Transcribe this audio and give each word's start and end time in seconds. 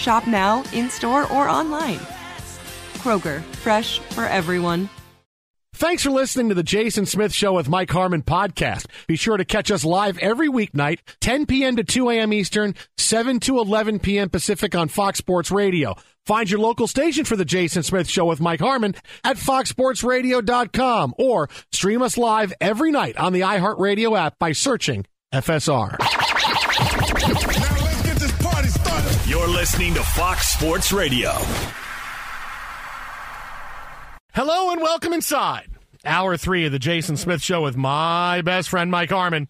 Shop 0.00 0.26
now, 0.26 0.64
in 0.72 0.88
store, 0.88 1.30
or 1.30 1.48
online. 1.48 1.98
Kroger, 2.94 3.42
fresh 3.56 3.98
for 3.98 4.24
everyone. 4.24 4.88
Thanks 5.74 6.02
for 6.02 6.10
listening 6.10 6.48
to 6.50 6.54
the 6.54 6.62
Jason 6.62 7.06
Smith 7.06 7.32
Show 7.32 7.54
with 7.54 7.68
Mike 7.68 7.90
Harmon 7.90 8.22
podcast. 8.22 8.86
Be 9.06 9.16
sure 9.16 9.36
to 9.36 9.44
catch 9.44 9.70
us 9.70 9.84
live 9.84 10.18
every 10.18 10.48
weeknight, 10.48 10.98
10 11.20 11.46
p.m. 11.46 11.76
to 11.76 11.84
2 11.84 12.10
a.m. 12.10 12.32
Eastern, 12.32 12.74
7 12.98 13.40
to 13.40 13.58
11 13.58 14.00
p.m. 14.00 14.28
Pacific 14.28 14.74
on 14.74 14.88
Fox 14.88 15.18
Sports 15.18 15.50
Radio. 15.50 15.94
Find 16.26 16.50
your 16.50 16.60
local 16.60 16.86
station 16.86 17.24
for 17.24 17.36
the 17.36 17.46
Jason 17.46 17.82
Smith 17.82 18.08
Show 18.08 18.26
with 18.26 18.40
Mike 18.40 18.60
Harmon 18.60 18.94
at 19.24 19.36
foxsportsradio.com 19.36 21.14
or 21.18 21.48
stream 21.72 22.02
us 22.02 22.18
live 22.18 22.52
every 22.60 22.90
night 22.90 23.16
on 23.16 23.32
the 23.32 23.40
iHeartRadio 23.40 24.18
app 24.18 24.38
by 24.38 24.52
searching 24.52 25.06
FSR. 25.32 26.19
Listening 29.60 29.92
to 29.92 30.02
Fox 30.02 30.48
Sports 30.48 30.90
Radio. 30.90 31.32
Hello 34.32 34.70
and 34.70 34.80
welcome 34.80 35.12
inside. 35.12 35.68
Hour 36.02 36.38
three 36.38 36.64
of 36.64 36.72
the 36.72 36.78
Jason 36.78 37.18
Smith 37.18 37.42
Show 37.42 37.60
with 37.60 37.76
my 37.76 38.40
best 38.40 38.70
friend, 38.70 38.90
Mike 38.90 39.10
Harmon. 39.10 39.48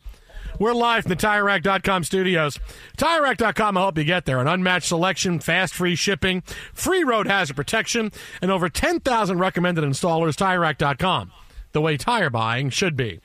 We're 0.59 0.75
live 0.75 1.05
from 1.05 1.11
the 1.11 1.17
TireRack.com 1.17 2.03
studios. 2.03 2.59
TireRack.com 2.99 3.77
will 3.77 3.83
help 3.83 3.99
you 3.99 4.03
get 4.03 4.25
there. 4.25 4.41
An 4.41 4.49
unmatched 4.49 4.89
selection, 4.89 5.39
fast 5.39 5.75
free 5.75 5.95
shipping, 5.95 6.43
free 6.75 7.05
road 7.05 7.29
hazard 7.29 7.55
protection, 7.55 8.11
and 8.43 8.51
over 8.51 8.69
10,000 8.69 9.39
recommended 9.39 9.85
installers. 9.85 10.35
TireRack.com. 10.35 11.31
The 11.71 11.81
way 11.81 11.97
tire 11.97 12.31
buying 12.31 12.71
should 12.71 12.97
be. 12.97 13.21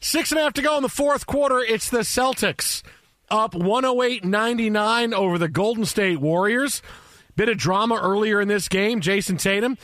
Six 0.00 0.32
and 0.32 0.38
a 0.38 0.42
half 0.42 0.52
to 0.52 0.62
go 0.62 0.76
in 0.76 0.82
the 0.82 0.90
fourth 0.90 1.24
quarter. 1.24 1.60
It's 1.60 1.88
the 1.88 2.00
Celtics 2.00 2.82
up 3.30 3.54
108 3.54 4.24
99 4.24 5.14
over 5.14 5.38
the 5.38 5.48
Golden 5.48 5.84
State 5.84 6.20
Warriors. 6.20 6.82
Bit 7.36 7.48
of 7.48 7.58
drama 7.58 7.98
earlier 8.02 8.40
in 8.40 8.48
this 8.48 8.68
game. 8.68 9.00
Jayson 9.00 9.38
Tatum 9.38 9.78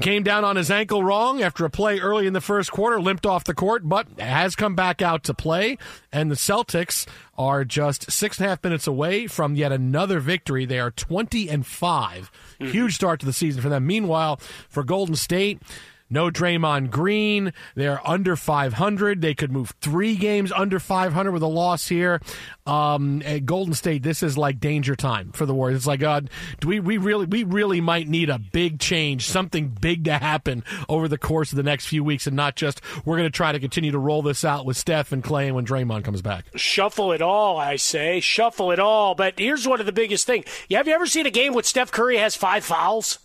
came 0.00 0.22
down 0.22 0.44
on 0.44 0.56
his 0.56 0.70
ankle 0.70 1.02
wrong 1.02 1.42
after 1.42 1.64
a 1.64 1.70
play 1.70 1.98
early 1.98 2.26
in 2.26 2.34
the 2.34 2.40
first 2.40 2.70
quarter, 2.70 3.00
limped 3.00 3.24
off 3.24 3.44
the 3.44 3.54
court, 3.54 3.88
but 3.88 4.06
has 4.18 4.54
come 4.54 4.74
back 4.74 5.00
out 5.00 5.24
to 5.24 5.34
play. 5.34 5.78
And 6.12 6.30
the 6.30 6.34
Celtics 6.34 7.06
are 7.38 7.64
just 7.64 8.10
six 8.10 8.38
and 8.38 8.46
a 8.46 8.48
half 8.50 8.62
minutes 8.62 8.86
away 8.86 9.26
from 9.26 9.54
yet 9.54 9.72
another 9.72 10.20
victory. 10.20 10.66
They 10.66 10.78
are 10.78 10.90
20 10.90 11.48
and 11.48 11.66
5. 11.66 12.30
Mm-hmm. 12.60 12.72
Huge 12.72 12.94
start 12.94 13.20
to 13.20 13.26
the 13.26 13.32
season 13.32 13.62
for 13.62 13.68
them. 13.68 13.86
Meanwhile, 13.86 14.36
for 14.68 14.84
Golden 14.84 15.16
State, 15.16 15.62
no 16.10 16.30
Draymond 16.30 16.90
Green. 16.90 17.52
They're 17.74 18.06
under 18.06 18.36
500. 18.36 19.20
They 19.20 19.34
could 19.34 19.52
move 19.52 19.74
three 19.80 20.16
games 20.16 20.52
under 20.52 20.78
500 20.78 21.32
with 21.32 21.42
a 21.42 21.46
loss 21.46 21.88
here. 21.88 22.20
Um, 22.66 23.22
at 23.24 23.46
Golden 23.46 23.74
State, 23.74 24.02
this 24.02 24.22
is 24.22 24.36
like 24.36 24.60
danger 24.60 24.94
time 24.94 25.32
for 25.32 25.46
the 25.46 25.54
Warriors. 25.54 25.78
It's 25.78 25.86
like, 25.86 26.00
God, 26.00 26.30
do 26.60 26.68
we, 26.68 26.80
we 26.80 26.98
really 26.98 27.26
we 27.26 27.44
really 27.44 27.80
might 27.80 28.08
need 28.08 28.30
a 28.30 28.38
big 28.38 28.78
change, 28.78 29.26
something 29.26 29.68
big 29.68 30.04
to 30.04 30.14
happen 30.14 30.64
over 30.88 31.08
the 31.08 31.18
course 31.18 31.52
of 31.52 31.56
the 31.56 31.62
next 31.62 31.86
few 31.86 32.04
weeks, 32.04 32.26
and 32.26 32.36
not 32.36 32.56
just 32.56 32.80
we're 33.04 33.16
going 33.16 33.28
to 33.30 33.36
try 33.36 33.52
to 33.52 33.60
continue 33.60 33.90
to 33.90 33.98
roll 33.98 34.22
this 34.22 34.44
out 34.44 34.66
with 34.66 34.76
Steph 34.76 35.12
and 35.12 35.24
Klay 35.24 35.46
and 35.46 35.54
when 35.54 35.66
Draymond 35.66 36.04
comes 36.04 36.22
back. 36.22 36.44
Shuffle 36.54 37.12
it 37.12 37.22
all, 37.22 37.58
I 37.58 37.76
say. 37.76 38.20
Shuffle 38.20 38.70
it 38.70 38.78
all. 38.78 39.14
But 39.14 39.38
here's 39.38 39.66
one 39.66 39.80
of 39.80 39.86
the 39.86 39.92
biggest 39.92 40.26
things. 40.26 40.44
Have 40.70 40.86
you 40.88 40.94
ever 40.94 41.06
seen 41.06 41.26
a 41.26 41.30
game 41.30 41.54
with 41.54 41.66
Steph 41.66 41.90
Curry 41.90 42.18
has 42.18 42.36
five 42.36 42.64
fouls? 42.64 43.18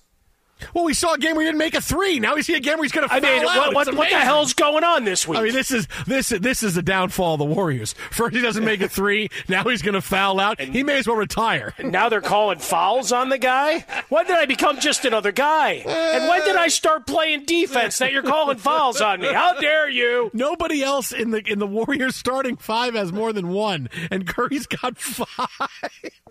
Well, 0.73 0.85
we 0.85 0.93
saw 0.93 1.13
a 1.13 1.17
game 1.17 1.35
where 1.35 1.43
he 1.43 1.47
didn't 1.47 1.59
make 1.59 1.75
a 1.75 1.81
three. 1.81 2.19
Now 2.19 2.35
we 2.35 2.41
see 2.41 2.55
a 2.55 2.59
game 2.59 2.75
where 2.75 2.83
he's 2.83 2.91
going 2.91 3.07
to. 3.07 3.13
I 3.13 3.19
mean, 3.19 3.43
what, 3.43 3.73
what, 3.73 3.95
what, 3.95 4.09
the 4.09 4.17
hell's 4.19 4.53
going 4.53 4.83
on 4.83 5.03
this 5.03 5.27
week? 5.27 5.39
I 5.39 5.43
mean, 5.43 5.53
this 5.53 5.71
is 5.71 5.87
this 6.07 6.29
this 6.29 6.63
is 6.63 6.75
the 6.75 6.81
downfall 6.81 7.33
of 7.33 7.39
the 7.39 7.45
Warriors. 7.45 7.93
First, 8.11 8.35
he 8.35 8.41
doesn't 8.41 8.63
make 8.63 8.81
a 8.81 8.89
three. 8.89 9.29
Now 9.47 9.63
he's 9.63 9.81
going 9.81 9.93
to 9.93 10.01
foul 10.01 10.39
out. 10.39 10.59
And 10.59 10.73
he 10.73 10.83
may 10.83 10.99
as 10.99 11.07
well 11.07 11.17
retire. 11.17 11.73
And 11.77 11.91
now 11.91 12.09
they're 12.09 12.21
calling 12.21 12.59
fouls 12.59 13.11
on 13.11 13.29
the 13.29 13.37
guy. 13.37 13.85
When 14.09 14.25
did 14.25 14.37
I 14.37 14.45
become 14.45 14.79
just 14.79 15.05
another 15.05 15.31
guy? 15.31 15.83
And 15.85 16.27
when 16.27 16.41
did 16.45 16.55
I 16.55 16.67
start 16.67 17.07
playing 17.07 17.45
defense 17.45 17.97
that 17.97 18.11
you're 18.11 18.23
calling 18.23 18.57
fouls 18.57 19.01
on 19.01 19.21
me? 19.21 19.33
How 19.33 19.59
dare 19.59 19.89
you? 19.89 20.29
Nobody 20.33 20.83
else 20.83 21.11
in 21.11 21.31
the 21.31 21.43
in 21.45 21.59
the 21.59 21.67
Warriors 21.67 22.15
starting 22.15 22.55
five 22.55 22.93
has 22.93 23.11
more 23.11 23.33
than 23.33 23.49
one, 23.49 23.89
and 24.11 24.27
Curry's 24.27 24.67
got 24.67 24.97
five 24.97 26.21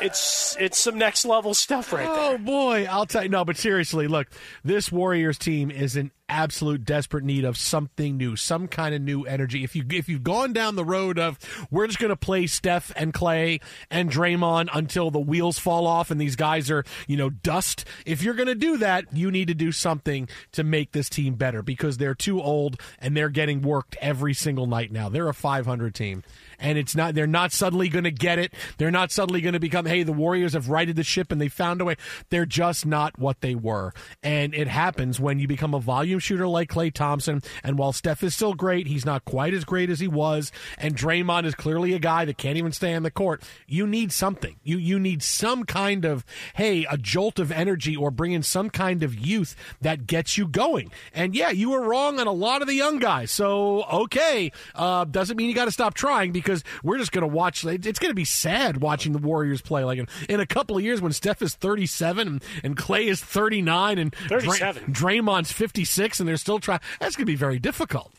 it's 0.00 0.56
it's 0.58 0.78
some 0.78 0.98
next 0.98 1.24
level 1.24 1.54
stuff 1.54 1.92
right 1.92 2.06
oh, 2.08 2.14
there. 2.14 2.34
Oh 2.34 2.38
boy, 2.38 2.86
I'll 2.90 3.06
tell 3.06 3.22
you. 3.22 3.28
No, 3.28 3.44
but 3.44 3.56
seriously, 3.56 4.08
look, 4.08 4.28
this 4.64 4.90
Warriors 4.90 5.38
team 5.38 5.70
is 5.70 5.96
in 5.96 6.10
absolute 6.30 6.84
desperate 6.84 7.24
need 7.24 7.44
of 7.44 7.56
something 7.56 8.16
new, 8.16 8.36
some 8.36 8.68
kind 8.68 8.94
of 8.94 9.02
new 9.02 9.24
energy. 9.24 9.64
If 9.64 9.74
you 9.74 9.84
if 9.90 10.08
you've 10.08 10.22
gone 10.22 10.52
down 10.52 10.76
the 10.76 10.84
road 10.84 11.18
of 11.18 11.38
we're 11.70 11.86
just 11.86 11.98
going 11.98 12.10
to 12.10 12.16
play 12.16 12.46
Steph 12.46 12.92
and 12.96 13.12
Klay 13.12 13.60
and 13.90 14.10
Draymond 14.10 14.68
until 14.72 15.10
the 15.10 15.20
wheels 15.20 15.58
fall 15.58 15.86
off 15.86 16.10
and 16.10 16.20
these 16.20 16.36
guys 16.36 16.70
are 16.70 16.84
you 17.06 17.16
know 17.16 17.28
dust. 17.28 17.84
If 18.06 18.22
you're 18.22 18.34
going 18.34 18.46
to 18.46 18.54
do 18.54 18.78
that, 18.78 19.12
you 19.12 19.30
need 19.30 19.48
to 19.48 19.54
do 19.54 19.72
something 19.72 20.28
to 20.52 20.62
make 20.62 20.92
this 20.92 21.08
team 21.08 21.34
better 21.34 21.62
because 21.62 21.98
they're 21.98 22.14
too 22.14 22.40
old 22.40 22.80
and 23.00 23.16
they're 23.16 23.28
getting 23.28 23.60
worked 23.60 23.96
every 24.00 24.32
single 24.32 24.66
night 24.66 24.92
now. 24.92 25.08
They're 25.08 25.28
a 25.28 25.34
500 25.34 25.94
team 25.94 26.22
and 26.60 26.78
it's 26.78 26.94
not 26.94 27.14
they're 27.14 27.26
not 27.26 27.52
suddenly 27.52 27.88
going 27.88 28.04
to 28.04 28.10
get 28.10 28.38
it. 28.38 28.54
They're 28.78 28.90
not 28.90 29.10
suddenly 29.10 29.40
going 29.40 29.54
to 29.54 29.60
become 29.60 29.86
hey 29.86 30.04
the 30.04 30.12
Warriors 30.12 30.52
have 30.52 30.68
righted 30.68 30.94
the 30.94 31.02
ship 31.02 31.32
and 31.32 31.40
they 31.40 31.48
found 31.48 31.80
a 31.80 31.84
way. 31.84 31.96
They're 32.28 32.46
just 32.46 32.86
not 32.86 33.18
what 33.18 33.40
they 33.40 33.54
were, 33.54 33.92
and 34.22 34.54
it 34.54 34.68
happens 34.68 35.18
when 35.18 35.38
you 35.40 35.48
become 35.48 35.74
a 35.74 35.80
volume 35.80 36.19
shooter 36.20 36.46
like 36.46 36.70
Klay 36.70 36.92
Thompson. 36.92 37.42
And 37.62 37.78
while 37.78 37.92
Steph 37.92 38.22
is 38.22 38.34
still 38.34 38.54
great, 38.54 38.86
he's 38.86 39.04
not 39.04 39.24
quite 39.24 39.54
as 39.54 39.64
great 39.64 39.90
as 39.90 40.00
he 40.00 40.08
was. 40.08 40.52
And 40.78 40.96
Draymond 40.96 41.44
is 41.44 41.54
clearly 41.54 41.92
a 41.92 41.98
guy 41.98 42.24
that 42.24 42.38
can't 42.38 42.56
even 42.56 42.72
stay 42.72 42.94
on 42.94 43.02
the 43.02 43.10
court. 43.10 43.42
You 43.66 43.86
need 43.86 44.12
something. 44.12 44.56
You 44.62 44.78
you 44.78 44.98
need 44.98 45.22
some 45.22 45.64
kind 45.64 46.04
of 46.04 46.24
hey, 46.54 46.86
a 46.90 46.96
jolt 46.96 47.38
of 47.38 47.52
energy 47.52 47.96
or 47.96 48.10
bring 48.10 48.32
in 48.32 48.42
some 48.42 48.70
kind 48.70 49.02
of 49.02 49.14
youth 49.14 49.56
that 49.80 50.06
gets 50.06 50.36
you 50.38 50.46
going. 50.46 50.90
And 51.14 51.34
yeah, 51.34 51.50
you 51.50 51.70
were 51.70 51.82
wrong 51.82 52.18
on 52.20 52.26
a 52.26 52.32
lot 52.32 52.62
of 52.62 52.68
the 52.68 52.74
young 52.74 52.98
guys. 52.98 53.30
So 53.30 53.84
okay, 53.84 54.52
uh, 54.74 55.04
doesn't 55.04 55.36
mean 55.36 55.48
you 55.48 55.54
got 55.54 55.66
to 55.66 55.72
stop 55.72 55.94
trying 55.94 56.32
because 56.32 56.64
we're 56.82 56.98
just 56.98 57.12
going 57.12 57.22
to 57.22 57.34
watch. 57.34 57.64
It's 57.64 57.98
going 57.98 58.10
to 58.10 58.14
be 58.14 58.24
sad 58.24 58.78
watching 58.78 59.12
the 59.12 59.18
Warriors 59.18 59.60
play. 59.60 59.84
Like 59.84 59.98
in, 59.98 60.08
in, 60.28 60.40
a 60.40 60.46
couple 60.46 60.76
of 60.76 60.82
years 60.82 61.00
when 61.00 61.12
Steph 61.12 61.42
is 61.42 61.54
37 61.54 62.26
and, 62.26 62.44
and 62.62 62.76
Klay 62.76 63.04
is 63.06 63.20
39 63.20 63.98
and 63.98 64.14
37. 64.28 64.92
Dray, 64.92 65.20
Draymond's 65.20 65.52
56 65.52 66.09
and 66.18 66.28
they're 66.28 66.36
still 66.36 66.58
trying. 66.58 66.80
That's 66.98 67.14
going 67.14 67.26
to 67.26 67.32
be 67.32 67.36
very 67.36 67.58
difficult. 67.58 68.12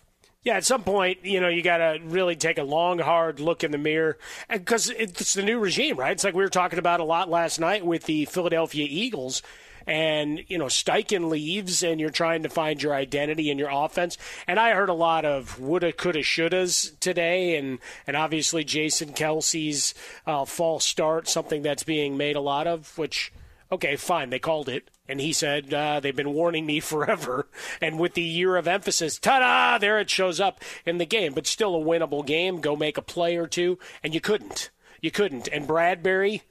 Yeah, 0.43 0.57
at 0.57 0.65
some 0.65 0.83
point, 0.83 1.23
you 1.23 1.39
know, 1.39 1.49
you 1.49 1.61
got 1.61 1.77
to 1.77 1.99
really 2.03 2.35
take 2.35 2.57
a 2.57 2.63
long, 2.63 2.97
hard 2.97 3.39
look 3.39 3.63
in 3.63 3.71
the 3.71 3.77
mirror 3.77 4.17
because 4.49 4.89
it's 4.89 5.35
the 5.35 5.43
new 5.43 5.59
regime, 5.59 5.97
right? 5.97 6.13
It's 6.13 6.23
like 6.23 6.33
we 6.33 6.43
were 6.43 6.49
talking 6.49 6.79
about 6.79 6.99
a 6.99 7.03
lot 7.03 7.29
last 7.29 7.59
night 7.59 7.85
with 7.85 8.05
the 8.05 8.25
Philadelphia 8.25 8.87
Eagles 8.89 9.43
and 9.87 10.43
you 10.47 10.57
know 10.57 10.65
Steichen 10.65 11.29
leaves, 11.29 11.83
and 11.83 11.99
you're 11.99 12.09
trying 12.09 12.43
to 12.43 12.49
find 12.49 12.81
your 12.81 12.93
identity 12.93 13.49
in 13.49 13.57
your 13.57 13.69
offense. 13.71 14.17
And 14.47 14.59
I 14.59 14.73
heard 14.73 14.89
a 14.89 14.93
lot 14.93 15.25
of 15.25 15.59
woulda, 15.59 15.91
coulda, 15.91 16.19
shouldas 16.19 16.97
today, 16.99 17.57
and 17.57 17.79
and 18.07 18.15
obviously 18.15 18.63
Jason 18.63 19.13
Kelce's 19.13 19.93
uh, 20.25 20.45
false 20.45 20.85
start, 20.85 21.27
something 21.27 21.61
that's 21.61 21.83
being 21.83 22.17
made 22.17 22.35
a 22.35 22.41
lot 22.41 22.67
of. 22.67 22.97
Which, 22.97 23.31
okay, 23.71 23.95
fine, 23.95 24.29
they 24.29 24.39
called 24.39 24.69
it, 24.69 24.89
and 25.11 25.19
he 25.19 25.33
said 25.33 25.73
uh, 25.73 25.99
they've 25.99 26.15
been 26.15 26.33
warning 26.33 26.65
me 26.65 26.79
forever. 26.79 27.47
And 27.81 27.99
with 27.99 28.13
the 28.13 28.21
year 28.21 28.55
of 28.55 28.67
emphasis, 28.67 29.19
ta-da! 29.19 29.77
There 29.77 29.99
it 29.99 30.09
shows 30.09 30.39
up 30.39 30.61
in 30.85 30.97
the 30.97 31.05
game, 31.05 31.33
but 31.33 31.45
still 31.45 31.75
a 31.75 31.83
winnable 31.83 32.25
game. 32.25 32.61
Go 32.61 32.75
make 32.75 32.97
a 32.97 33.01
play 33.01 33.35
or 33.35 33.45
two, 33.47 33.77
and 34.01 34.13
you 34.13 34.21
couldn't. 34.21 34.71
You 35.01 35.11
couldn't. 35.11 35.49
And 35.49 35.67
Bradberry 35.67 36.41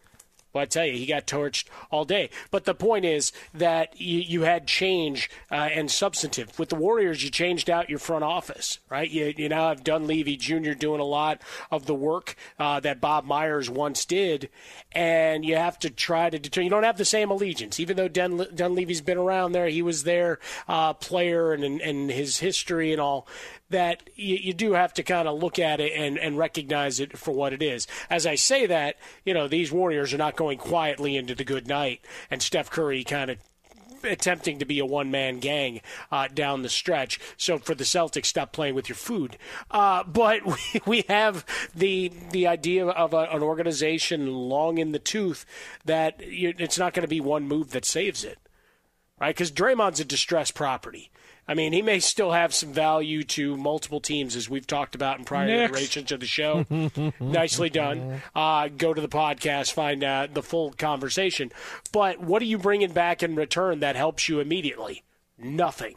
well, 0.52 0.62
I 0.62 0.66
tell 0.66 0.84
you, 0.84 0.94
he 0.94 1.06
got 1.06 1.26
torched 1.26 1.66
all 1.90 2.04
day. 2.04 2.30
But 2.50 2.64
the 2.64 2.74
point 2.74 3.04
is 3.04 3.32
that 3.54 4.00
you, 4.00 4.18
you 4.18 4.42
had 4.42 4.66
change 4.66 5.30
uh, 5.50 5.54
and 5.54 5.90
substantive. 5.90 6.58
With 6.58 6.70
the 6.70 6.76
Warriors, 6.76 7.22
you 7.22 7.30
changed 7.30 7.70
out 7.70 7.90
your 7.90 7.98
front 7.98 8.24
office, 8.24 8.78
right? 8.88 9.08
You, 9.08 9.32
you 9.36 9.48
now 9.48 9.68
have 9.68 9.84
Dunleavy 9.84 10.36
Jr. 10.36 10.72
doing 10.72 11.00
a 11.00 11.04
lot 11.04 11.40
of 11.70 11.86
the 11.86 11.94
work 11.94 12.34
uh, 12.58 12.80
that 12.80 13.00
Bob 13.00 13.24
Myers 13.24 13.70
once 13.70 14.04
did, 14.04 14.48
and 14.92 15.44
you 15.44 15.56
have 15.56 15.78
to 15.80 15.90
try 15.90 16.30
to 16.30 16.38
determine. 16.38 16.64
You 16.64 16.70
don't 16.70 16.82
have 16.82 16.98
the 16.98 17.04
same 17.04 17.30
allegiance, 17.30 17.78
even 17.78 17.96
though 17.96 18.08
Dun, 18.08 18.46
Dunleavy's 18.54 19.00
been 19.00 19.18
around 19.18 19.52
there. 19.52 19.68
He 19.68 19.82
was 19.82 20.02
their 20.02 20.38
uh, 20.66 20.94
player 20.94 21.52
and, 21.52 21.80
and 21.80 22.10
his 22.10 22.38
history 22.38 22.92
and 22.92 23.00
all 23.00 23.28
that 23.70 24.10
you, 24.14 24.36
you 24.36 24.52
do 24.52 24.72
have 24.72 24.92
to 24.94 25.02
kind 25.02 25.26
of 25.26 25.40
look 25.40 25.58
at 25.58 25.80
it 25.80 25.92
and, 25.94 26.18
and 26.18 26.36
recognize 26.36 27.00
it 27.00 27.16
for 27.16 27.32
what 27.32 27.52
it 27.52 27.62
is. 27.62 27.86
As 28.08 28.26
I 28.26 28.34
say 28.34 28.66
that, 28.66 28.96
you 29.24 29.32
know, 29.32 29.48
these 29.48 29.72
Warriors 29.72 30.12
are 30.12 30.18
not 30.18 30.36
going 30.36 30.58
quietly 30.58 31.16
into 31.16 31.34
the 31.34 31.44
good 31.44 31.66
night, 31.66 32.00
and 32.30 32.42
Steph 32.42 32.70
Curry 32.70 33.04
kind 33.04 33.30
of 33.30 33.38
attempting 34.04 34.58
to 34.58 34.64
be 34.64 34.78
a 34.78 34.86
one 34.86 35.10
man 35.10 35.38
gang 35.38 35.80
uh, 36.10 36.28
down 36.28 36.62
the 36.62 36.68
stretch. 36.68 37.20
So 37.36 37.58
for 37.58 37.74
the 37.74 37.84
Celtics, 37.84 38.26
stop 38.26 38.52
playing 38.52 38.74
with 38.74 38.88
your 38.88 38.96
food. 38.96 39.36
Uh, 39.70 40.04
but 40.04 40.44
we, 40.46 40.80
we 40.86 41.04
have 41.08 41.44
the 41.74 42.12
the 42.30 42.46
idea 42.46 42.86
of 42.86 43.14
a, 43.14 43.28
an 43.30 43.42
organization 43.42 44.32
long 44.32 44.78
in 44.78 44.92
the 44.92 44.98
tooth 44.98 45.44
that 45.84 46.26
you, 46.26 46.54
it's 46.58 46.78
not 46.78 46.94
going 46.94 47.04
to 47.04 47.08
be 47.08 47.20
one 47.20 47.46
move 47.46 47.70
that 47.70 47.84
saves 47.84 48.24
it, 48.24 48.38
right? 49.20 49.34
Because 49.34 49.52
Draymond's 49.52 50.00
a 50.00 50.04
distressed 50.04 50.54
property. 50.54 51.10
I 51.48 51.54
mean, 51.54 51.72
he 51.72 51.82
may 51.82 51.98
still 51.98 52.32
have 52.32 52.54
some 52.54 52.72
value 52.72 53.22
to 53.24 53.56
multiple 53.56 54.00
teams, 54.00 54.36
as 54.36 54.48
we've 54.48 54.66
talked 54.66 54.94
about 54.94 55.18
in 55.18 55.24
prior 55.24 55.46
Next. 55.46 55.72
iterations 55.72 56.12
of 56.12 56.20
the 56.20 56.26
show. 56.26 56.64
Nicely 57.20 57.70
done. 57.70 58.22
Uh, 58.34 58.68
go 58.68 58.94
to 58.94 59.00
the 59.00 59.08
podcast, 59.08 59.72
find 59.72 60.04
uh, 60.04 60.28
the 60.32 60.42
full 60.42 60.72
conversation. 60.72 61.50
But 61.92 62.20
what 62.20 62.40
are 62.42 62.46
you 62.46 62.58
bringing 62.58 62.92
back 62.92 63.22
in 63.22 63.34
return 63.34 63.80
that 63.80 63.96
helps 63.96 64.28
you 64.28 64.40
immediately? 64.40 65.02
Nothing 65.38 65.96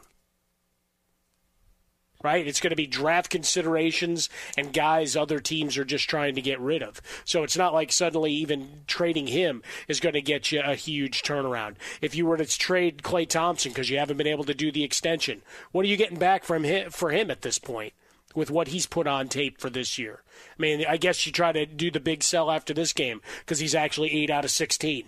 right? 2.24 2.48
It's 2.48 2.62
going 2.62 2.72
to 2.72 2.76
be 2.76 2.88
draft 2.88 3.30
considerations 3.30 4.30
and 4.58 4.74
guys 4.74 5.16
other 5.16 5.40
teams 5.40 5.78
are 5.78 5.86
just 5.86 6.10
trying 6.10 6.36
to 6.36 6.42
get 6.42 6.60
rid 6.60 6.82
of. 6.82 7.02
So 7.26 7.44
it's 7.44 7.58
not 7.58 7.74
like 7.74 7.92
suddenly 7.92 8.32
even 8.32 8.84
trading 8.88 9.28
him 9.28 9.62
is 9.88 10.00
going 10.00 10.14
to 10.14 10.22
get 10.22 10.52
you 10.52 10.62
a 10.62 10.76
huge 10.76 11.22
turnaround. 11.22 11.76
If 12.02 12.16
you 12.16 12.26
were 12.26 12.38
to 12.38 12.46
trade 12.46 13.04
Klay 13.04 13.28
Thompson 13.28 13.72
because 13.72 13.90
you 13.90 14.00
haven't 14.00 14.18
been 14.18 14.26
able 14.26 14.46
to 14.46 14.54
do 14.54 14.72
the 14.72 14.84
extension, 14.84 15.42
what 15.72 15.86
are 15.86 15.90
you 15.90 15.98
getting 15.98 16.18
back 16.18 16.44
from 16.44 16.64
him 16.64 16.90
for 16.90 17.12
him 17.12 17.30
at 17.30 17.42
this 17.42 17.60
point? 17.60 17.94
With 18.36 18.50
what 18.50 18.70
he's 18.70 18.88
put 18.88 19.06
on 19.06 19.28
tape 19.28 19.62
for 19.62 19.70
this 19.70 20.00
year, 20.00 20.24
I 20.58 20.60
mean, 20.60 20.84
I 20.90 20.98
guess 20.98 21.24
you 21.28 21.32
try 21.32 21.52
to 21.52 21.68
do 21.68 21.92
the 21.92 22.00
big 22.00 22.24
sell 22.24 22.50
after 22.50 22.74
this 22.74 22.92
game 22.92 23.22
because 23.42 23.60
he's 23.60 23.76
actually 23.76 24.12
eight 24.12 24.32
out 24.32 24.44
of 24.44 24.50
sixteen. 24.50 25.06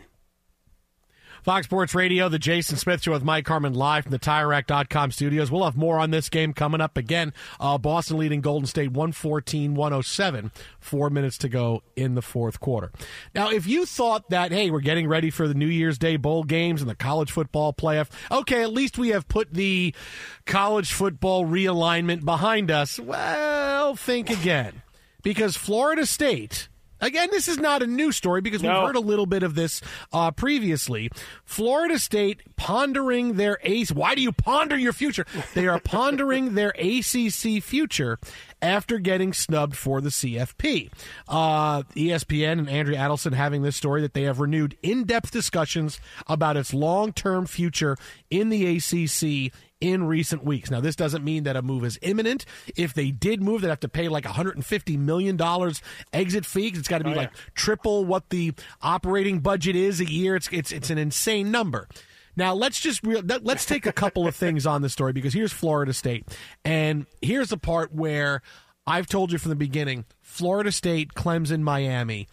Fox 1.45 1.67
Sports 1.67 1.93
Radio, 1.93 2.27
the 2.27 2.39
Jason 2.39 2.75
Smith 2.75 3.03
Show 3.03 3.11
with 3.11 3.23
Mike 3.23 3.47
Harmon 3.47 3.75
live 3.75 4.05
from 4.05 4.11
the 4.11 4.17
TireRack.com 4.17 5.11
studios. 5.11 5.51
We'll 5.51 5.63
have 5.65 5.77
more 5.77 5.99
on 5.99 6.09
this 6.09 6.27
game 6.27 6.53
coming 6.53 6.81
up 6.81 6.97
again. 6.97 7.35
Uh, 7.59 7.77
Boston 7.77 8.17
leading 8.17 8.41
Golden 8.41 8.65
State 8.65 8.89
114 8.89 9.75
107. 9.75 10.51
Four 10.79 11.11
minutes 11.11 11.37
to 11.37 11.47
go 11.47 11.83
in 11.95 12.15
the 12.15 12.23
fourth 12.23 12.59
quarter. 12.59 12.91
Now, 13.35 13.51
if 13.51 13.67
you 13.67 13.85
thought 13.85 14.31
that, 14.31 14.51
hey, 14.51 14.71
we're 14.71 14.79
getting 14.79 15.07
ready 15.07 15.29
for 15.29 15.47
the 15.47 15.53
New 15.53 15.67
Year's 15.67 15.99
Day 15.99 16.15
bowl 16.17 16.43
games 16.43 16.81
and 16.81 16.89
the 16.89 16.95
college 16.95 17.31
football 17.31 17.73
playoff, 17.73 18.09
okay, 18.31 18.63
at 18.63 18.73
least 18.73 18.97
we 18.97 19.09
have 19.09 19.27
put 19.27 19.53
the 19.53 19.93
college 20.47 20.93
football 20.93 21.45
realignment 21.45 22.25
behind 22.25 22.71
us. 22.71 22.99
Well, 22.99 23.95
think 23.95 24.31
again. 24.31 24.81
Because 25.21 25.55
Florida 25.55 26.07
State 26.07 26.69
Again, 27.01 27.29
this 27.31 27.47
is 27.47 27.57
not 27.57 27.83
a 27.83 27.87
new 27.87 28.11
story 28.11 28.41
because 28.41 28.63
no. 28.63 28.69
we've 28.69 28.87
heard 28.87 28.95
a 28.95 29.01
little 29.01 29.25
bit 29.25 29.43
of 29.43 29.55
this 29.55 29.81
uh, 30.13 30.31
previously. 30.31 31.09
Florida 31.43 31.99
State 31.99 32.41
pondering 32.55 33.33
their 33.33 33.59
ace. 33.63 33.91
Why 33.91 34.15
do 34.15 34.21
you 34.21 34.31
ponder 34.31 34.77
your 34.77 34.93
future? 34.93 35.25
They 35.53 35.67
are 35.67 35.79
pondering 35.83 36.55
their 36.55 36.73
ACC 36.77 37.61
future 37.61 38.19
after 38.61 38.97
getting 38.97 39.33
snubbed 39.33 39.75
for 39.75 40.01
the 40.01 40.09
CFP. 40.09 40.91
Uh, 41.27 41.83
ESPN 41.95 42.59
and 42.59 42.69
Andrea 42.69 42.97
Adelson 42.99 43.33
having 43.33 43.61
this 43.61 43.75
story 43.75 44.01
that 44.01 44.13
they 44.13 44.23
have 44.23 44.39
renewed 44.39 44.77
in 44.81 45.03
depth 45.03 45.31
discussions 45.31 45.99
about 46.27 46.57
its 46.57 46.73
long 46.73 47.13
term 47.13 47.45
future 47.45 47.97
in 48.29 48.49
the 48.49 48.77
ACC 48.77 49.53
in 49.85 50.03
recent 50.05 50.43
weeks. 50.43 50.71
Now, 50.71 50.79
this 50.79 50.95
doesn't 50.95 51.23
mean 51.23 51.43
that 51.43 51.55
a 51.55 51.61
move 51.61 51.85
is 51.85 51.99
imminent. 52.01 52.45
If 52.75 52.93
they 52.93 53.11
did 53.11 53.41
move, 53.41 53.61
they'd 53.61 53.69
have 53.69 53.79
to 53.81 53.87
pay 53.87 54.07
like 54.07 54.23
$150 54.23 54.97
million 54.97 55.39
exit 56.11 56.45
fee. 56.45 56.67
It's 56.67 56.87
got 56.87 56.97
to 56.99 57.03
be 57.03 57.13
oh, 57.13 57.17
like 57.17 57.31
triple 57.53 58.03
what 58.03 58.29
the 58.29 58.53
operating 58.81 59.39
budget 59.39 59.75
is 59.75 59.99
a 59.99 60.05
year. 60.05 60.35
It's, 60.35 60.49
it's, 60.51 60.71
it's 60.71 60.89
an 60.89 60.97
insane 60.97 61.51
number. 61.51 61.87
Now 62.35 62.53
let's 62.53 62.81
just 62.81 63.01
re- 63.05 63.21
let's 63.21 63.65
take 63.65 63.85
a 63.85 63.93
couple 63.93 64.27
of 64.27 64.35
things 64.35 64.65
on 64.65 64.81
the 64.81 64.89
story 64.89 65.13
because 65.13 65.33
here's 65.33 65.53
Florida 65.53 65.93
State, 65.93 66.25
and 66.65 67.05
here's 67.21 67.47
the 67.47 67.57
part 67.57 67.93
where 67.93 68.41
I've 68.85 69.07
told 69.07 69.31
you 69.31 69.37
from 69.37 69.51
the 69.51 69.55
beginning: 69.55 70.03
Florida 70.19 70.73
State, 70.73 71.13
Clemson, 71.13 71.61
Miami, 71.61 72.27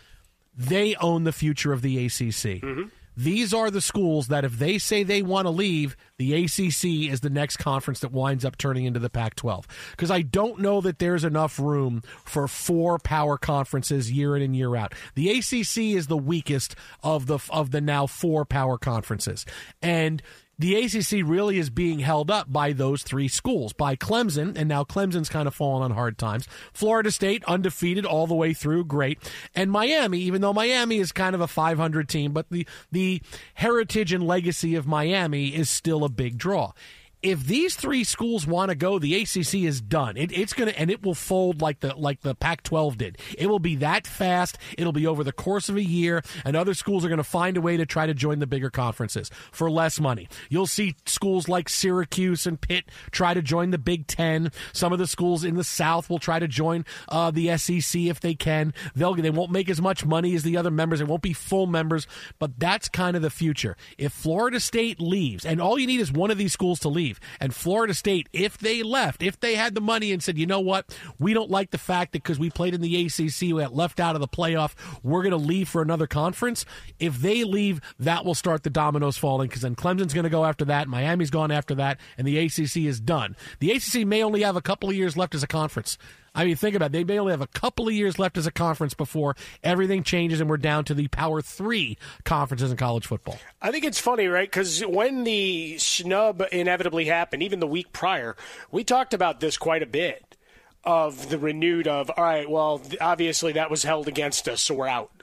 they 0.56 0.96
own 0.96 1.22
the 1.22 1.30
future 1.30 1.72
of 1.72 1.82
the 1.82 2.04
ACC. 2.04 2.60
Mm-hmm. 2.62 2.88
These 3.16 3.52
are 3.52 3.70
the 3.70 3.80
schools 3.80 4.28
that, 4.28 4.44
if 4.44 4.58
they 4.58 4.78
say 4.78 5.02
they 5.02 5.22
want 5.22 5.46
to 5.46 5.50
leave, 5.50 5.96
the 6.18 6.44
ACC 6.44 7.10
is 7.10 7.20
the 7.20 7.30
next 7.30 7.56
conference 7.56 8.00
that 8.00 8.12
winds 8.12 8.44
up 8.44 8.56
turning 8.56 8.84
into 8.84 9.00
the 9.00 9.10
Pac 9.10 9.34
12. 9.34 9.66
Because 9.90 10.10
I 10.10 10.22
don't 10.22 10.60
know 10.60 10.80
that 10.80 10.98
there's 10.98 11.24
enough 11.24 11.58
room 11.58 12.02
for 12.24 12.48
four 12.48 12.98
power 12.98 13.36
conferences 13.36 14.10
year 14.10 14.36
in 14.36 14.42
and 14.42 14.56
year 14.56 14.76
out. 14.76 14.94
The 15.14 15.30
ACC 15.30 15.96
is 15.96 16.06
the 16.06 16.16
weakest 16.16 16.74
of 17.02 17.26
the, 17.26 17.38
of 17.50 17.70
the 17.70 17.80
now 17.80 18.06
four 18.06 18.44
power 18.44 18.78
conferences. 18.78 19.44
And 19.82 20.22
the 20.62 20.76
ACC 20.76 21.28
really 21.28 21.58
is 21.58 21.70
being 21.70 21.98
held 21.98 22.30
up 22.30 22.50
by 22.50 22.72
those 22.72 23.02
three 23.02 23.26
schools, 23.26 23.72
by 23.72 23.96
Clemson, 23.96 24.56
and 24.56 24.68
now 24.68 24.84
Clemson's 24.84 25.28
kind 25.28 25.48
of 25.48 25.54
fallen 25.54 25.82
on 25.82 25.90
hard 25.90 26.16
times. 26.16 26.46
Florida 26.72 27.10
State, 27.10 27.44
undefeated 27.46 28.06
all 28.06 28.28
the 28.28 28.34
way 28.34 28.54
through, 28.54 28.84
great. 28.84 29.18
And 29.56 29.72
Miami, 29.72 30.20
even 30.20 30.40
though 30.40 30.52
Miami 30.52 30.98
is 30.98 31.10
kind 31.10 31.34
of 31.34 31.40
a 31.40 31.48
500 31.48 32.08
team, 32.08 32.32
but 32.32 32.48
the, 32.48 32.64
the 32.92 33.20
heritage 33.54 34.12
and 34.12 34.24
legacy 34.24 34.76
of 34.76 34.86
Miami 34.86 35.48
is 35.48 35.68
still 35.68 36.04
a 36.04 36.08
big 36.08 36.38
draw 36.38 36.72
if 37.22 37.46
these 37.46 37.76
three 37.76 38.02
schools 38.02 38.46
want 38.46 38.70
to 38.70 38.74
go, 38.74 38.98
the 38.98 39.14
ACC 39.14 39.54
is 39.54 39.80
done. 39.80 40.16
It, 40.16 40.32
it's 40.32 40.52
going 40.52 40.68
to, 40.68 40.78
and 40.78 40.90
it 40.90 41.02
will 41.02 41.14
fold 41.14 41.62
like 41.62 41.80
the 41.80 41.94
like 41.94 42.20
the 42.20 42.34
Pac-12 42.34 42.98
did. 42.98 43.18
It 43.38 43.46
will 43.46 43.60
be 43.60 43.76
that 43.76 44.06
fast. 44.06 44.58
It'll 44.76 44.92
be 44.92 45.06
over 45.06 45.22
the 45.22 45.32
course 45.32 45.68
of 45.68 45.76
a 45.76 45.84
year, 45.84 46.22
and 46.44 46.56
other 46.56 46.74
schools 46.74 47.04
are 47.04 47.08
going 47.08 47.18
to 47.18 47.24
find 47.24 47.56
a 47.56 47.60
way 47.60 47.76
to 47.76 47.86
try 47.86 48.06
to 48.06 48.14
join 48.14 48.40
the 48.40 48.46
bigger 48.46 48.70
conferences 48.70 49.30
for 49.52 49.70
less 49.70 50.00
money. 50.00 50.28
You'll 50.48 50.66
see 50.66 50.96
schools 51.06 51.48
like 51.48 51.68
Syracuse 51.68 52.46
and 52.46 52.60
Pitt 52.60 52.86
try 53.12 53.34
to 53.34 53.42
join 53.42 53.70
the 53.70 53.78
Big 53.78 54.08
Ten. 54.08 54.50
Some 54.72 54.92
of 54.92 54.98
the 54.98 55.06
schools 55.06 55.44
in 55.44 55.54
the 55.54 55.64
South 55.64 56.10
will 56.10 56.18
try 56.18 56.40
to 56.40 56.48
join 56.48 56.84
uh, 57.08 57.30
the 57.30 57.56
SEC 57.56 58.02
if 58.02 58.20
they 58.20 58.34
can. 58.34 58.74
They'll 58.96 59.14
they 59.14 59.30
won't 59.30 59.52
make 59.52 59.70
as 59.70 59.80
much 59.80 60.04
money 60.04 60.34
as 60.34 60.42
the 60.42 60.56
other 60.56 60.70
members. 60.70 61.00
It 61.00 61.06
won't 61.06 61.22
be 61.22 61.34
full 61.34 61.66
members, 61.68 62.08
but 62.40 62.58
that's 62.58 62.88
kind 62.88 63.14
of 63.14 63.22
the 63.22 63.30
future. 63.30 63.76
If 63.96 64.12
Florida 64.12 64.58
State 64.58 65.00
leaves, 65.00 65.44
and 65.44 65.60
all 65.60 65.78
you 65.78 65.86
need 65.86 66.00
is 66.00 66.10
one 66.10 66.30
of 66.30 66.38
these 66.38 66.52
schools 66.52 66.80
to 66.80 66.88
leave 66.88 67.11
leave. 67.12 67.20
And 67.40 67.54
Florida 67.54 67.94
State, 67.94 68.28
if 68.32 68.58
they 68.58 68.82
left, 68.82 69.22
if 69.22 69.38
they 69.40 69.54
had 69.54 69.74
the 69.74 69.80
money 69.80 70.12
and 70.12 70.22
said, 70.22 70.38
you 70.38 70.46
know 70.46 70.60
what, 70.60 70.96
we 71.18 71.34
don't 71.34 71.50
like 71.50 71.70
the 71.70 71.78
fact 71.78 72.12
that 72.12 72.22
because 72.22 72.38
we 72.38 72.50
played 72.50 72.74
in 72.74 72.80
the 72.80 73.06
ACC, 73.06 73.54
we 73.54 73.62
got 73.62 73.74
left 73.74 74.00
out 74.00 74.14
of 74.14 74.20
the 74.20 74.28
playoff, 74.28 74.74
we're 75.02 75.22
going 75.22 75.30
to 75.30 75.36
leave 75.36 75.68
for 75.68 75.82
another 75.82 76.06
conference. 76.06 76.64
If 76.98 77.20
they 77.20 77.44
leave, 77.44 77.80
that 77.98 78.24
will 78.24 78.34
start 78.34 78.62
the 78.62 78.70
dominoes 78.70 79.16
falling 79.16 79.48
because 79.48 79.62
then 79.62 79.74
Clemson's 79.74 80.14
going 80.14 80.24
to 80.24 80.30
go 80.30 80.44
after 80.44 80.64
that, 80.66 80.88
Miami's 80.88 81.30
gone 81.30 81.50
after 81.50 81.74
that, 81.76 81.98
and 82.16 82.26
the 82.26 82.38
ACC 82.38 82.76
is 82.78 83.00
done. 83.00 83.36
The 83.60 83.72
ACC 83.72 84.06
may 84.06 84.22
only 84.22 84.42
have 84.42 84.56
a 84.56 84.62
couple 84.62 84.88
of 84.88 84.96
years 84.96 85.16
left 85.16 85.34
as 85.34 85.42
a 85.42 85.48
conference. 85.48 85.98
I 86.34 86.44
mean, 86.44 86.56
think 86.56 86.74
about 86.74 86.86
it. 86.86 86.92
They 86.92 87.04
may 87.04 87.18
only 87.18 87.32
have 87.32 87.42
a 87.42 87.46
couple 87.46 87.88
of 87.88 87.94
years 87.94 88.18
left 88.18 88.38
as 88.38 88.46
a 88.46 88.50
conference 88.50 88.94
before 88.94 89.36
everything 89.62 90.02
changes 90.02 90.40
and 90.40 90.48
we're 90.48 90.56
down 90.56 90.84
to 90.86 90.94
the 90.94 91.08
Power 91.08 91.42
Three 91.42 91.98
conferences 92.24 92.70
in 92.70 92.76
college 92.76 93.06
football. 93.06 93.38
I 93.60 93.70
think 93.70 93.84
it's 93.84 93.98
funny, 93.98 94.26
right? 94.26 94.48
Because 94.48 94.80
when 94.80 95.24
the 95.24 95.76
snub 95.78 96.42
inevitably 96.50 97.04
happened, 97.04 97.42
even 97.42 97.60
the 97.60 97.66
week 97.66 97.92
prior, 97.92 98.36
we 98.70 98.82
talked 98.84 99.12
about 99.12 99.40
this 99.40 99.58
quite 99.58 99.82
a 99.82 99.86
bit 99.86 100.36
of 100.84 101.28
the 101.28 101.38
renewed 101.38 101.86
of, 101.86 102.10
all 102.16 102.24
right, 102.24 102.48
well, 102.48 102.80
obviously 103.00 103.52
that 103.52 103.70
was 103.70 103.82
held 103.82 104.08
against 104.08 104.48
us, 104.48 104.62
so 104.62 104.74
we're 104.74 104.88
out 104.88 105.21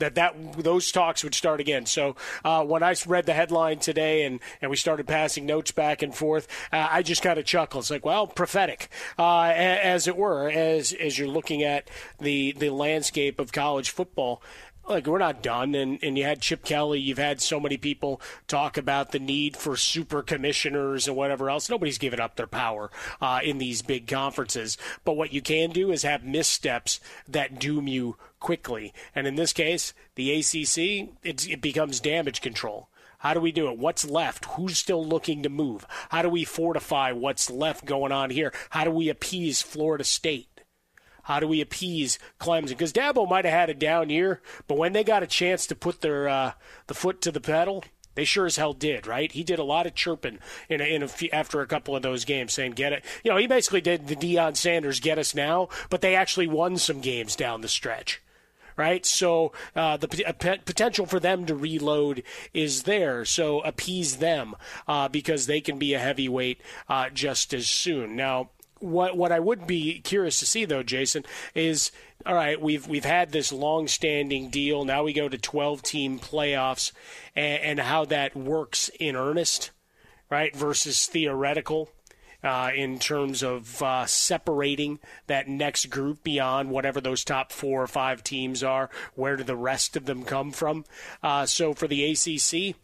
that 0.00 0.16
that 0.16 0.34
those 0.58 0.90
talks 0.92 1.22
would 1.24 1.34
start 1.34 1.60
again. 1.60 1.86
So 1.86 2.16
uh, 2.44 2.64
when 2.64 2.82
I 2.82 2.94
read 3.06 3.26
the 3.26 3.34
headline 3.34 3.78
today 3.78 4.24
and, 4.24 4.40
and 4.60 4.70
we 4.70 4.76
started 4.76 5.06
passing 5.06 5.46
notes 5.46 5.70
back 5.70 6.02
and 6.02 6.14
forth, 6.14 6.48
uh, 6.72 6.88
I 6.90 7.02
just 7.02 7.22
kind 7.22 7.38
of 7.38 7.44
chuckled. 7.44 7.84
It's 7.84 7.90
like, 7.90 8.04
well, 8.04 8.26
prophetic, 8.26 8.88
uh, 9.18 9.52
as 9.54 10.08
it 10.08 10.16
were, 10.16 10.50
as 10.50 10.92
as 10.92 11.18
you're 11.18 11.28
looking 11.28 11.62
at 11.62 11.88
the 12.18 12.52
the 12.52 12.70
landscape 12.70 13.38
of 13.38 13.52
college 13.52 13.90
football 13.90 14.42
like 14.88 15.06
we're 15.06 15.18
not 15.18 15.42
done 15.42 15.74
and, 15.74 15.98
and 16.02 16.18
you 16.18 16.24
had 16.24 16.40
chip 16.40 16.64
kelly 16.64 16.98
you've 16.98 17.18
had 17.18 17.40
so 17.40 17.60
many 17.60 17.76
people 17.76 18.20
talk 18.48 18.76
about 18.76 19.12
the 19.12 19.18
need 19.18 19.56
for 19.56 19.76
super 19.76 20.22
commissioners 20.22 21.06
and 21.06 21.16
whatever 21.16 21.48
else 21.48 21.70
nobody's 21.70 21.98
given 21.98 22.20
up 22.20 22.36
their 22.36 22.46
power 22.46 22.90
uh, 23.20 23.40
in 23.42 23.58
these 23.58 23.82
big 23.82 24.06
conferences 24.06 24.76
but 25.04 25.16
what 25.16 25.32
you 25.32 25.40
can 25.40 25.70
do 25.70 25.92
is 25.92 26.02
have 26.02 26.24
missteps 26.24 27.00
that 27.28 27.58
doom 27.58 27.86
you 27.86 28.16
quickly 28.40 28.92
and 29.14 29.26
in 29.26 29.36
this 29.36 29.52
case 29.52 29.94
the 30.16 30.36
acc 30.36 31.08
it 31.22 31.60
becomes 31.60 32.00
damage 32.00 32.40
control 32.40 32.90
how 33.20 33.34
do 33.34 33.40
we 33.40 33.52
do 33.52 33.68
it? 33.68 33.76
What's 33.76 34.06
left? 34.08 34.46
Who's 34.46 34.78
still 34.78 35.04
looking 35.04 35.42
to 35.42 35.50
move? 35.50 35.86
How 36.08 36.22
do 36.22 36.30
we 36.30 36.44
fortify 36.44 37.12
what's 37.12 37.50
left 37.50 37.84
going 37.84 38.12
on 38.12 38.30
here? 38.30 38.50
How 38.70 38.84
do 38.84 38.90
we 38.90 39.10
appease 39.10 39.60
Florida 39.60 40.04
State? 40.04 40.62
How 41.24 41.38
do 41.38 41.46
we 41.46 41.60
appease 41.60 42.18
Clemson? 42.40 42.68
Because 42.68 42.94
Dabo 42.94 43.28
might 43.28 43.44
have 43.44 43.52
had 43.52 43.68
a 43.68 43.74
down 43.74 44.08
year, 44.08 44.40
but 44.66 44.78
when 44.78 44.94
they 44.94 45.04
got 45.04 45.22
a 45.22 45.26
chance 45.26 45.66
to 45.66 45.74
put 45.74 46.00
their 46.00 46.30
uh, 46.30 46.52
the 46.86 46.94
foot 46.94 47.20
to 47.20 47.30
the 47.30 47.42
pedal, 47.42 47.84
they 48.14 48.24
sure 48.24 48.46
as 48.46 48.56
hell 48.56 48.72
did, 48.72 49.06
right? 49.06 49.30
He 49.30 49.44
did 49.44 49.58
a 49.58 49.64
lot 49.64 49.86
of 49.86 49.94
chirping 49.94 50.38
in 50.70 50.80
a, 50.80 50.84
in 50.84 51.02
a 51.02 51.08
few, 51.08 51.28
after 51.30 51.60
a 51.60 51.66
couple 51.66 51.94
of 51.94 52.00
those 52.02 52.24
games, 52.24 52.54
saying 52.54 52.72
"Get 52.72 52.94
it." 52.94 53.04
You 53.22 53.32
know, 53.32 53.36
he 53.36 53.46
basically 53.46 53.82
did 53.82 54.08
the 54.08 54.16
Deion 54.16 54.56
Sanders 54.56 54.98
"Get 54.98 55.18
us 55.18 55.34
now," 55.34 55.68
but 55.90 56.00
they 56.00 56.14
actually 56.14 56.46
won 56.46 56.78
some 56.78 57.02
games 57.02 57.36
down 57.36 57.60
the 57.60 57.68
stretch 57.68 58.22
right? 58.80 59.04
So 59.04 59.52
uh, 59.76 59.98
the 59.98 60.08
p- 60.08 60.24
potential 60.64 61.04
for 61.04 61.20
them 61.20 61.44
to 61.44 61.54
reload 61.54 62.22
is 62.54 62.84
there. 62.84 63.26
So 63.26 63.60
appease 63.60 64.16
them 64.16 64.56
uh, 64.88 65.08
because 65.08 65.44
they 65.44 65.60
can 65.60 65.78
be 65.78 65.92
a 65.92 65.98
heavyweight 65.98 66.62
uh, 66.88 67.10
just 67.10 67.52
as 67.52 67.68
soon. 67.68 68.16
Now, 68.16 68.48
what 68.78 69.18
what 69.18 69.32
I 69.32 69.38
would 69.38 69.66
be 69.66 70.00
curious 70.00 70.38
to 70.38 70.46
see 70.46 70.64
though, 70.64 70.82
Jason, 70.82 71.26
is 71.54 71.92
all 72.24 72.34
right. 72.34 72.58
We've 72.58 72.88
we've 72.88 73.04
had 73.04 73.32
this 73.32 73.52
long-standing 73.52 74.48
deal. 74.48 74.86
Now 74.86 75.02
we 75.02 75.12
go 75.12 75.28
to 75.28 75.36
12-team 75.36 76.18
playoffs, 76.18 76.92
and, 77.36 77.62
and 77.62 77.80
how 77.80 78.06
that 78.06 78.34
works 78.34 78.88
in 78.98 79.14
earnest, 79.14 79.72
right? 80.30 80.56
Versus 80.56 81.06
theoretical. 81.06 81.90
Uh, 82.42 82.70
in 82.74 82.98
terms 82.98 83.42
of 83.42 83.82
uh, 83.82 84.06
separating 84.06 84.98
that 85.26 85.46
next 85.46 85.90
group 85.90 86.24
beyond 86.24 86.70
whatever 86.70 86.98
those 86.98 87.22
top 87.22 87.52
four 87.52 87.82
or 87.82 87.86
five 87.86 88.24
teams 88.24 88.62
are. 88.62 88.88
Where 89.14 89.36
do 89.36 89.44
the 89.44 89.56
rest 89.56 89.94
of 89.94 90.06
them 90.06 90.24
come 90.24 90.50
from? 90.50 90.86
Uh, 91.22 91.44
so 91.44 91.74
for 91.74 91.86
the 91.86 92.02
ACC, 92.02 92.76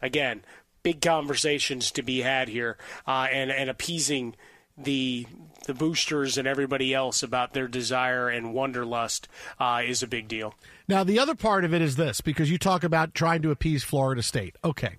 again, 0.00 0.42
big 0.82 1.00
conversations 1.00 1.90
to 1.90 2.02
be 2.02 2.22
had 2.22 2.48
here, 2.48 2.76
uh, 3.06 3.26
and 3.30 3.50
and 3.50 3.68
appeasing 3.68 4.34
the 4.76 5.26
the 5.66 5.74
boosters 5.74 6.38
and 6.38 6.48
everybody 6.48 6.92
else 6.92 7.22
about 7.22 7.52
their 7.52 7.68
desire 7.68 8.28
and 8.28 8.52
wanderlust 8.52 9.28
uh, 9.60 9.80
is 9.84 10.02
a 10.02 10.06
big 10.06 10.26
deal. 10.26 10.54
Now, 10.88 11.04
the 11.04 11.18
other 11.18 11.34
part 11.34 11.64
of 11.64 11.72
it 11.72 11.80
is 11.80 11.96
this 11.96 12.20
because 12.20 12.50
you 12.50 12.58
talk 12.58 12.82
about 12.82 13.14
trying 13.14 13.42
to 13.42 13.50
appease 13.50 13.84
Florida 13.84 14.22
State. 14.22 14.56
Okay. 14.64 14.96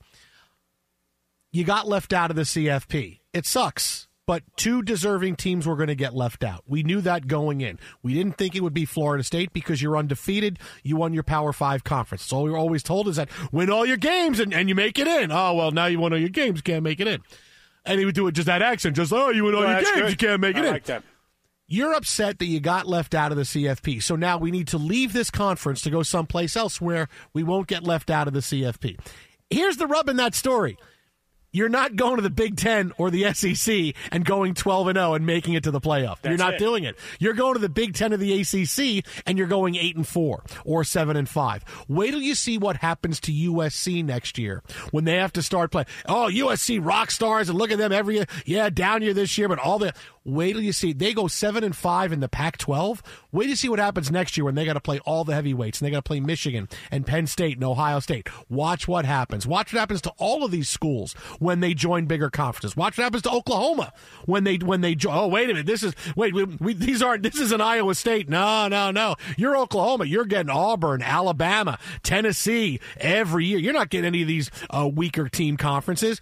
You 1.54 1.64
got 1.64 1.88
left 1.88 2.12
out 2.12 2.30
of 2.30 2.36
the 2.36 2.42
CFP. 2.42 3.22
It 3.32 3.46
sucks, 3.46 4.10
but 4.28 4.44
two 4.58 4.82
deserving 4.82 5.38
teams 5.38 5.66
were 5.66 5.78
going 5.78 5.88
to 5.88 5.96
get 5.96 6.14
left 6.14 6.44
out. 6.44 6.64
We 6.68 6.84
knew 6.84 7.00
that 7.02 7.28
going 7.28 7.62
in. 7.62 7.80
We 8.02 8.14
didn't 8.14 8.38
think 8.38 8.56
it 8.56 8.62
would 8.62 8.74
be 8.74 8.84
Florida 8.84 9.24
State 9.24 9.54
because 9.54 9.82
you're 9.82 9.96
undefeated. 9.96 10.60
You 10.84 10.98
won 10.98 11.14
your 11.14 11.24
Power 11.24 11.54
Five 11.54 11.86
conference. 11.86 12.24
So 12.24 12.38
all 12.38 12.44
we 12.44 12.52
were 12.52 12.58
always 12.58 12.84
told 12.84 13.08
is 13.08 13.16
that 13.16 13.30
win 13.54 13.70
all 13.70 13.86
your 13.86 13.98
games 13.98 14.42
and, 14.42 14.54
and 14.54 14.68
you 14.68 14.76
make 14.76 15.00
it 15.00 15.08
in. 15.08 15.32
Oh, 15.32 15.54
well, 15.54 15.72
now 15.72 15.86
you 15.86 16.00
won 16.00 16.12
all 16.12 16.20
your 16.20 16.28
games, 16.28 16.62
can't 16.62 16.84
make 16.84 17.00
it 17.00 17.08
in 17.08 17.22
and 17.86 18.00
he 18.00 18.06
would 18.06 18.16
do 18.16 18.28
it 18.28 18.34
just 18.34 18.46
that 18.46 18.62
accent, 18.62 18.96
just 18.96 19.12
oh, 19.12 19.30
you 19.30 19.44
win 19.44 19.56
all 19.56 19.64
your 19.64 19.82
games, 19.82 19.92
good. 19.92 20.10
you 20.10 20.16
can't 20.16 20.42
make 20.42 20.58
it 20.58 20.64
I 20.64 20.68
in. 20.68 20.74
Like. 20.74 21.04
You're 21.68 21.94
upset 21.94 22.40
that 22.40 22.46
you 22.46 22.60
got 22.60 22.88
left 22.88 23.16
out 23.16 23.32
of 23.32 23.38
the 23.38 23.44
CFP. 23.44 24.04
So 24.04 24.16
now 24.16 24.38
we 24.38 24.52
need 24.52 24.68
to 24.70 24.78
leave 24.78 25.14
this 25.14 25.32
conference 25.32 25.82
to 25.82 25.90
go 25.90 26.04
someplace 26.04 26.56
else 26.56 26.80
where 26.80 27.08
we 27.34 27.42
won't 27.42 27.68
get 27.68 27.84
left 27.84 28.10
out 28.10 28.28
of 28.28 28.34
the 28.34 28.42
CFP. 28.42 29.00
Here's 29.50 29.78
the 29.78 29.88
rub 29.88 30.10
in 30.10 30.18
that 30.18 30.36
story. 30.36 30.78
You're 31.54 31.70
not 31.70 31.96
going 31.96 32.18
to 32.18 32.22
the 32.24 32.32
Big 32.32 32.58
Ten 32.58 32.92
or 32.98 33.12
the 33.12 33.32
SEC 33.34 33.94
and 34.12 34.26
going 34.26 34.56
12 34.56 34.88
and 34.88 34.98
0 34.98 35.14
and 35.14 35.26
making 35.26 35.54
it 35.54 35.64
to 35.64 35.72
the 35.72 35.80
playoff. 35.80 36.18
That's 36.22 36.32
you're 36.32 36.38
not 36.38 36.56
it. 36.56 36.60
doing 36.60 36.84
it. 36.84 36.98
You're 37.20 37.34
going 37.34 37.54
to 37.54 37.60
the 37.60 37.70
Big 37.70 37.94
Ten 37.94 38.12
or 38.12 38.18
the 38.18 38.42
ACC 38.42 39.06
and 39.28 39.38
you're 39.38 39.48
going 39.48 39.76
8 39.76 39.96
and 39.96 40.08
4 40.08 40.44
or 40.66 40.84
7 40.84 41.16
and 41.16 41.30
5. 41.30 41.86
Wait 41.88 42.12
till 42.12 42.22
you 42.22 42.34
see 42.34 42.58
what 42.58 42.78
happens 42.78 43.20
to 43.22 43.32
USC 43.32 44.04
next 44.04 44.40
year 44.40 44.64
when 44.90 45.06
they 45.06 45.18
have 45.18 45.34
to 45.34 45.44
start 45.44 45.72
playing. 45.72 45.88
Oh, 46.08 46.28
USC 46.32 46.84
rock 46.84 47.12
stars 47.12 47.50
and 47.50 47.58
look 47.58 47.72
at 47.72 47.78
them 47.78 47.92
every 47.92 48.16
year. 48.16 48.26
Yeah, 48.46 48.70
down 48.70 49.04
year 49.04 49.14
this 49.14 49.38
year, 49.38 49.48
but 49.48 49.60
all 49.60 49.78
the 49.78 49.94
Wait 50.26 50.54
till 50.54 50.62
you 50.62 50.72
see 50.72 50.94
they 50.94 51.14
go 51.14 51.28
seven 51.28 51.64
and 51.64 51.76
five 51.76 52.14
in 52.14 52.22
the 52.22 52.30
Pac-12. 52.30 53.02
Wait 53.32 53.48
to 53.48 53.58
see 53.58 53.68
what 53.68 53.80
happens 53.80 54.10
next 54.10 54.38
year 54.38 54.46
when 54.46 54.56
they 54.56 54.64
got 54.64 54.74
to 54.74 54.80
play 54.80 55.00
all 55.00 55.26
the 55.26 55.34
heavyweights 55.34 55.82
and 55.82 55.86
they 55.86 55.92
got 55.92 55.98
to 55.98 56.08
play 56.08 56.22
Michigan 56.22 56.70
and 56.92 57.06
Penn 57.06 57.28
State 57.28 57.56
and 57.56 57.64
Ohio 57.64 58.00
State. 58.00 58.30
Watch 58.50 58.88
what 58.88 59.06
happens. 59.06 59.46
Watch 59.46 59.74
what 59.74 59.80
happens 59.80 60.02
to 60.02 60.14
all 60.18 60.46
of 60.46 60.52
these 60.52 60.70
schools 60.70 61.14
when 61.44 61.60
they 61.60 61.74
join 61.74 62.06
bigger 62.06 62.30
conferences. 62.30 62.76
Watch 62.76 62.98
what 62.98 63.04
happens 63.04 63.24
to 63.24 63.32
Oklahoma 63.32 63.94
when 64.26 64.44
they 64.44 64.58
when 64.58 64.82
they 64.82 64.96
join. 64.96 65.16
Oh, 65.16 65.28
wait 65.28 65.46
a 65.50 65.54
minute. 65.54 65.66
This 65.66 65.84
is 65.84 65.94
wait. 66.16 66.34
We, 66.34 66.46
we, 66.46 66.74
these 66.74 67.02
aren't. 67.02 67.24
This 67.24 67.40
is 67.40 67.52
an 67.52 67.62
Iowa 67.62 67.96
State. 67.96 68.30
No, 68.30 68.68
no, 68.68 68.92
no. 68.92 69.16
You're 69.38 69.58
Oklahoma. 69.58 70.06
You're 70.06 70.26
getting 70.26 70.50
Auburn, 70.50 71.02
Alabama, 71.02 71.78
Tennessee 72.02 72.80
every 72.98 73.46
year. 73.46 73.60
You're 73.60 73.74
not 73.74 73.90
getting 73.90 74.08
any 74.08 74.22
of 74.22 74.28
these 74.28 74.50
uh, 74.70 74.90
weaker 74.92 75.30
team 75.30 75.58
conferences 75.58 76.22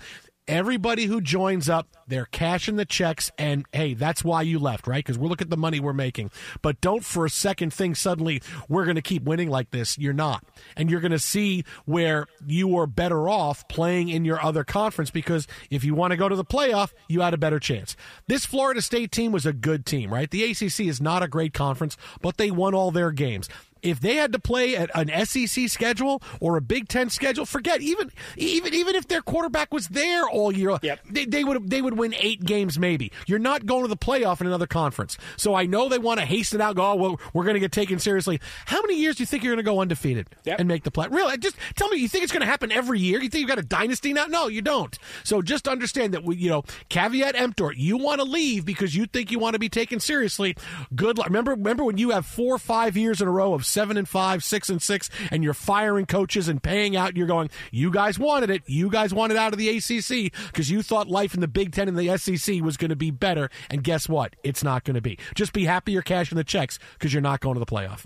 everybody 0.51 1.05
who 1.05 1.21
joins 1.21 1.69
up, 1.69 1.87
they're 2.07 2.25
cashing 2.25 2.75
the 2.75 2.83
checks, 2.83 3.31
and 3.37 3.65
hey, 3.71 3.93
that's 3.93 4.21
why 4.21 4.41
you 4.41 4.59
left, 4.59 4.85
right? 4.85 5.03
Because 5.03 5.17
we're 5.17 5.29
looking 5.29 5.45
at 5.45 5.49
the 5.49 5.57
money 5.57 5.79
we're 5.79 5.93
making. 5.93 6.29
But 6.61 6.81
don't 6.81 7.05
for 7.05 7.25
a 7.25 7.29
second 7.29 7.73
think 7.73 7.95
suddenly 7.95 8.41
we're 8.67 8.83
going 8.83 8.97
to 8.97 9.01
keep 9.01 9.23
winning 9.23 9.49
like 9.49 9.71
this. 9.71 9.97
You're 9.97 10.11
not. 10.11 10.43
And 10.75 10.91
you're 10.91 10.99
going 10.99 11.13
to 11.13 11.19
see 11.19 11.63
where 11.85 12.27
you 12.45 12.77
are 12.77 12.85
better 12.85 13.29
off 13.29 13.65
playing 13.69 14.09
in 14.09 14.25
your 14.25 14.43
other 14.43 14.65
conference 14.65 15.09
because 15.09 15.47
if 15.69 15.85
you 15.85 15.95
want 15.95 16.11
to 16.11 16.17
go 16.17 16.27
to 16.27 16.35
the 16.35 16.45
playoff, 16.45 16.91
you 17.07 17.21
had 17.21 17.33
a 17.33 17.37
better 17.37 17.59
chance. 17.59 17.95
This 18.27 18.45
Florida 18.45 18.81
State 18.81 19.11
team 19.11 19.31
was 19.31 19.45
a 19.45 19.53
good 19.53 19.85
team, 19.85 20.13
right? 20.13 20.29
The 20.29 20.43
ACC 20.43 20.81
is 20.81 20.99
not 20.99 21.23
a 21.23 21.29
great 21.29 21.53
conference, 21.53 21.95
but 22.21 22.35
they 22.35 22.51
won 22.51 22.75
all 22.75 22.91
their 22.91 23.11
games 23.11 23.47
if 23.81 23.99
they 23.99 24.15
had 24.15 24.31
to 24.33 24.39
play 24.39 24.75
an 24.75 25.25
SEC 25.25 25.69
schedule 25.69 26.21
or 26.39 26.57
a 26.57 26.61
Big 26.61 26.87
Ten 26.87 27.09
schedule, 27.09 27.45
forget 27.45 27.81
even 27.81 28.11
even 28.37 28.73
even 28.73 28.95
if 28.95 29.07
their 29.07 29.21
quarterback 29.21 29.73
was 29.73 29.87
there 29.89 30.27
all 30.27 30.51
year, 30.51 30.77
yep. 30.81 30.99
they, 31.09 31.25
they 31.25 31.43
would 31.43 31.69
they 31.69 31.81
would 31.81 31.97
win 31.97 32.13
eight 32.17 32.43
games 32.43 32.77
maybe. 32.77 33.11
You're 33.27 33.39
not 33.39 33.65
going 33.65 33.83
to 33.83 33.87
the 33.87 33.97
playoff 33.97 34.41
in 34.41 34.47
another 34.47 34.67
conference, 34.67 35.17
so 35.37 35.55
I 35.55 35.65
know 35.65 35.89
they 35.89 35.99
want 35.99 36.19
to 36.19 36.25
hasten 36.25 36.61
out. 36.61 36.75
Go, 36.75 36.91
oh, 36.91 36.95
well, 36.95 37.19
we're 37.33 37.43
going 37.43 37.55
to 37.55 37.59
get 37.59 37.71
taken 37.71 37.99
seriously. 37.99 38.39
How 38.65 38.81
many 38.81 38.99
years 38.99 39.15
do 39.15 39.23
you 39.23 39.27
think 39.27 39.43
you're 39.43 39.53
going 39.53 39.65
to 39.65 39.69
go 39.69 39.79
undefeated 39.79 40.29
yep. 40.43 40.59
and 40.59 40.67
make 40.67 40.83
the 40.83 40.91
play? 40.91 41.07
Really, 41.09 41.37
just 41.37 41.55
tell 41.75 41.89
me. 41.89 41.97
You 41.97 42.07
think 42.07 42.23
it's 42.23 42.33
going 42.33 42.41
to 42.41 42.47
happen 42.47 42.71
every 42.71 42.99
year? 42.99 43.21
You 43.21 43.29
think 43.29 43.41
you've 43.41 43.49
got 43.49 43.59
a 43.59 43.63
dynasty 43.63 44.13
now? 44.13 44.25
No, 44.25 44.47
you 44.47 44.61
don't. 44.61 44.97
So 45.23 45.41
just 45.41 45.67
understand 45.67 46.13
that 46.13 46.23
we, 46.23 46.35
you 46.35 46.49
know, 46.49 46.63
caveat 46.89 47.35
emptor. 47.35 47.71
You 47.73 47.97
want 47.97 48.19
to 48.21 48.25
leave 48.25 48.65
because 48.65 48.95
you 48.95 49.05
think 49.05 49.31
you 49.31 49.39
want 49.39 49.53
to 49.53 49.59
be 49.59 49.69
taken 49.69 49.99
seriously. 49.99 50.55
Good 50.95 51.17
luck. 51.17 51.27
Remember, 51.27 51.51
remember 51.51 51.83
when 51.83 51.97
you 51.97 52.11
have 52.11 52.25
four 52.25 52.55
or 52.55 52.59
five 52.59 52.97
years 52.97 53.21
in 53.21 53.27
a 53.27 53.31
row 53.31 53.53
of 53.53 53.65
seven 53.71 53.97
and 53.97 54.07
five, 54.07 54.43
six 54.43 54.69
and 54.69 54.81
six, 54.81 55.09
and 55.31 55.43
you're 55.43 55.53
firing 55.53 56.05
coaches 56.05 56.47
and 56.47 56.61
paying 56.61 56.95
out. 56.95 57.17
You're 57.17 57.27
going, 57.27 57.49
you 57.71 57.91
guys 57.91 58.19
wanted 58.19 58.49
it. 58.49 58.63
You 58.67 58.89
guys 58.89 59.13
wanted 59.13 59.37
out 59.37 59.53
of 59.53 59.59
the 59.59 59.69
ACC 59.69 60.33
because 60.51 60.69
you 60.69 60.81
thought 60.81 61.07
life 61.07 61.33
in 61.33 61.39
the 61.41 61.47
Big 61.47 61.73
Ten 61.73 61.87
and 61.87 61.97
the 61.97 62.17
SEC 62.17 62.61
was 62.61 62.77
going 62.77 62.89
to 62.89 62.95
be 62.95 63.11
better. 63.11 63.49
And 63.69 63.83
guess 63.83 64.07
what? 64.09 64.35
It's 64.43 64.63
not 64.63 64.83
going 64.83 64.95
to 64.95 65.01
be. 65.01 65.17
Just 65.35 65.53
be 65.53 65.65
happy 65.65 65.91
you're 65.91 66.01
cashing 66.01 66.35
the 66.35 66.43
checks 66.43 66.79
because 66.93 67.13
you're 67.13 67.21
not 67.21 67.39
going 67.39 67.55
to 67.55 67.59
the 67.59 67.65
playoff. 67.65 68.05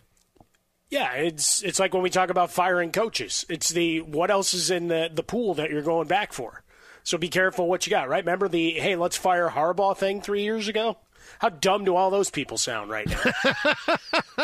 Yeah, 0.90 1.14
it's 1.14 1.64
it's 1.64 1.80
like 1.80 1.94
when 1.94 2.04
we 2.04 2.10
talk 2.10 2.30
about 2.30 2.52
firing 2.52 2.92
coaches. 2.92 3.46
It's 3.50 3.70
the 3.70 4.02
what 4.02 4.30
else 4.30 4.54
is 4.54 4.70
in 4.70 4.88
the 4.88 5.10
the 5.12 5.24
pool 5.24 5.56
that 5.56 5.72
you're 5.72 5.82
going 5.82 6.08
back 6.08 6.32
for. 6.32 6.64
So 7.04 7.18
be 7.18 7.28
careful 7.28 7.68
what 7.68 7.86
you 7.86 7.92
got, 7.92 8.08
right? 8.08 8.24
Remember 8.24 8.48
the 8.48 8.72
hey, 8.72 8.96
let's 8.96 9.18
fire 9.18 9.50
Harbaugh 9.50 9.98
thing 9.98 10.22
three 10.22 10.44
years 10.44 10.68
ago? 10.68 10.98
How 11.40 11.50
dumb 11.50 11.86
do 11.86 11.96
all 11.96 12.10
those 12.10 12.30
people 12.30 12.58
sound 12.58 12.90
right 12.90 13.08
now? 13.08 13.22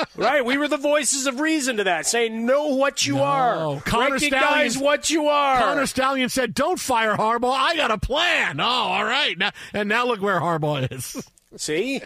right? 0.15 0.43
We 0.45 0.57
were 0.57 0.67
the 0.67 0.77
voices 0.77 1.25
of 1.27 1.39
reason 1.39 1.77
to 1.77 1.83
that, 1.85 2.05
saying, 2.05 2.45
know 2.45 2.67
what 2.75 3.05
you 3.05 3.15
No. 3.15 3.23
are. 3.23 3.81
Connor 3.81 4.15
Recognize 4.15 4.73
Stallion- 4.73 4.79
what 4.85 5.09
you 5.09 5.27
are. 5.27 5.59
Connor 5.59 5.85
Stallion 5.85 6.29
said, 6.29 6.53
"Don't 6.53 6.79
fire 6.79 7.15
Harbaugh. 7.15 7.53
I 7.53 7.75
got 7.75 7.91
a 7.91 7.97
plan." 7.97 8.59
Oh, 8.59 8.63
all 8.65 9.03
right. 9.05 9.37
Now, 9.37 9.51
and 9.73 9.87
now 9.89 10.05
look 10.05 10.21
where 10.21 10.39
Harbaugh 10.39 10.91
is. 10.91 11.27
See? 11.57 12.01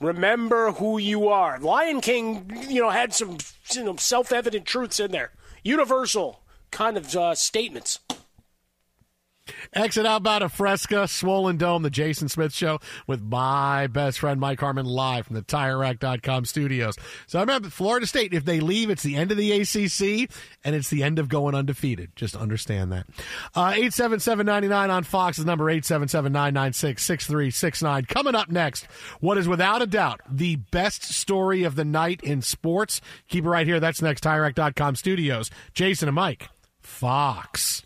Remember 0.00 0.70
who 0.72 0.98
you 0.98 1.28
are. 1.28 1.58
Lion 1.58 2.00
King, 2.00 2.52
you 2.68 2.80
know, 2.80 2.90
had 2.90 3.12
some 3.12 3.38
you 3.72 3.82
know, 3.84 3.96
self-evident 3.96 4.64
truths 4.64 5.00
in 5.00 5.10
there. 5.10 5.32
Universal 5.64 6.40
kind 6.70 6.96
of 6.96 7.14
uh, 7.16 7.34
statements. 7.34 7.98
Exit 9.72 10.06
outbound 10.06 10.44
a 10.44 10.48
Fresca, 10.48 11.08
Swollen 11.08 11.56
Dome, 11.56 11.82
the 11.82 11.90
Jason 11.90 12.28
Smith 12.28 12.52
Show 12.52 12.78
with 13.06 13.22
my 13.22 13.86
best 13.86 14.20
friend 14.20 14.40
Mike 14.40 14.60
Harmon 14.60 14.86
live 14.86 15.26
from 15.26 15.36
the 15.36 15.42
TireRack.com 15.42 16.44
studios. 16.44 16.96
So 17.26 17.38
I 17.38 17.42
remember 17.42 17.70
Florida 17.70 18.06
State, 18.06 18.34
if 18.34 18.44
they 18.44 18.60
leave, 18.60 18.90
it's 18.90 19.02
the 19.02 19.16
end 19.16 19.30
of 19.30 19.36
the 19.36 19.52
ACC 19.52 20.30
and 20.64 20.74
it's 20.74 20.90
the 20.90 21.02
end 21.02 21.18
of 21.18 21.28
going 21.28 21.54
undefeated. 21.54 22.10
Just 22.16 22.36
understand 22.36 22.92
that. 22.92 23.06
Uh, 23.54 23.72
877-99 23.72 24.90
on 24.90 25.04
Fox 25.04 25.38
is 25.38 25.44
number 25.44 25.66
877-996-6369. 25.66 28.08
Coming 28.08 28.34
up 28.34 28.50
next, 28.50 28.86
what 29.20 29.38
is 29.38 29.48
without 29.48 29.82
a 29.82 29.86
doubt 29.86 30.20
the 30.30 30.56
best 30.56 31.04
story 31.04 31.64
of 31.64 31.74
the 31.74 31.84
night 31.84 32.20
in 32.22 32.42
sports. 32.42 33.00
Keep 33.28 33.44
it 33.44 33.48
right 33.48 33.66
here. 33.66 33.80
That's 33.80 34.02
next. 34.02 34.24
TireRack.com 34.24 34.96
studios. 34.96 35.50
Jason 35.74 36.08
and 36.08 36.14
Mike, 36.14 36.48
Fox. 36.80 37.82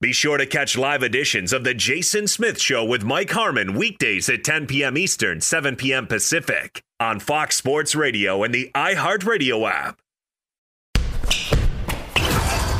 Be 0.00 0.12
sure 0.12 0.38
to 0.38 0.46
catch 0.46 0.78
live 0.78 1.02
editions 1.02 1.52
of 1.52 1.64
The 1.64 1.74
Jason 1.74 2.28
Smith 2.28 2.60
Show 2.60 2.84
with 2.84 3.02
Mike 3.02 3.30
Harmon 3.30 3.74
weekdays 3.74 4.28
at 4.28 4.44
10 4.44 4.68
p.m. 4.68 4.96
Eastern, 4.96 5.40
7 5.40 5.74
p.m. 5.74 6.06
Pacific 6.06 6.82
on 7.00 7.18
Fox 7.18 7.56
Sports 7.56 7.96
Radio 7.96 8.44
and 8.44 8.54
the 8.54 8.70
iHeartRadio 8.76 9.68
app. 9.68 9.98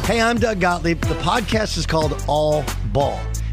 Hey, 0.06 0.20
I'm 0.22 0.38
Doug 0.38 0.60
Gottlieb. 0.60 1.00
The 1.00 1.14
podcast 1.16 1.76
is 1.76 1.86
called 1.86 2.22
All 2.28 2.64
Ball. 2.92 3.20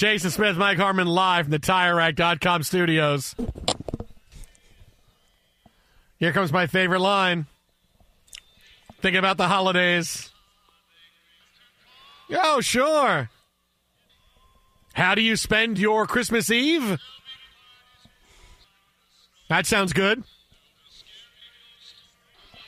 Jason 0.00 0.30
Smith, 0.30 0.56
Mike 0.56 0.78
Harmon 0.78 1.06
live 1.06 1.44
from 1.44 1.50
the 1.50 1.58
TireRack.com 1.58 2.62
studios. 2.62 3.34
Here 6.18 6.32
comes 6.32 6.50
my 6.50 6.66
favorite 6.66 7.00
line. 7.00 7.44
Thinking 9.02 9.18
about 9.18 9.36
the 9.36 9.46
holidays. 9.46 10.30
Oh, 12.32 12.62
sure. 12.62 13.28
How 14.94 15.14
do 15.14 15.20
you 15.20 15.36
spend 15.36 15.78
your 15.78 16.06
Christmas 16.06 16.50
Eve? 16.50 16.98
That 19.50 19.66
sounds 19.66 19.92
good. 19.92 20.24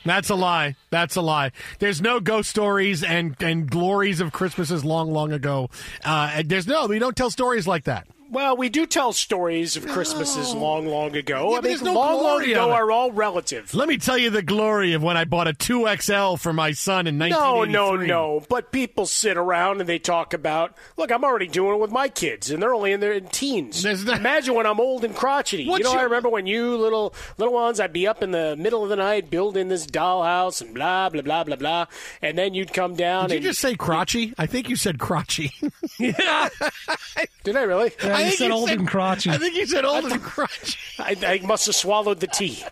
That's 0.05 0.31
a 0.31 0.35
lie. 0.35 0.77
That's 0.91 1.17
a 1.17 1.21
lie. 1.23 1.53
There's 1.79 2.01
no 2.01 2.21
ghost 2.21 2.51
stories 2.51 3.03
and, 3.03 3.37
and 3.43 3.71
glories 3.71 4.21
of 4.21 4.33
Christmases 4.33 4.85
long, 4.85 5.13
long 5.13 5.33
ago. 5.33 5.71
Uh, 6.05 6.43
there's 6.45 6.67
no, 6.67 6.87
we 6.87 6.99
don't 6.99 7.17
tell 7.17 7.31
stories 7.31 7.67
like 7.67 7.85
that. 7.85 8.07
Well, 8.33 8.57
we 8.57 8.71
do 8.71 8.87
tell 8.87 9.13
stories 9.13 9.77
of 9.77 9.87
Christmases 9.87 10.55
long, 10.55 10.87
long 10.87 11.15
ago. 11.15 11.53
Yeah, 11.53 11.59
I 11.59 11.61
mean, 11.61 11.79
no 11.85 11.93
long, 11.93 12.23
long 12.23 12.43
ago 12.43 12.71
are 12.73 12.91
all 12.91 13.13
relative. 13.13 13.75
Let 13.75 13.89
me 13.89 13.99
tell 13.99 14.17
you 14.17 14.31
the 14.31 14.41
glory 14.43 14.95
of 14.95 15.03
when 15.03 15.19
I 15.19 15.25
bought 15.27 15.49
a 15.49 15.53
2XL 15.53 16.41
for 16.41 16.55
my 16.55 16.73
son 16.73 17.07
in 17.07 17.19
No, 17.19 17.27
1983. 17.29 18.07
no, 18.07 18.37
no. 18.39 18.47
But 18.49 18.73
people 18.73 19.05
sit 19.05 19.37
around 19.37 19.81
and 19.81 19.89
they 19.89 19.99
talk 19.99 20.33
about, 20.33 20.75
look, 20.97 21.13
I'm 21.13 21.25
already 21.25 21.47
doing 21.47 21.75
it 21.75 21.79
with 21.81 21.91
my 21.91 22.09
kids, 22.09 22.51
and 22.51 22.63
they're 22.63 22.73
only 22.75 22.93
in 22.93 23.01
their 23.01 23.21
teens. 23.21 23.83
There's 23.83 24.03
not- 24.07 24.17
Imagine 24.21 24.55
when 24.55 24.65
I'm 24.67 24.81
old 24.81 25.05
and 25.05 25.15
crotchety. 25.15 25.69
What 25.69 25.81
you 25.81 25.85
know, 25.85 25.93
you- 25.93 25.99
I 25.99 26.03
remember 26.05 26.31
when 26.31 26.47
you 26.47 26.77
little 26.79 27.15
little 27.37 27.53
ones, 27.53 27.81
I'd 27.81 27.93
be 27.93 28.07
up 28.07 28.23
in 28.23 28.31
the 28.31 28.57
middle 28.57 28.83
of 28.83 28.89
the 28.89 28.97
night 28.97 29.29
building 29.29 29.69
this 29.69 29.85
dollhouse 29.87 30.63
and 30.63 30.75
blah 30.75 31.11
blah 31.11 31.21
blah 31.21 31.45
blah 31.45 31.57
blah, 31.57 31.87
and 32.23 32.39
then 32.39 32.55
you'd 32.55 32.73
come 32.73 32.95
down. 32.97 33.29
Did 33.29 33.43
you 33.43 33.51
just 33.51 33.61
say 33.61 33.75
crotchy? 33.75 34.33
I 34.39 34.47
think 34.47 34.71
you 34.71 34.77
said 34.77 34.97
crotchy. 34.97 35.53
did 37.45 37.57
I 37.57 37.63
really? 37.63 37.93
Yeah, 38.03 38.17
I 38.17 38.22
you 38.25 38.31
think 38.31 38.39
said 38.39 38.51
old 38.51 38.71
and 38.71 38.89
crotchy. 38.89 39.31
I 39.33 39.39
think 39.39 39.55
you 39.55 39.67
said 39.67 39.85
old 39.85 40.05
and 40.05 40.21
crotchy. 40.23 40.77
I, 41.27 41.35
I 41.35 41.47
must 41.47 41.67
have 41.67 41.75
swallowed 41.75 42.21
the 42.21 42.27
tea. 42.27 42.63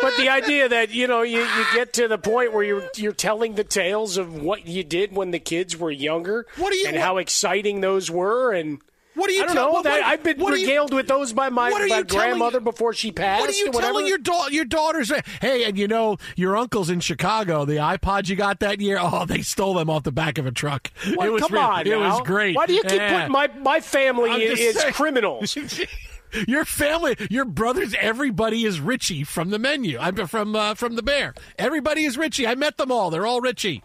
But 0.00 0.16
the 0.16 0.28
idea 0.28 0.68
that 0.68 0.90
you 0.90 1.06
know 1.06 1.22
you, 1.22 1.40
you 1.40 1.64
get 1.74 1.92
to 1.94 2.08
the 2.08 2.18
point 2.18 2.52
where 2.52 2.62
you're 2.64 2.88
you're 2.96 3.12
telling 3.12 3.54
the 3.54 3.64
tales 3.64 4.16
of 4.16 4.42
what 4.42 4.66
you 4.66 4.82
did 4.84 5.12
when 5.14 5.30
the 5.30 5.38
kids 5.38 5.76
were 5.76 5.90
younger, 5.90 6.46
What 6.56 6.72
do 6.72 6.78
you- 6.78 6.86
and 6.86 6.96
what- 6.96 7.04
how 7.04 7.16
exciting 7.18 7.80
those 7.80 8.10
were, 8.10 8.52
and 8.52 8.80
What 9.20 9.28
are 9.30 9.32
you 9.34 9.42
I 9.42 9.46
don't 9.46 9.54
tell- 9.54 9.72
know. 9.74 9.82
that, 9.82 10.02
I've 10.04 10.22
been 10.22 10.40
are 10.42 10.56
you- 10.56 10.66
regaled 10.66 10.94
with 10.94 11.06
those 11.06 11.32
by 11.32 11.50
my, 11.50 11.68
my 11.70 11.78
you 11.80 11.88
telling- 11.88 12.04
grandmother 12.06 12.58
before 12.60 12.94
she 12.94 13.12
passed. 13.12 13.40
What 13.42 13.50
are 13.50 13.52
you 13.52 13.70
telling 13.70 14.06
your 14.06 14.18
da- 14.18 14.46
your 14.48 14.64
daughters? 14.64 15.12
Hey, 15.40 15.64
and 15.64 15.76
you 15.78 15.86
know 15.86 16.16
your 16.36 16.56
uncles 16.56 16.88
in 16.90 17.00
Chicago, 17.00 17.64
the 17.64 17.74
iPods 17.76 18.28
you 18.28 18.36
got 18.36 18.60
that 18.60 18.80
year. 18.80 18.98
Oh, 19.00 19.26
they 19.26 19.42
stole 19.42 19.74
them 19.74 19.90
off 19.90 20.02
the 20.04 20.12
back 20.12 20.38
of 20.38 20.46
a 20.46 20.50
truck. 20.50 20.90
What? 21.14 21.26
It 21.26 21.30
was 21.30 21.42
Come 21.42 21.56
on, 21.58 21.86
It 21.86 21.96
was 21.98 22.20
great. 22.22 22.56
Why 22.56 22.66
do 22.66 22.72
you 22.74 22.82
keep 22.82 22.92
Yeah. 22.92 23.18
putting 23.18 23.32
my 23.32 23.48
my 23.62 23.80
family 23.80 24.30
I'm 24.30 24.40
is, 24.40 24.58
is 24.58 24.82
criminals? 24.94 25.56
Your 26.46 26.64
family, 26.64 27.16
your 27.28 27.44
brothers, 27.44 27.92
everybody 27.98 28.64
is 28.64 28.78
Richie 28.78 29.24
from 29.24 29.50
the 29.50 29.58
menu. 29.58 29.98
I'm 29.98 30.14
from 30.28 30.54
uh, 30.54 30.74
from 30.76 30.94
the 30.94 31.02
Bear. 31.02 31.34
Everybody 31.58 32.04
is 32.04 32.16
Richie. 32.16 32.46
I 32.46 32.54
met 32.54 32.76
them 32.76 32.92
all. 32.92 33.10
They're 33.10 33.26
all 33.26 33.40
Richie. 33.40 33.82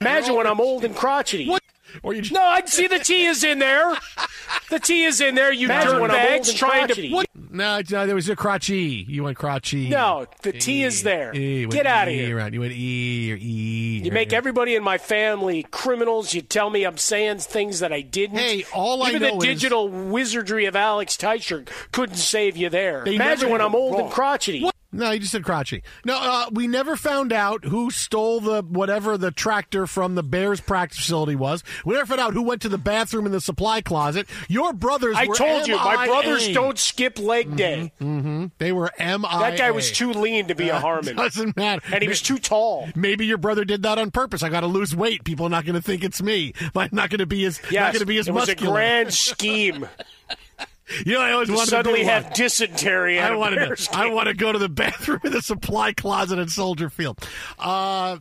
Imagine 0.00 0.36
when 0.36 0.46
I'm 0.46 0.60
old 0.60 0.84
and 0.84 0.94
crotchety. 0.94 1.50
What? 2.02 2.10
Or 2.10 2.14
you 2.14 2.22
just, 2.22 2.32
No, 2.34 2.42
I 2.42 2.64
see 2.66 2.86
the 2.86 2.98
tea 2.98 3.24
is 3.26 3.44
in 3.44 3.58
there. 3.58 3.96
The 4.70 4.78
tea 4.78 5.04
is 5.04 5.20
in 5.20 5.34
there. 5.34 5.52
You 5.52 5.66
Imagine 5.66 6.00
when 6.00 6.10
I'm 6.10 6.16
old 6.16 6.26
dirtbags 6.42 6.48
and 6.50 6.58
trying 6.58 6.86
crotchety. 6.86 7.08
to. 7.08 7.14
What? 7.14 7.26
No, 7.50 7.80
no, 7.90 8.06
there 8.06 8.14
was 8.14 8.28
a 8.28 8.36
crotchy. 8.36 9.08
You 9.08 9.24
went 9.24 9.38
crotchy. 9.38 9.88
No, 9.88 10.26
the 10.42 10.52
T 10.52 10.82
is 10.84 11.02
there. 11.02 11.34
E, 11.34 11.64
Get 11.66 11.74
went 11.74 11.86
out 11.86 12.08
of 12.08 12.14
E, 12.14 12.18
here. 12.18 12.36
Right. 12.36 12.52
You 12.52 12.60
went 12.60 12.72
E 12.74 13.32
or 13.32 13.36
E. 13.36 14.00
You 14.04 14.12
make 14.12 14.32
everybody 14.34 14.74
in 14.76 14.82
my 14.82 14.98
family 14.98 15.62
criminals. 15.70 16.34
You 16.34 16.42
tell 16.42 16.68
me 16.68 16.84
I'm 16.84 16.98
saying 16.98 17.38
things 17.38 17.80
that 17.80 17.92
I 17.92 18.02
didn't. 18.02 18.38
Hey, 18.38 18.64
all 18.74 19.02
I 19.02 19.08
Even 19.10 19.22
know 19.22 19.30
the 19.30 19.36
is- 19.38 19.42
digital 19.44 19.88
wizardry 19.88 20.66
of 20.66 20.76
Alex 20.76 21.16
Teicher 21.16 21.66
couldn't 21.92 22.16
save 22.16 22.56
you 22.56 22.68
there. 22.68 23.02
They 23.04 23.14
Imagine 23.14 23.48
never 23.48 23.52
when 23.52 23.60
had 23.60 23.66
I'm 23.68 23.74
it 23.74 23.78
old 23.78 23.92
wrong. 23.94 24.02
and 24.02 24.10
crotchety. 24.12 24.62
What? 24.62 24.74
No, 24.90 25.10
you 25.10 25.20
just 25.20 25.32
said 25.32 25.42
crotchy. 25.42 25.82
No, 26.06 26.16
uh, 26.18 26.46
we 26.50 26.66
never 26.66 26.96
found 26.96 27.30
out 27.30 27.64
who 27.66 27.90
stole 27.90 28.40
the 28.40 28.62
whatever 28.62 29.18
the 29.18 29.30
tractor 29.30 29.86
from 29.86 30.14
the 30.14 30.22
Bears 30.22 30.60
practice 30.62 30.98
facility 31.00 31.36
was. 31.36 31.62
We 31.84 31.94
never 31.94 32.06
found 32.06 32.20
out 32.22 32.32
who 32.32 32.40
went 32.42 32.62
to 32.62 32.70
the 32.70 32.78
bathroom 32.78 33.26
in 33.26 33.32
the 33.32 33.40
supply 33.42 33.82
closet. 33.82 34.26
Your 34.48 34.72
brothers. 34.72 35.14
I 35.16 35.26
told 35.26 35.66
you, 35.68 35.76
my 35.76 36.06
brothers 36.06 36.48
don't 36.48 36.78
skip 36.78 37.18
leg 37.18 37.54
day. 37.54 37.92
They 38.58 38.72
were 38.72 38.90
M 38.96 39.26
I. 39.26 39.50
That 39.50 39.58
guy 39.58 39.70
was 39.72 39.92
too 39.92 40.12
lean 40.12 40.48
to 40.48 40.54
be 40.54 40.70
a 40.70 40.78
Harmon, 40.80 41.16
Doesn't 41.16 41.54
matter. 41.56 41.82
and 41.92 42.00
he 42.02 42.08
was 42.08 42.22
too 42.22 42.38
tall. 42.38 42.88
Maybe 42.94 43.26
your 43.26 43.38
brother 43.38 43.66
did 43.66 43.82
that 43.82 43.98
on 43.98 44.10
purpose. 44.10 44.42
I 44.42 44.48
got 44.48 44.60
to 44.60 44.66
lose 44.66 44.96
weight. 44.96 45.22
People 45.22 45.46
are 45.46 45.50
not 45.50 45.66
going 45.66 45.76
to 45.76 45.82
think 45.82 46.02
it's 46.02 46.22
me. 46.22 46.54
I'm 46.74 46.88
not 46.92 47.10
going 47.10 47.18
to 47.18 47.26
be 47.26 47.44
as 47.44 47.60
not 47.70 47.92
going 47.92 48.00
to 48.00 48.06
be 48.06 48.16
as 48.16 48.28
it 48.28 48.32
was 48.32 48.48
a 48.48 48.54
grand 48.54 49.12
scheme 49.12 49.86
you 51.04 51.12
know, 51.14 51.20
I 51.20 51.32
always 51.32 51.48
to 51.48 51.54
wanted 51.54 51.70
suddenly 51.70 52.00
to 52.00 52.04
do 52.04 52.10
have 52.10 52.24
one. 52.24 52.32
dysentery. 52.34 53.18
At 53.18 53.32
I 53.32 53.34
a 53.34 53.38
want 53.38 53.54
Bears 53.56 53.88
to. 53.88 53.96
I 53.96 54.06
want 54.10 54.28
to 54.28 54.34
go 54.34 54.52
to 54.52 54.58
the 54.58 54.68
bathroom 54.70 55.20
in 55.24 55.32
the 55.32 55.42
supply 55.42 55.92
closet 55.92 56.38
at 56.38 56.50
Soldier 56.50 56.88
Field. 56.90 57.18
Uh, 57.58 58.18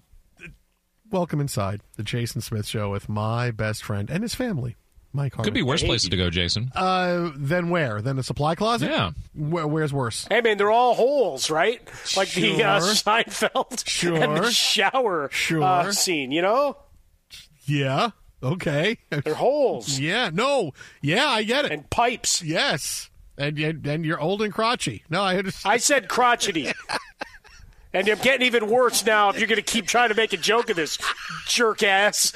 welcome 1.12 1.40
inside 1.40 1.82
the 1.96 2.04
Jason 2.04 2.42
Smith 2.42 2.66
Show 2.68 2.90
with 2.92 3.08
my 3.10 3.52
best 3.52 3.84
friend 3.84 4.10
and 4.10 4.22
his 4.24 4.36
family, 4.36 4.76
Mike 5.14 5.34
Harmon. 5.34 5.46
Could 5.46 5.54
be 5.54 5.64
worse 5.64 5.84
places 5.84 6.10
to 6.10 6.18
go, 6.18 6.30
Jason. 6.30 6.72
Uh, 6.76 7.32
then 7.38 7.70
where? 7.70 8.02
Then 8.02 8.16
the 8.18 8.24
supply 8.24 8.56
closet? 8.56 8.90
Yeah. 8.92 9.12
Where, 9.34 9.66
where's 9.68 9.94
worse? 9.94 10.28
Hey 10.30 10.42
man, 10.42 10.58
they're 10.58 10.72
all 10.72 10.96
holes, 10.96 11.50
right? 11.50 11.82
Like 12.16 12.32
the 12.32 12.64
uh, 12.64 12.80
Seinfeld 12.82 13.88
Sure. 13.88 14.16
and 14.22 14.38
the 14.38 14.52
shower 14.52 15.30
Sure. 15.32 15.64
uh, 15.64 15.92
scene. 15.94 16.32
You 16.32 16.42
know, 16.42 16.78
Yeah. 17.66 18.10
Okay. 18.43 18.97
they're 19.10 19.34
holes 19.34 20.00
yeah. 20.00 20.30
No. 20.34 20.73
Yeah, 21.02 21.28
I 21.28 21.43
get 21.43 21.65
it. 21.65 21.71
and 21.71 21.89
pipes. 21.89 22.41
yes. 22.41 23.10
And 23.38 23.58
and 23.60 23.86
and 23.86 24.06
you're 24.06 24.19
old 24.19 24.41
and 24.41 24.54
crotchy. 24.54 25.04
No, 25.10 25.21
I 25.21 25.38
understand. 25.38 25.73
I 25.73 25.78
said 25.78 26.08
crotchety. 26.08 26.71
And 27.93 28.08
I'm 28.10 28.19
getting 28.19 28.45
even 28.45 28.67
worse 28.69 29.06
now 29.06 29.30
if 29.30 29.39
you're 29.39 29.47
going 29.47 29.56
to 29.56 29.62
keep 29.63 29.88
trying 29.88 30.10
to 30.10 30.15
make 30.15 30.34
a 30.34 30.38
joke 30.38 30.69
of 30.69 30.76
this 30.76 31.00
jerk 31.47 31.82
ass. 31.82 32.32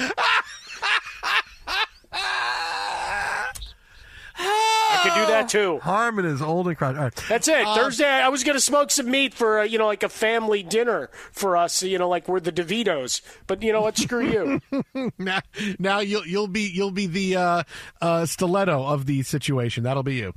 Could 5.03 5.13
do 5.13 5.25
that 5.27 5.49
too. 5.49 5.79
Harmon 5.83 6.25
is 6.25 6.41
old 6.41 6.67
and 6.67 6.77
crowded. 6.77 6.99
Right. 6.99 7.23
That's 7.27 7.47
it. 7.47 7.65
Uh, 7.65 7.75
Thursday, 7.75 8.05
I 8.05 8.29
was 8.29 8.43
going 8.43 8.55
to 8.55 8.61
smoke 8.61 8.91
some 8.91 9.09
meat 9.09 9.33
for 9.33 9.59
uh, 9.59 9.63
you 9.63 9.77
know 9.77 9.87
like 9.87 10.03
a 10.03 10.09
family 10.09 10.63
dinner 10.63 11.09
for 11.31 11.57
us. 11.57 11.83
You 11.83 11.97
know, 11.97 12.09
like 12.09 12.27
we're 12.27 12.39
the 12.39 12.51
DeVitos. 12.51 13.21
But 13.47 13.63
you 13.63 13.71
know 13.71 13.81
what? 13.81 13.97
Screw 13.97 14.25
you. 14.25 15.11
now, 15.17 15.39
now 15.79 15.99
you'll 15.99 16.25
you'll 16.25 16.47
be 16.47 16.69
you'll 16.73 16.91
be 16.91 17.07
the 17.07 17.35
uh, 17.35 17.63
uh, 18.01 18.25
stiletto 18.25 18.83
of 18.85 19.05
the 19.05 19.23
situation. 19.23 19.83
That'll 19.83 20.03
be 20.03 20.15
you. 20.15 20.33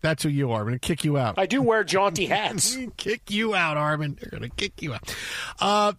That's 0.00 0.22
who 0.22 0.28
you 0.28 0.52
are. 0.52 0.60
I'm 0.60 0.66
going 0.66 0.78
to 0.78 0.86
kick 0.86 1.04
you 1.04 1.18
out. 1.18 1.38
I 1.38 1.46
do 1.46 1.60
wear 1.60 1.82
jaunty 1.82 2.26
hats. 2.26 2.76
kick 2.96 3.30
you 3.30 3.54
out, 3.54 3.76
Armin. 3.76 4.16
They're 4.20 4.30
going 4.30 4.48
to 4.48 4.56
kick 4.56 4.80
you 4.80 4.94
out. 4.94 5.14
Uh, 5.60 5.92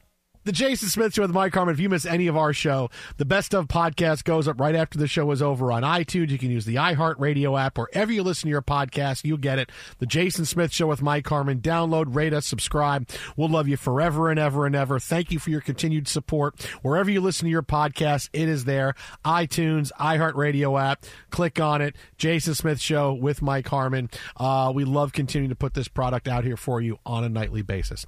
the 0.50 0.54
Jason 0.54 0.90
Smith 0.90 1.14
Show 1.14 1.22
with 1.22 1.30
Mike 1.30 1.54
Harmon. 1.54 1.76
If 1.76 1.80
you 1.80 1.90
miss 1.90 2.08
any 2.08 2.26
of 2.26 2.36
our 2.36 2.54
show, 2.54 2.90
the 3.18 3.24
best 3.24 3.54
of 3.54 3.68
podcast 3.68 4.24
goes 4.24 4.48
up 4.48 4.60
right 4.60 4.74
after 4.74 4.98
the 4.98 5.06
show 5.06 5.30
is 5.30 5.44
over 5.44 5.72
on 5.72 5.84
iTunes. 5.84 6.30
You 6.32 6.40
can 6.40 6.50
use 6.50 6.66
the 6.66 6.74
iHeartRadio 6.74 7.62
app 7.62 7.78
wherever 7.78 8.12
you 8.12 8.24
listen 8.24 8.48
to 8.48 8.50
your 8.50 8.64
podcast. 8.64 9.24
You 9.24 9.38
get 9.38 9.60
it. 9.60 9.70
The 10.00 10.08
Jason 10.08 10.46
Smith 10.46 10.74
Show 10.74 10.88
with 10.88 11.04
Mike 11.04 11.28
Harmon. 11.28 11.60
Download, 11.62 12.16
rate 12.16 12.34
us, 12.34 12.48
subscribe. 12.48 13.08
We'll 13.38 13.50
love 13.50 13.68
you 13.68 13.78
forever 13.78 14.32
and 14.32 14.40
ever 14.40 14.66
and 14.66 14.76
ever. 14.76 14.98
Thank 14.98 15.32
you 15.32 15.38
for 15.38 15.52
your 15.52 15.62
continued 15.62 16.08
support. 16.08 16.64
Wherever 16.82 17.12
you 17.12 17.22
listen 17.22 17.46
to 17.46 17.52
your 17.52 17.62
podcast, 17.62 18.30
it 18.34 18.50
is 18.50 18.66
there. 18.66 18.96
iTunes, 19.24 19.92
iHeartRadio 20.00 20.82
app. 20.82 21.06
Click 21.30 21.60
on 21.60 21.84
it. 21.84 21.96
Jason 22.18 22.56
Smith 22.56 22.82
Show 22.82 23.14
with 23.14 23.44
Mike 23.44 23.68
Harmon. 23.68 24.10
Uh, 24.36 24.72
we 24.74 24.84
love 24.84 25.14
continuing 25.14 25.50
to 25.50 25.56
put 25.56 25.76
this 25.76 25.88
product 25.88 26.28
out 26.28 26.44
here 26.44 26.58
for 26.58 26.82
you 26.82 26.98
on 27.06 27.24
a 27.24 27.30
nightly 27.30 27.62
basis. 27.62 28.08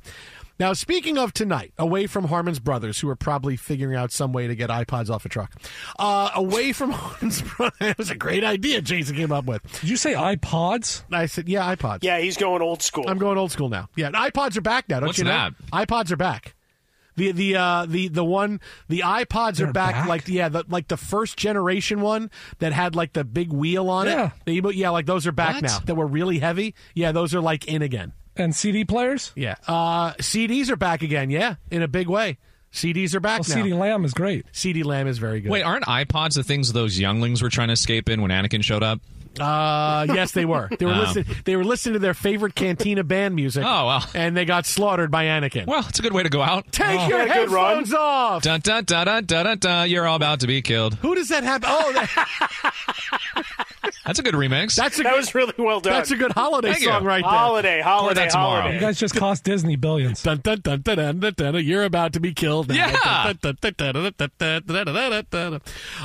Now, 0.61 0.73
speaking 0.73 1.17
of 1.17 1.33
tonight, 1.33 1.73
away 1.79 2.05
from 2.05 2.25
Harmon's 2.25 2.59
brothers, 2.59 2.99
who 2.99 3.09
are 3.09 3.15
probably 3.15 3.55
figuring 3.55 3.95
out 3.97 4.11
some 4.11 4.31
way 4.31 4.45
to 4.45 4.53
get 4.55 4.69
iPods 4.69 5.09
off 5.09 5.25
a 5.25 5.29
truck, 5.29 5.51
uh, 5.97 6.29
away 6.35 6.71
from 6.71 6.91
Harmon's 6.91 7.41
brothers, 7.41 7.73
it 7.81 7.97
was 7.97 8.11
a 8.11 8.15
great 8.15 8.43
idea 8.43 8.79
Jason 8.79 9.15
came 9.15 9.31
up 9.31 9.45
with. 9.45 9.63
Did 9.81 9.89
you 9.89 9.97
say 9.97 10.13
iPods? 10.13 11.01
I 11.11 11.25
said, 11.25 11.49
yeah, 11.49 11.75
iPods. 11.75 12.03
Yeah, 12.03 12.19
he's 12.19 12.37
going 12.37 12.61
old 12.61 12.83
school. 12.83 13.05
I'm 13.09 13.17
going 13.17 13.39
old 13.39 13.51
school 13.51 13.69
now. 13.69 13.89
Yeah, 13.95 14.11
iPods 14.11 14.55
are 14.55 14.61
back 14.61 14.87
now. 14.87 14.99
Don't 14.99 15.07
What's 15.07 15.17
you 15.17 15.23
know? 15.23 15.31
that? 15.31 15.87
iPods 15.87 16.11
are 16.11 16.17
back. 16.17 16.53
The 17.15 17.31
the 17.31 17.55
uh 17.57 17.85
the 17.87 18.07
the 18.07 18.23
one 18.23 18.61
the 18.87 18.99
iPods 18.99 19.53
are 19.59 19.65
They're 19.65 19.73
back, 19.73 19.95
back? 19.95 20.07
like 20.07 20.27
yeah 20.29 20.47
the 20.47 20.63
like 20.69 20.87
the 20.87 20.95
first 20.95 21.35
generation 21.37 21.99
one 22.01 22.31
that 22.59 22.71
had 22.71 22.95
like 22.95 23.11
the 23.13 23.25
big 23.25 23.51
wheel 23.51 23.89
on 23.89 24.05
Yeah. 24.05 24.29
it. 24.45 24.63
The- 24.63 24.75
yeah, 24.75 24.91
like 24.91 25.07
those 25.07 25.25
are 25.27 25.33
back 25.33 25.55
What? 25.55 25.63
now. 25.63 25.79
That 25.79 25.95
were 25.95 26.07
really 26.07 26.39
heavy. 26.39 26.73
Yeah, 26.93 27.11
those 27.11 27.35
are 27.35 27.41
like 27.41 27.67
in 27.67 27.81
again. 27.81 28.13
And 28.35 28.55
CD 28.55 28.85
players? 28.85 29.31
Yeah. 29.35 29.55
Uh 29.67 30.13
CDs 30.13 30.69
are 30.69 30.77
back 30.77 31.01
again. 31.03 31.29
Yeah, 31.29 31.55
in 31.69 31.81
a 31.81 31.87
big 31.87 32.07
way. 32.07 32.37
CDs 32.73 33.13
are 33.15 33.19
back 33.19 33.41
Well, 33.45 33.57
now. 33.57 33.63
CeeDee 33.65 33.77
Lamb 33.77 34.05
is 34.05 34.13
great. 34.13 34.45
CeeDee 34.53 34.85
Lamb 34.85 35.05
is 35.07 35.17
very 35.17 35.41
good. 35.41 35.51
Wait, 35.51 35.61
aren't 35.63 35.83
iPods 35.85 36.35
the 36.35 36.43
things 36.43 36.71
those 36.71 36.97
younglings 36.97 37.41
were 37.41 37.49
trying 37.49 37.67
to 37.67 37.73
escape 37.73 38.07
in 38.07 38.21
when 38.21 38.31
Anakin 38.31 38.63
showed 38.63 38.81
up? 38.81 39.01
Uh, 39.39 40.05
yes, 40.13 40.31
they 40.33 40.43
were. 40.45 40.69
They 40.79 40.85
were 40.85 40.91
Oh. 40.95 40.99
listening. 40.99 41.25
They 41.45 41.55
were 41.57 41.63
listening 41.65 41.93
to 41.93 41.99
their 41.99 42.13
favorite 42.13 42.53
Cantina 42.55 43.03
band 43.03 43.35
music. 43.35 43.63
Oh, 43.65 43.87
well. 43.87 44.05
and 44.13 44.35
they 44.37 44.43
got 44.45 44.65
slaughtered 44.65 45.09
by 45.11 45.25
Anakin. 45.25 45.67
Well, 45.67 45.85
it's 45.87 45.99
a 45.99 46.01
good 46.01 46.13
way 46.13 46.23
to 46.23 46.29
go 46.29 46.41
out. 46.41 46.71
Take 46.71 46.99
Oh. 46.99 47.07
your 47.07 47.25
Yeah, 47.27 47.33
headphones 47.33 47.93
off. 47.93 48.41
Dun, 48.43 48.59
dun, 48.61 48.83
dun, 48.85 49.05
dun, 49.05 49.25
dun, 49.25 49.45
dun, 49.45 49.57
dun. 49.57 49.89
You're 49.89 50.07
all 50.07 50.15
about 50.17 50.39
to 50.41 50.47
be 50.47 50.61
killed. 50.61 50.95
Who 50.95 51.15
does 51.15 51.27
that 51.29 51.43
happen? 51.43 51.69
Oh, 51.71 51.91
that, 51.93 52.73
That's 54.05 54.19
a 54.19 54.23
good 54.23 54.35
remix. 54.35 54.75
That's 54.75 54.99
a, 54.99 55.03
that 55.03 55.15
was 55.15 55.33
really 55.33 55.53
well 55.57 55.79
done. 55.79 55.93
That's 55.93 56.11
a 56.11 56.15
good 56.15 56.31
holiday 56.33 56.73
Thank 56.73 56.83
song 56.83 57.01
you. 57.01 57.07
right 57.07 57.23
there. 57.23 57.31
Holiday, 57.31 57.81
holiday, 57.81 58.29
holiday. 58.29 58.73
You 58.75 58.79
guys 58.79 58.99
just 58.99 59.15
cost 59.15 59.43
Disney 59.43 59.75
billions. 59.75 60.21
Dun, 60.21 60.39
dun, 60.43 60.59
dun, 60.61 60.81
dun, 60.81 60.97
dun, 60.97 61.19
dun, 61.19 61.33
dun, 61.35 61.65
you're 61.65 61.83
about 61.83 62.13
to 62.13 62.19
be 62.19 62.33
killed. 62.33 62.73
Yeah. 62.73 63.33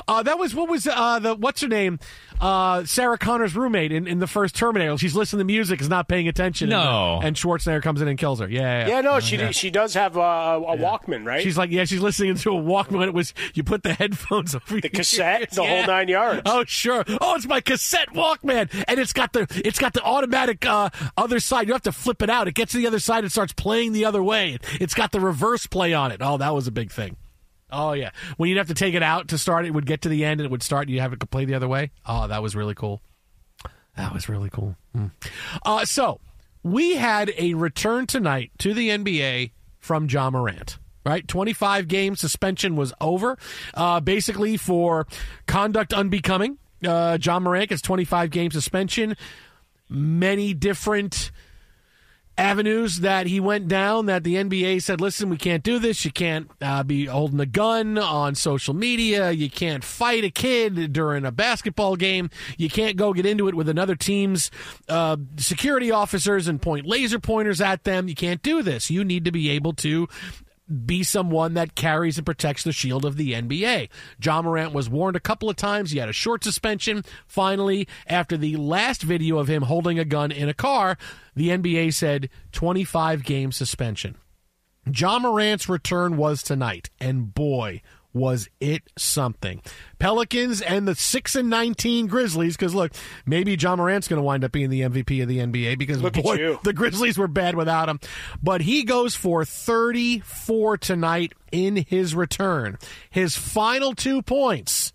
Uh, 0.09 0.23
that 0.23 0.39
was 0.39 0.55
what 0.55 0.69
was 0.69 0.87
uh, 0.87 1.19
the 1.19 1.35
what's 1.35 1.61
her 1.61 1.69
name 1.69 1.99
uh, 2.41 2.85
Sarah 2.85 3.17
Connor's 3.19 3.57
roommate 3.57 3.93
in, 3.93 4.07
in 4.07 4.19
the 4.19 4.27
first 4.27 4.55
Terminator. 4.55 4.97
She's 4.99 5.15
listening 5.15 5.39
to 5.39 5.45
music, 5.45 5.81
is 5.81 5.89
not 5.89 6.09
paying 6.09 6.29
attention. 6.29 6.69
No. 6.69 7.17
and, 7.17 7.29
and 7.29 7.37
Schwarzenegger 7.37 7.83
comes 7.83 8.03
in 8.03 8.09
and 8.09 8.19
kills 8.19 8.41
her. 8.41 8.49
Yeah, 8.49 8.87
yeah. 8.87 8.89
Yeah, 8.97 9.01
no, 9.01 9.21
she 9.21 9.53
she 9.53 9.71
does 9.71 9.95
have 9.95 10.17
uh, 10.17 10.21
a, 10.21 10.61
a 10.61 10.77
Walkman, 10.77 11.25
right? 11.27 11.43
She's 11.43 11.57
like, 11.57 11.71
yeah, 11.71 11.85
she's 11.85 12.01
listening 12.01 12.35
to 12.37 12.51
a 12.51 12.61
Walkman. 12.61 13.07
It 13.07 13.15
was 13.15 13.33
you 13.55 13.63
put 13.65 13.83
the 13.83 13.95
headphones 13.95 14.55
over 14.55 14.81
the 14.81 14.89
cassette, 14.89 15.51
the 15.53 15.63
Yeah. 15.63 15.69
whole 15.79 15.87
nine 15.87 16.09
yards. 16.09 16.43
Oh 16.47 16.65
sure. 16.67 17.05
Oh, 17.21 17.35
it's 17.37 17.47
my 17.47 17.61
cassette 17.61 18.09
Walkman, 18.13 18.69
and 18.87 18.99
it's 19.01 19.13
got 19.13 19.33
the 19.33 19.47
it's 19.65 19.79
got 19.79 19.95
the 19.95 20.03
automatic 20.03 20.65
uh, 20.67 20.91
other 21.17 21.41
side. 21.41 21.67
You 21.69 21.73
have 21.73 21.83
to 21.83 21.93
flip 21.93 22.23
it 22.23 22.31
out. 22.31 22.49
It 22.49 22.55
gets 22.55 22.73
to 22.73 22.79
the 22.79 22.87
other 22.87 22.99
side. 23.01 23.25
It 23.25 23.33
starts 23.33 23.53
playing 23.53 23.93
the 23.93 24.05
other 24.05 24.23
way. 24.23 24.59
It's 24.81 24.95
got 24.95 25.13
the 25.13 25.21
reverse 25.21 25.67
play 25.67 25.95
on 25.95 26.13
it. 26.13 26.19
Oh, 26.21 26.37
that 26.39 26.55
was 26.55 26.67
a 26.67 26.73
big 26.73 26.91
thing. 26.91 27.17
Oh 27.71 27.93
yeah, 27.93 28.11
when 28.37 28.49
you'd 28.49 28.59
have 28.59 28.69
to 28.69 28.75
take 28.75 28.95
it 28.95 29.03
out 29.03 29.29
to 29.29 29.39
start, 29.39 29.67
it 29.67 29.73
would 29.73 29.87
get 29.87 30.03
to 30.03 30.09
the 30.09 30.25
end 30.25 30.41
and 30.41 30.47
it 30.47 30.51
would 30.51 30.63
start. 30.63 30.83
and 30.87 30.95
You 30.95 31.01
have 31.01 31.13
it 31.13 31.31
play 31.31 31.45
the 31.45 31.55
other 31.55 31.69
way. 31.69 31.91
Oh, 32.05 32.29
that 32.29 32.43
was 32.43 32.55
really 32.55 32.75
cool. 32.75 33.03
That 33.97 34.13
was 34.13 34.29
really 34.29 34.51
cool. 34.51 34.77
Hmm. 34.95 35.07
Uh, 35.65 35.85
so 35.85 36.21
we 36.63 36.97
had 36.97 37.33
a 37.39 37.55
return 37.55 38.07
tonight 38.07 38.51
to 38.59 38.75
the 38.75 38.91
NBA 38.91 39.53
from 39.79 40.09
Ja 40.09 40.31
Morant. 40.31 40.79
Right, 41.05 41.27
twenty-five 41.27 41.87
game 41.87 42.17
suspension 42.17 42.75
was 42.75 42.93
over, 43.01 43.39
uh, 43.75 44.01
basically 44.01 44.57
for 44.57 45.07
conduct 45.47 45.93
unbecoming. 45.93 46.59
Uh, 46.85 47.17
Ja 47.23 47.39
Morant 47.39 47.69
gets 47.69 47.81
twenty-five 47.81 48.31
game 48.31 48.51
suspension. 48.51 49.17
Many 49.89 50.53
different 50.53 51.31
avenues 52.39 53.01
that 53.01 53.27
he 53.27 53.41
went 53.41 53.69
down 53.69 54.07
that 54.07 54.25
the 54.25 54.35
NBA 54.35 54.83
said, 54.83 55.01
listen, 55.01 55.31
we 55.31 55.37
can't 55.37 55.63
do 55.63 55.79
this. 55.79 56.05
You 56.05 56.11
can't 56.11 56.51
uh, 56.61 56.83
be 56.83 57.07
holding 57.07 57.41
a 57.41 57.47
gun 57.47 57.97
on 57.99 58.35
social 58.35 58.75
media. 58.75 59.31
You 59.31 59.49
can't 59.49 59.83
fight 59.83 60.25
a 60.25 60.31
kid 60.31 60.93
during 60.93 61.25
a 61.25 61.33
basketball 61.33 61.97
game. 61.97 62.31
You 62.59 62.69
can't 62.69 62.97
go 62.97 63.13
get 63.13 63.27
into 63.27 63.49
it 63.49 63.55
with 63.55 63.69
another 63.69 63.97
team's 63.97 64.51
uh, 64.89 65.17
security 65.39 65.91
officers 65.91 66.47
and 66.47 66.61
point 66.61 66.87
laser 66.87 67.19
pointers 67.19 67.61
at 67.61 67.85
them. 67.85 68.09
You 68.09 68.15
can't 68.15 68.43
do 68.43 68.63
this. 68.63 68.91
You 68.91 69.05
need 69.05 69.25
to 69.25 69.33
be 69.33 69.51
able 69.51 69.73
to 69.75 70.09
be 70.85 71.03
someone 71.03 71.55
that 71.55 71.75
carries 71.75 72.19
and 72.19 72.27
protects 72.27 72.65
the 72.65 72.73
shield 72.73 73.05
of 73.05 73.17
the 73.17 73.33
NBA. 73.33 73.89
Ja 74.23 74.43
Morant 74.43 74.73
was 74.73 74.91
warned 74.91 75.17
a 75.17 75.21
couple 75.21 75.49
of 75.49 75.57
times. 75.57 75.91
He 75.91 75.99
had 75.99 76.09
a 76.09 76.13
short 76.13 76.43
suspension. 76.43 77.05
Finally, 77.27 77.87
after 78.07 78.37
the 78.37 78.57
last 78.57 79.03
video 79.03 79.39
of 79.39 79.49
him 79.49 79.63
holding 79.63 79.99
a 79.99 80.05
gun 80.05 80.33
in 80.33 80.49
a 80.49 80.55
car, 80.55 80.99
the 81.35 81.51
NBA 81.51 81.95
said 81.95 82.29
25 82.53 83.23
game 83.25 83.53
suspension. 83.53 84.17
Ja 84.93 85.19
Morant's 85.19 85.69
return 85.69 86.17
was 86.17 86.43
tonight, 86.43 86.91
and 87.01 87.35
boy, 87.35 87.83
was 88.17 88.49
it 88.61 88.83
something. 88.97 89.63
Pelicans 89.99 90.61
and 90.63 90.89
the 90.89 90.95
6 90.95 91.37
and 91.37 91.51
19 91.51 92.07
Grizzlies 92.07 92.57
cuz 92.57 92.75
look, 92.75 92.93
maybe 93.27 93.55
Ja 93.55 93.77
Morant's 93.77 94.09
going 94.09 94.19
to 94.19 94.25
wind 94.25 94.43
up 94.43 94.53
being 94.53 94.71
the 94.71 94.81
MVP 94.81 95.23
of 95.23 95.29
the 95.29 95.39
NBA 95.39 95.79
because 95.79 96.03
Look 96.03 96.15
boy, 96.15 96.57
the 96.65 96.73
Grizzlies 96.73 97.19
were 97.19 97.29
bad 97.29 97.55
without 97.55 97.89
him. 97.89 98.01
But 98.43 98.63
he 98.63 98.83
goes 98.85 99.15
for 99.15 99.45
34 99.45 100.79
tonight 100.79 101.35
in 101.53 101.77
his 101.77 102.15
return. 102.15 102.79
His 103.11 103.37
final 103.37 103.95
2 103.95 104.23
points 104.23 104.93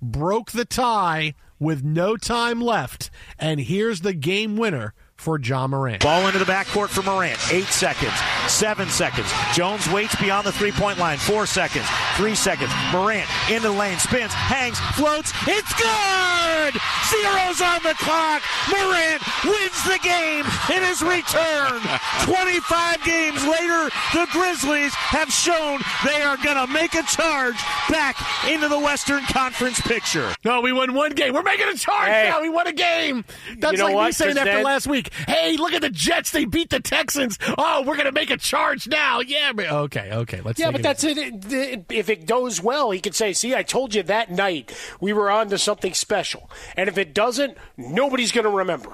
broke 0.00 0.50
the 0.50 0.64
tie 0.64 1.34
with 1.58 1.84
no 1.84 2.16
time 2.16 2.60
left, 2.60 3.08
and 3.38 3.60
here's 3.60 4.00
the 4.00 4.12
game 4.12 4.56
winner 4.56 4.94
for 5.22 5.38
Ja 5.38 5.66
Morant. 5.68 6.02
Ball 6.02 6.26
into 6.26 6.38
the 6.40 6.44
backcourt 6.44 6.88
for 6.88 7.02
Morant. 7.02 7.38
Eight 7.52 7.66
seconds. 7.66 8.12
Seven 8.48 8.88
seconds. 8.88 9.32
Jones 9.54 9.88
waits 9.88 10.16
beyond 10.16 10.46
the 10.46 10.52
three 10.52 10.72
point 10.72 10.98
line. 10.98 11.16
Four 11.16 11.46
seconds. 11.46 11.86
Three 12.16 12.34
seconds. 12.34 12.72
Morant 12.92 13.28
into 13.48 13.68
the 13.68 13.72
lane. 13.72 13.98
Spins. 13.98 14.32
Hangs. 14.32 14.78
Floats. 14.96 15.32
It's 15.46 15.72
good! 15.74 16.51
Zeros 17.22 17.60
on 17.62 17.82
the 17.82 17.94
clock. 17.98 18.42
Morant 18.70 19.22
wins 19.44 19.84
the 19.84 19.98
game 20.02 20.44
in 20.74 20.82
his 20.82 21.02
return. 21.02 21.80
25 22.26 23.04
games 23.04 23.46
later, 23.46 23.90
the 24.14 24.26
Grizzlies 24.32 24.94
have 24.94 25.28
shown 25.30 25.80
they 26.04 26.22
are 26.22 26.36
going 26.38 26.56
to 26.66 26.72
make 26.72 26.94
a 26.94 27.02
charge 27.04 27.56
back 27.90 28.16
into 28.48 28.68
the 28.68 28.78
Western 28.78 29.22
Conference 29.26 29.80
picture. 29.80 30.34
No, 30.44 30.60
we 30.60 30.72
won 30.72 30.94
one 30.94 31.12
game. 31.12 31.34
We're 31.34 31.42
making 31.42 31.68
a 31.68 31.74
charge 31.74 32.08
Hey. 32.08 32.28
now. 32.30 32.40
We 32.40 32.48
won 32.48 32.66
a 32.66 32.72
game. 32.72 33.24
That's 33.58 33.72
You 33.72 33.78
know 33.78 33.84
like 33.84 33.92
me 33.92 33.96
what? 33.96 34.14
saying 34.14 34.30
'Cause 34.32 34.38
after 34.38 34.52
then- 34.54 34.64
last 34.64 34.86
week. 34.86 35.12
Hey, 35.28 35.56
look 35.56 35.72
at 35.72 35.82
the 35.82 35.90
Jets. 35.90 36.30
They 36.30 36.44
beat 36.44 36.70
the 36.70 36.80
Texans. 36.80 37.38
Oh, 37.58 37.82
we're 37.82 37.96
gonna 37.96 38.12
make 38.12 38.30
a 38.30 38.36
charge 38.36 38.88
now. 38.88 39.20
Yeah. 39.20 39.52
But, 39.52 39.66
okay. 39.70 40.10
Okay. 40.12 40.40
Let's. 40.42 40.58
Yeah, 40.58 40.70
but 40.70 40.80
it 40.80 40.82
that's 40.82 41.04
it. 41.04 41.18
It- 41.18 41.52
it- 41.52 41.84
If 41.90 42.08
it 42.08 42.26
goes 42.26 42.60
well, 42.62 42.90
he 42.90 43.00
could 43.00 43.14
say, 43.14 43.32
"See, 43.32 43.54
I 43.54 43.62
told 43.62 43.94
you 43.94 44.02
that 44.04 44.30
night 44.30 44.72
we 45.00 45.12
were 45.12 45.30
on 45.30 45.48
to 45.50 45.58
something 45.58 45.94
special." 45.94 46.50
And 46.76 46.88
if 46.88 46.96
it 46.98 47.11
doesn't, 47.14 47.56
nobody's 47.76 48.32
going 48.32 48.44
to 48.44 48.50
remember. 48.50 48.92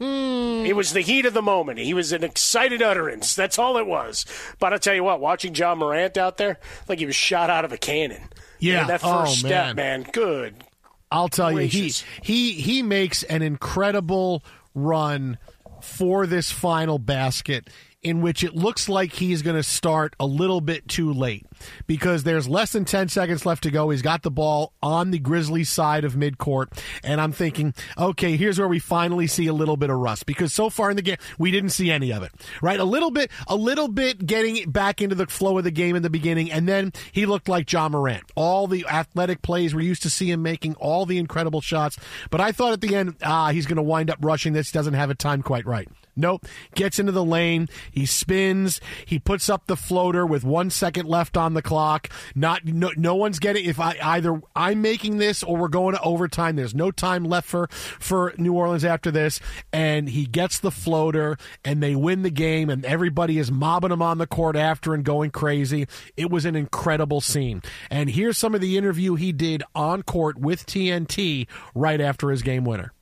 it 0.00 0.74
was 0.74 0.92
the 0.92 1.02
heat 1.02 1.26
of 1.26 1.34
the 1.34 1.42
moment. 1.42 1.78
He 1.78 1.92
was 1.92 2.12
an 2.12 2.24
excited 2.24 2.80
utterance. 2.80 3.34
That's 3.34 3.58
all 3.58 3.76
it 3.76 3.86
was. 3.86 4.24
But 4.58 4.72
I'll 4.72 4.78
tell 4.78 4.94
you 4.94 5.04
what, 5.04 5.20
watching 5.20 5.54
Ja 5.54 5.74
Morant 5.74 6.16
out 6.16 6.38
there, 6.38 6.58
like 6.88 6.98
he 6.98 7.06
was 7.06 7.16
shot 7.16 7.50
out 7.50 7.64
of 7.64 7.72
a 7.72 7.78
cannon. 7.78 8.22
Yeah. 8.58 8.86
that 8.86 9.00
Oh, 9.04 9.24
first 9.24 9.40
step, 9.40 9.76
man. 9.76 10.02
man. 10.02 10.06
Good. 10.12 10.64
I'll 11.10 11.28
tell 11.28 11.52
Gracious. 11.52 12.02
you, 12.02 12.06
he 12.22 12.52
he 12.52 12.60
he 12.60 12.82
makes 12.82 13.22
an 13.24 13.42
incredible 13.42 14.42
run 14.74 15.38
for 15.82 16.26
this 16.26 16.50
final 16.50 16.98
basket 16.98 17.68
in 18.02 18.20
which 18.20 18.44
it 18.44 18.54
looks 18.54 18.88
like 18.88 19.12
he's 19.14 19.42
going 19.42 19.56
to 19.56 19.62
start 19.62 20.14
a 20.20 20.26
little 20.26 20.60
bit 20.60 20.86
too 20.86 21.12
late 21.12 21.44
because 21.86 22.22
there's 22.22 22.48
less 22.48 22.72
than 22.72 22.84
10 22.84 23.08
seconds 23.08 23.44
left 23.44 23.62
to 23.64 23.70
go. 23.70 23.90
He's 23.90 24.02
got 24.02 24.22
the 24.22 24.30
ball 24.30 24.72
on 24.82 25.10
the 25.10 25.18
Grizzlies 25.18 25.70
side 25.70 26.04
of 26.04 26.14
midcourt. 26.14 26.66
And 27.02 27.20
I'm 27.20 27.32
thinking, 27.32 27.74
okay, 27.98 28.36
here's 28.36 28.58
where 28.58 28.68
we 28.68 28.78
finally 28.78 29.26
see 29.26 29.46
a 29.46 29.52
little 29.52 29.76
bit 29.76 29.90
of 29.90 29.98
rust 29.98 30.26
because 30.26 30.52
so 30.52 30.70
far 30.70 30.90
in 30.90 30.96
the 30.96 31.02
game, 31.02 31.16
we 31.38 31.50
didn't 31.50 31.70
see 31.70 31.90
any 31.90 32.12
of 32.12 32.22
it, 32.22 32.32
right? 32.62 32.78
A 32.78 32.84
little 32.84 33.10
bit, 33.10 33.30
a 33.48 33.56
little 33.56 33.88
bit 33.88 34.24
getting 34.24 34.70
back 34.70 35.02
into 35.02 35.14
the 35.14 35.26
flow 35.26 35.58
of 35.58 35.64
the 35.64 35.70
game 35.70 35.96
in 35.96 36.02
the 36.02 36.10
beginning. 36.10 36.50
And 36.52 36.68
then 36.68 36.92
he 37.12 37.26
looked 37.26 37.48
like 37.48 37.70
Ja 37.72 37.88
Morant. 37.88 38.24
All 38.36 38.66
the 38.66 38.86
athletic 38.86 39.42
plays 39.42 39.74
we're 39.74 39.80
used 39.80 40.02
to 40.02 40.10
see 40.10 40.30
him 40.30 40.42
making, 40.42 40.74
all 40.76 41.06
the 41.06 41.18
incredible 41.18 41.60
shots. 41.60 41.98
But 42.30 42.40
I 42.40 42.52
thought 42.52 42.72
at 42.72 42.80
the 42.80 42.94
end, 42.94 43.16
ah, 43.22 43.50
he's 43.50 43.66
going 43.66 43.76
to 43.76 43.82
wind 43.82 44.10
up 44.10 44.18
rushing 44.20 44.52
this. 44.52 44.70
Doesn't 44.70 44.94
have 44.94 45.10
it 45.10 45.18
timed 45.18 45.44
quite 45.44 45.66
right. 45.66 45.88
Nope. 46.16 46.46
Gets 46.74 46.98
into 46.98 47.12
the 47.12 47.24
lane. 47.24 47.68
He 47.90 48.06
spins. 48.06 48.80
He 49.04 49.18
puts 49.18 49.50
up 49.50 49.66
the 49.66 49.76
floater 49.76 50.24
with 50.24 50.44
one 50.44 50.70
second 50.70 51.06
left 51.06 51.36
on 51.36 51.52
the 51.52 51.62
clock. 51.62 52.08
Not 52.34 52.64
no, 52.64 52.90
no 52.96 53.14
one's 53.14 53.38
getting. 53.38 53.66
If 53.66 53.78
I 53.78 53.96
either 54.02 54.40
I'm 54.54 54.80
making 54.80 55.18
this 55.18 55.42
or 55.42 55.56
we're 55.56 55.68
going 55.68 55.94
to 55.94 56.02
overtime. 56.02 56.56
There's 56.56 56.74
no 56.74 56.90
time 56.90 57.24
left 57.24 57.46
for 57.46 57.68
for 57.70 58.32
New 58.38 58.54
Orleans 58.54 58.84
after 58.84 59.10
this, 59.10 59.40
and 59.72 60.08
he 60.08 60.24
gets 60.24 60.58
the 60.58 60.70
floater, 60.70 61.36
and 61.64 61.82
they 61.82 61.94
win 61.94 62.22
the 62.22 62.30
game, 62.30 62.70
and 62.70 62.84
everybody 62.84 63.38
is 63.38 63.52
mobbing 63.52 63.92
him 63.92 64.00
on 64.02 64.18
the 64.18 64.26
court 64.26 64.56
after 64.56 64.94
and 64.94 65.04
going 65.04 65.30
crazy. 65.30 65.86
It 66.16 66.30
was 66.30 66.46
an 66.46 66.56
incredible 66.56 67.20
scene. 67.20 67.62
And 67.90 68.08
here's 68.08 68.38
some 68.38 68.54
of 68.54 68.60
the 68.62 68.78
interview 68.78 69.16
he 69.16 69.32
did 69.32 69.62
on 69.74 70.02
court 70.02 70.38
with 70.38 70.64
TNT 70.66 71.46
right 71.74 72.00
after 72.00 72.30
his 72.30 72.42
game 72.42 72.64
winner. 72.64 72.92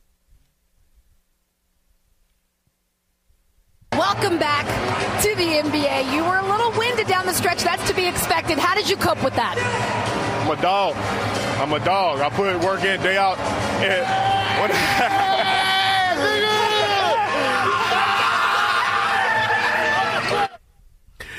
Welcome 3.99 4.39
back 4.39 4.67
to 5.23 5.35
the 5.37 5.45
NBA. 5.45 6.13
You 6.13 6.25
were 6.25 6.39
a 6.39 6.45
little 6.45 6.73
winded 6.77 7.07
down 7.07 7.27
the 7.27 7.33
stretch. 7.33 7.63
That's 7.63 7.87
to 7.89 7.95
be 7.95 8.07
expected. 8.07 8.59
How 8.59 8.75
did 8.75 8.91
you 8.91 8.97
cope 8.97 9.23
with 9.23 9.37
that? 9.37 9.55
I'm 10.45 10.59
a 10.59 10.61
dog. 10.61 10.97
I'm 11.61 11.73
a 11.73 11.79
dog. 11.85 12.21
I 12.21 12.29
put 12.29 12.59
work 12.65 12.83
in 12.83 13.01
day 13.03 13.17
out. 13.17 13.39
And 13.39 15.53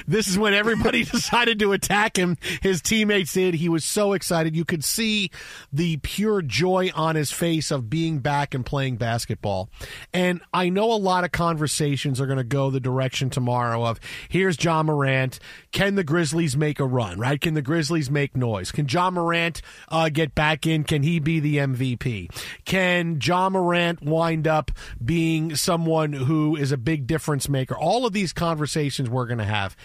This 0.07 0.27
is 0.27 0.37
when 0.37 0.53
everybody 0.53 1.03
decided 1.05 1.59
to 1.59 1.71
attack 1.71 2.17
him. 2.17 2.37
His 2.61 2.81
teammates 2.81 3.33
did. 3.33 3.55
He 3.55 3.69
was 3.69 3.83
so 3.83 4.13
excited. 4.13 4.55
You 4.55 4.65
could 4.65 4.83
see 4.83 5.31
the 5.71 5.97
pure 5.97 6.41
joy 6.41 6.91
on 6.95 7.15
his 7.15 7.31
face 7.31 7.71
of 7.71 7.89
being 7.89 8.19
back 8.19 8.53
and 8.53 8.65
playing 8.65 8.97
basketball. 8.97 9.69
And 10.13 10.41
I 10.53 10.69
know 10.69 10.91
a 10.91 10.95
lot 10.95 11.23
of 11.23 11.31
conversations 11.31 12.21
are 12.21 12.27
going 12.27 12.37
to 12.37 12.43
go 12.43 12.69
the 12.69 12.79
direction 12.79 13.29
tomorrow 13.29 13.85
of 13.85 13.99
here's 14.29 14.61
Ja 14.63 14.83
Morant. 14.83 15.39
Can 15.75 15.95
the 15.95 16.05
Grizzlies 16.05 16.55
make 16.55 16.79
a 16.79 16.85
run, 16.85 17.19
right? 17.19 17.39
Can 17.39 17.53
the 17.53 17.61
Grizzlies 17.61 18.09
make 18.09 18.33
noise? 18.33 18.71
Can 18.71 18.87
Ja 18.87 19.09
Morant 19.09 19.61
uh, 19.89 20.07
get 20.07 20.33
back 20.33 20.65
in? 20.65 20.85
Can 20.85 21.03
he 21.03 21.19
be 21.19 21.41
the 21.41 21.57
MVP? 21.57 22.31
Can 22.63 23.19
Ja 23.21 23.49
Morant 23.49 24.01
wind 24.01 24.47
up 24.47 24.71
being 25.03 25.53
someone 25.57 26.13
who 26.13 26.55
is 26.55 26.71
a 26.71 26.77
big 26.77 27.07
difference 27.07 27.49
maker? 27.49 27.75
All 27.75 28.05
of 28.05 28.13
these 28.13 28.31
conversations 28.31 29.09
we're 29.09 29.25
going 29.25 29.39
to 29.39 29.43
have. 29.43 29.75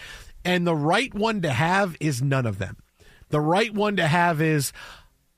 And 0.45 0.65
the 0.65 0.77
right 0.77 1.13
one 1.13 1.43
to 1.43 1.51
have 1.51 1.97
is 1.99 2.23
none 2.23 2.47
of 2.47 2.59
them. 2.59 2.77
The 3.31 3.41
right 3.41 3.75
one 3.75 3.97
to 3.97 4.07
have 4.07 4.41
is 4.41 4.73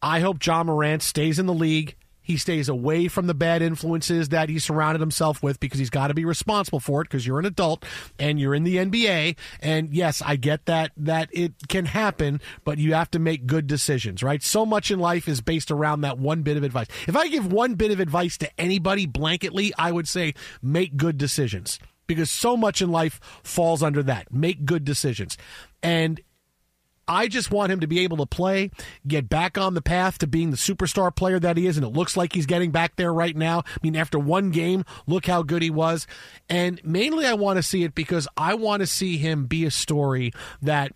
I 0.02 0.20
hope 0.20 0.44
Ja 0.44 0.62
Morant 0.64 1.02
stays 1.02 1.38
in 1.38 1.46
the 1.46 1.54
league. 1.54 1.96
He 2.22 2.36
stays 2.36 2.68
away 2.68 3.08
from 3.08 3.26
the 3.26 3.34
bad 3.34 3.62
influences 3.62 4.30
that 4.30 4.48
he 4.48 4.58
surrounded 4.58 5.00
himself 5.00 5.42
with 5.42 5.60
because 5.60 5.78
he's 5.78 5.90
got 5.90 6.08
to 6.08 6.14
be 6.14 6.24
responsible 6.24 6.80
for 6.80 7.02
it 7.02 7.04
because 7.04 7.26
you're 7.26 7.38
an 7.38 7.46
adult 7.46 7.84
and 8.18 8.38
you're 8.38 8.54
in 8.54 8.64
the 8.64 8.76
NBA. 8.76 9.36
And 9.60 9.92
yes, 9.92 10.22
I 10.24 10.36
get 10.36 10.66
that 10.66 10.92
that 10.96 11.28
it 11.32 11.52
can 11.68 11.86
happen, 11.86 12.40
but 12.64 12.78
you 12.78 12.94
have 12.94 13.10
to 13.12 13.18
make 13.18 13.46
good 13.46 13.66
decisions, 13.66 14.22
right? 14.22 14.42
So 14.42 14.64
much 14.64 14.90
in 14.90 14.98
life 14.98 15.28
is 15.28 15.40
based 15.40 15.70
around 15.70 16.02
that 16.02 16.18
one 16.18 16.42
bit 16.42 16.56
of 16.56 16.62
advice. 16.62 16.86
If 17.06 17.16
I 17.16 17.28
give 17.28 17.52
one 17.52 17.74
bit 17.74 17.90
of 17.90 18.00
advice 18.00 18.36
to 18.38 18.60
anybody 18.60 19.06
blanketly, 19.06 19.72
I 19.78 19.92
would 19.92 20.08
say 20.08 20.34
make 20.62 20.96
good 20.96 21.18
decisions 21.18 21.78
because 22.06 22.30
so 22.30 22.56
much 22.56 22.82
in 22.82 22.90
life 22.90 23.20
falls 23.42 23.82
under 23.82 24.02
that. 24.04 24.32
Make 24.32 24.64
good 24.64 24.84
decisions. 24.84 25.36
And 25.82 26.20
I 27.08 27.28
just 27.28 27.50
want 27.50 27.72
him 27.72 27.80
to 27.80 27.86
be 27.86 28.00
able 28.00 28.16
to 28.18 28.26
play, 28.26 28.70
get 29.06 29.28
back 29.28 29.58
on 29.58 29.74
the 29.74 29.82
path 29.82 30.18
to 30.18 30.26
being 30.26 30.50
the 30.50 30.56
superstar 30.56 31.14
player 31.14 31.38
that 31.40 31.56
he 31.56 31.66
is, 31.66 31.76
and 31.76 31.84
it 31.86 31.92
looks 31.92 32.16
like 32.16 32.32
he's 32.32 32.46
getting 32.46 32.70
back 32.70 32.96
there 32.96 33.12
right 33.12 33.36
now. 33.36 33.60
I 33.60 33.78
mean, 33.82 33.96
after 33.96 34.18
one 34.18 34.50
game, 34.50 34.84
look 35.06 35.26
how 35.26 35.42
good 35.42 35.62
he 35.62 35.70
was. 35.70 36.06
And 36.48 36.80
mainly, 36.84 37.26
I 37.26 37.34
want 37.34 37.56
to 37.56 37.62
see 37.62 37.84
it 37.84 37.94
because 37.94 38.28
I 38.36 38.54
want 38.54 38.80
to 38.80 38.86
see 38.86 39.16
him 39.16 39.46
be 39.46 39.64
a 39.64 39.70
story 39.70 40.32
that 40.60 40.92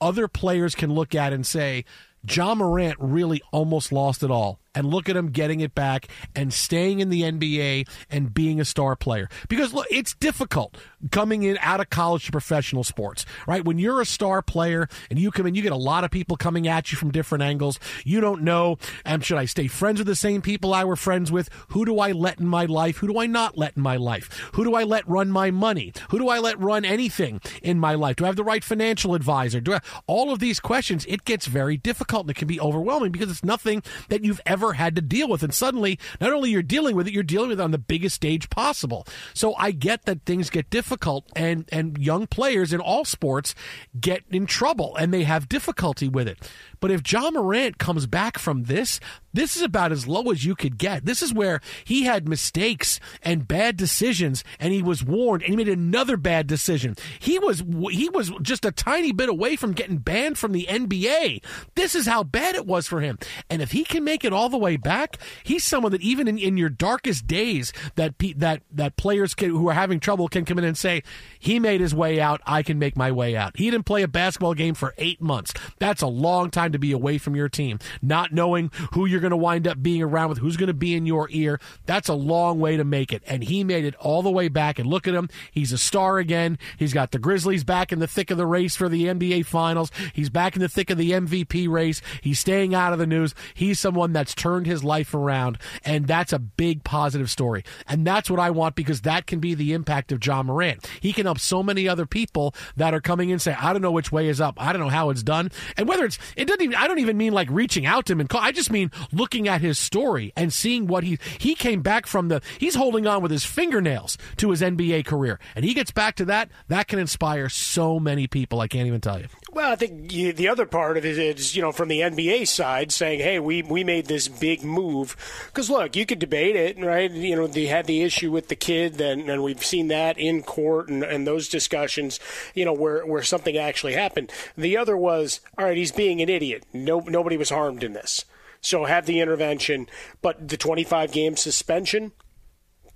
other 0.00 0.28
players 0.28 0.74
can 0.74 0.94
look 0.94 1.14
at 1.14 1.32
and 1.32 1.46
say, 1.46 1.84
Ja 2.28 2.54
Morant 2.54 2.96
really 2.98 3.42
almost 3.52 3.92
lost 3.92 4.22
it 4.22 4.30
all. 4.30 4.60
And 4.74 4.86
look 4.86 5.08
at 5.08 5.16
him 5.16 5.30
getting 5.30 5.60
it 5.60 5.74
back 5.74 6.08
and 6.36 6.52
staying 6.52 7.00
in 7.00 7.08
the 7.08 7.22
NBA 7.22 7.88
and 8.10 8.32
being 8.32 8.60
a 8.60 8.64
star 8.64 8.94
player. 8.94 9.28
Because 9.48 9.72
look, 9.72 9.86
it's 9.90 10.14
difficult 10.14 10.76
coming 11.10 11.42
in 11.42 11.58
out 11.60 11.80
of 11.80 11.90
college 11.90 12.26
to 12.26 12.32
professional 12.32 12.84
sports, 12.84 13.24
right? 13.46 13.64
When 13.64 13.78
you're 13.78 14.00
a 14.00 14.06
star 14.06 14.42
player 14.42 14.88
and 15.10 15.18
you 15.18 15.30
come 15.30 15.46
in, 15.46 15.54
you 15.54 15.62
get 15.62 15.72
a 15.72 15.76
lot 15.76 16.04
of 16.04 16.10
people 16.10 16.36
coming 16.36 16.68
at 16.68 16.92
you 16.92 16.98
from 16.98 17.10
different 17.10 17.42
angles. 17.42 17.78
You 18.04 18.20
don't 18.20 18.42
know, 18.42 18.78
um, 19.04 19.20
should 19.20 19.38
I 19.38 19.46
stay 19.46 19.66
friends 19.66 19.98
with 19.98 20.06
the 20.06 20.16
same 20.16 20.42
people 20.42 20.74
I 20.74 20.84
were 20.84 20.96
friends 20.96 21.32
with? 21.32 21.48
Who 21.68 21.84
do 21.84 21.98
I 21.98 22.12
let 22.12 22.40
in 22.40 22.46
my 22.46 22.66
life? 22.66 22.98
Who 22.98 23.08
do 23.08 23.18
I 23.18 23.26
not 23.26 23.56
let 23.56 23.76
in 23.76 23.82
my 23.82 23.96
life? 23.96 24.50
Who 24.54 24.64
do 24.64 24.74
I 24.74 24.84
let 24.84 25.08
run 25.08 25.30
my 25.30 25.50
money? 25.50 25.92
Who 26.10 26.18
do 26.18 26.28
I 26.28 26.38
let 26.38 26.58
run 26.60 26.84
anything 26.84 27.40
in 27.62 27.78
my 27.78 27.94
life? 27.94 28.16
Do 28.16 28.24
I 28.24 28.28
have 28.28 28.36
the 28.36 28.44
right 28.44 28.62
financial 28.62 29.14
advisor? 29.14 29.60
Do 29.60 29.74
I, 29.74 29.80
all 30.06 30.32
of 30.32 30.38
these 30.38 30.60
questions, 30.60 31.04
it 31.08 31.24
gets 31.24 31.46
very 31.46 31.76
difficult 31.76 32.22
and 32.22 32.30
it 32.30 32.36
can 32.36 32.48
be 32.48 32.60
overwhelming 32.60 33.12
because 33.12 33.30
it's 33.30 33.44
nothing 33.44 33.82
that 34.08 34.24
you've 34.24 34.40
ever 34.46 34.57
had 34.74 34.96
to 34.96 35.02
deal 35.02 35.28
with. 35.28 35.42
And 35.42 35.54
suddenly, 35.54 35.98
not 36.20 36.32
only 36.32 36.50
you're 36.50 36.62
dealing 36.62 36.96
with 36.96 37.08
it, 37.08 37.14
you're 37.14 37.22
dealing 37.22 37.48
with 37.48 37.60
it 37.60 37.62
on 37.62 37.70
the 37.70 37.78
biggest 37.78 38.16
stage 38.16 38.50
possible. 38.50 39.06
So 39.34 39.54
I 39.56 39.70
get 39.70 40.04
that 40.04 40.24
things 40.24 40.50
get 40.50 40.70
difficult 40.70 41.24
and, 41.34 41.68
and 41.72 41.98
young 41.98 42.26
players 42.26 42.72
in 42.72 42.80
all 42.80 43.04
sports 43.04 43.54
get 43.98 44.22
in 44.30 44.46
trouble 44.46 44.96
and 44.96 45.12
they 45.12 45.24
have 45.24 45.48
difficulty 45.48 46.08
with 46.08 46.28
it. 46.28 46.50
But 46.80 46.90
if 46.90 47.10
Ja 47.10 47.30
Morant 47.30 47.78
comes 47.78 48.06
back 48.06 48.38
from 48.38 48.64
this, 48.64 49.00
this 49.32 49.56
is 49.56 49.62
about 49.62 49.92
as 49.92 50.08
low 50.08 50.30
as 50.30 50.44
you 50.44 50.54
could 50.54 50.78
get. 50.78 51.04
This 51.04 51.22
is 51.22 51.34
where 51.34 51.60
he 51.84 52.04
had 52.04 52.28
mistakes 52.28 52.98
and 53.22 53.46
bad 53.46 53.76
decisions, 53.76 54.44
and 54.58 54.72
he 54.72 54.82
was 54.82 55.04
warned, 55.04 55.42
and 55.42 55.50
he 55.50 55.56
made 55.56 55.68
another 55.68 56.16
bad 56.16 56.46
decision. 56.46 56.96
He 57.18 57.38
was 57.38 57.62
he 57.90 58.08
was 58.08 58.32
just 58.42 58.64
a 58.64 58.72
tiny 58.72 59.12
bit 59.12 59.28
away 59.28 59.56
from 59.56 59.72
getting 59.72 59.98
banned 59.98 60.38
from 60.38 60.52
the 60.52 60.66
NBA. 60.68 61.44
This 61.74 61.94
is 61.94 62.06
how 62.06 62.22
bad 62.22 62.54
it 62.54 62.66
was 62.66 62.86
for 62.86 63.00
him. 63.00 63.18
And 63.50 63.62
if 63.62 63.72
he 63.72 63.84
can 63.84 64.04
make 64.04 64.24
it 64.24 64.32
all 64.32 64.48
the 64.48 64.58
way 64.58 64.76
back, 64.76 65.18
he's 65.44 65.64
someone 65.64 65.92
that 65.92 66.02
even 66.02 66.28
in, 66.28 66.38
in 66.38 66.56
your 66.56 66.68
darkest 66.68 67.26
days, 67.26 67.72
that 67.96 68.14
that 68.36 68.62
that 68.72 68.96
players 68.96 69.34
can, 69.34 69.50
who 69.50 69.68
are 69.68 69.74
having 69.74 70.00
trouble 70.00 70.28
can 70.28 70.44
come 70.44 70.58
in 70.58 70.64
and 70.64 70.76
say, 70.76 71.02
he 71.38 71.58
made 71.58 71.80
his 71.80 71.94
way 71.94 72.20
out. 72.20 72.40
I 72.46 72.62
can 72.62 72.78
make 72.78 72.96
my 72.96 73.12
way 73.12 73.36
out. 73.36 73.56
He 73.56 73.70
didn't 73.70 73.86
play 73.86 74.02
a 74.02 74.08
basketball 74.08 74.54
game 74.54 74.74
for 74.74 74.94
eight 74.98 75.20
months. 75.20 75.52
That's 75.78 76.02
a 76.02 76.06
long 76.06 76.50
time 76.50 76.72
to 76.72 76.78
be 76.78 76.92
away 76.92 77.18
from 77.18 77.36
your 77.36 77.48
team, 77.48 77.78
not 78.02 78.32
knowing 78.32 78.70
who 78.92 79.06
you're 79.06 79.17
going 79.20 79.30
to 79.30 79.36
wind 79.36 79.66
up 79.66 79.82
being 79.82 80.02
around 80.02 80.28
with, 80.28 80.38
who's 80.38 80.56
going 80.56 80.68
to 80.68 80.74
be 80.74 80.94
in 80.94 81.06
your 81.06 81.28
ear. 81.30 81.60
That's 81.86 82.08
a 82.08 82.14
long 82.14 82.60
way 82.60 82.76
to 82.76 82.84
make 82.84 83.12
it. 83.12 83.22
And 83.26 83.44
he 83.44 83.64
made 83.64 83.84
it 83.84 83.94
all 83.96 84.22
the 84.22 84.30
way 84.30 84.48
back. 84.48 84.78
And 84.78 84.88
look 84.88 85.06
at 85.06 85.14
him. 85.14 85.28
He's 85.50 85.72
a 85.72 85.78
star 85.78 86.18
again. 86.18 86.58
He's 86.78 86.92
got 86.92 87.10
the 87.10 87.18
Grizzlies 87.18 87.64
back 87.64 87.92
in 87.92 87.98
the 87.98 88.06
thick 88.06 88.30
of 88.30 88.36
the 88.36 88.46
race 88.46 88.76
for 88.76 88.88
the 88.88 89.04
NBA 89.04 89.46
Finals. 89.46 89.90
He's 90.12 90.30
back 90.30 90.54
in 90.54 90.62
the 90.62 90.68
thick 90.68 90.90
of 90.90 90.98
the 90.98 91.12
MVP 91.12 91.68
race. 91.68 92.00
He's 92.22 92.38
staying 92.38 92.74
out 92.74 92.92
of 92.92 92.98
the 92.98 93.06
news. 93.06 93.34
He's 93.54 93.80
someone 93.80 94.12
that's 94.12 94.34
turned 94.34 94.66
his 94.66 94.84
life 94.84 95.14
around. 95.14 95.58
And 95.84 96.06
that's 96.06 96.32
a 96.32 96.38
big 96.38 96.84
positive 96.84 97.30
story. 97.30 97.64
And 97.86 98.06
that's 98.06 98.30
what 98.30 98.40
I 98.40 98.50
want 98.50 98.74
because 98.74 99.02
that 99.02 99.26
can 99.26 99.40
be 99.40 99.54
the 99.54 99.72
impact 99.72 100.12
of 100.12 100.24
Ja 100.24 100.42
Morant. 100.42 100.88
He 101.00 101.12
can 101.12 101.26
help 101.26 101.38
so 101.38 101.62
many 101.62 101.88
other 101.88 102.06
people 102.06 102.54
that 102.76 102.94
are 102.94 103.00
coming 103.00 103.30
in 103.30 103.38
say, 103.38 103.54
I 103.58 103.72
don't 103.72 103.82
know 103.82 103.92
which 103.92 104.12
way 104.12 104.28
is 104.28 104.40
up. 104.40 104.54
I 104.58 104.72
don't 104.72 104.82
know 104.82 104.88
how 104.88 105.10
it's 105.10 105.22
done. 105.22 105.50
And 105.76 105.88
whether 105.88 106.04
it's, 106.04 106.18
it 106.36 106.46
doesn't 106.46 106.62
even, 106.62 106.76
I 106.76 106.86
don't 106.86 106.98
even 106.98 107.16
mean 107.16 107.32
like 107.32 107.48
reaching 107.50 107.86
out 107.86 108.06
to 108.06 108.12
him 108.12 108.20
and 108.20 108.28
call. 108.28 108.40
I 108.40 108.52
just 108.52 108.70
mean 108.70 108.90
looking 109.12 109.48
at 109.48 109.60
his 109.60 109.78
story 109.78 110.32
and 110.36 110.52
seeing 110.52 110.86
what 110.86 111.04
he, 111.04 111.18
he 111.38 111.54
came 111.54 111.82
back 111.82 112.06
from 112.06 112.28
the, 112.28 112.40
he's 112.58 112.74
holding 112.74 113.06
on 113.06 113.22
with 113.22 113.30
his 113.30 113.44
fingernails 113.44 114.18
to 114.36 114.50
his 114.50 114.62
NBA 114.62 115.04
career. 115.06 115.38
And 115.54 115.64
he 115.64 115.74
gets 115.74 115.90
back 115.90 116.16
to 116.16 116.24
that. 116.26 116.50
That 116.68 116.88
can 116.88 116.98
inspire 116.98 117.48
so 117.48 117.98
many 117.98 118.26
people. 118.26 118.60
I 118.60 118.68
can't 118.68 118.86
even 118.86 119.00
tell 119.00 119.20
you. 119.20 119.26
Well, 119.52 119.72
I 119.72 119.76
think 119.76 120.10
the 120.10 120.48
other 120.48 120.66
part 120.66 120.96
of 120.96 121.04
it 121.04 121.18
is, 121.18 121.56
you 121.56 121.62
know, 121.62 121.72
from 121.72 121.88
the 121.88 122.00
NBA 122.00 122.46
side 122.46 122.92
saying, 122.92 123.20
hey, 123.20 123.38
we, 123.38 123.62
we 123.62 123.82
made 123.84 124.06
this 124.06 124.28
big 124.28 124.62
move. 124.62 125.16
Because, 125.46 125.70
look, 125.70 125.96
you 125.96 126.06
could 126.06 126.18
debate 126.18 126.54
it, 126.54 126.78
right? 126.78 127.10
You 127.10 127.36
know, 127.36 127.46
they 127.46 127.66
had 127.66 127.86
the 127.86 128.02
issue 128.02 128.30
with 128.30 128.48
the 128.48 128.56
kid, 128.56 129.00
and, 129.00 129.28
and 129.28 129.42
we've 129.42 129.64
seen 129.64 129.88
that 129.88 130.18
in 130.18 130.42
court 130.42 130.88
and, 130.88 131.02
and 131.02 131.26
those 131.26 131.48
discussions, 131.48 132.20
you 132.54 132.64
know, 132.64 132.72
where, 132.72 133.04
where 133.06 133.22
something 133.22 133.56
actually 133.56 133.94
happened. 133.94 134.30
The 134.56 134.76
other 134.76 134.96
was, 134.96 135.40
all 135.56 135.64
right, 135.64 135.76
he's 135.76 135.92
being 135.92 136.20
an 136.20 136.28
idiot. 136.28 136.64
No, 136.72 137.00
nobody 137.00 137.36
was 137.36 137.50
harmed 137.50 137.82
in 137.82 137.94
this. 137.94 138.24
So 138.60 138.84
have 138.84 139.06
the 139.06 139.20
intervention. 139.20 139.86
But 140.22 140.48
the 140.48 140.56
25 140.56 141.12
game 141.12 141.36
suspension, 141.36 142.12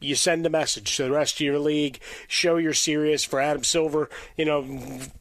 you 0.01 0.14
send 0.14 0.44
a 0.44 0.51
message 0.51 0.96
to 0.96 1.05
the 1.05 1.11
rest 1.11 1.37
of 1.37 1.40
your 1.40 1.59
league, 1.59 2.01
show 2.27 2.57
you're 2.57 2.72
serious. 2.72 3.25
For 3.25 3.40
Adam 3.40 3.64
Silver, 3.64 4.11
you 4.37 4.44
know, 4.44 4.64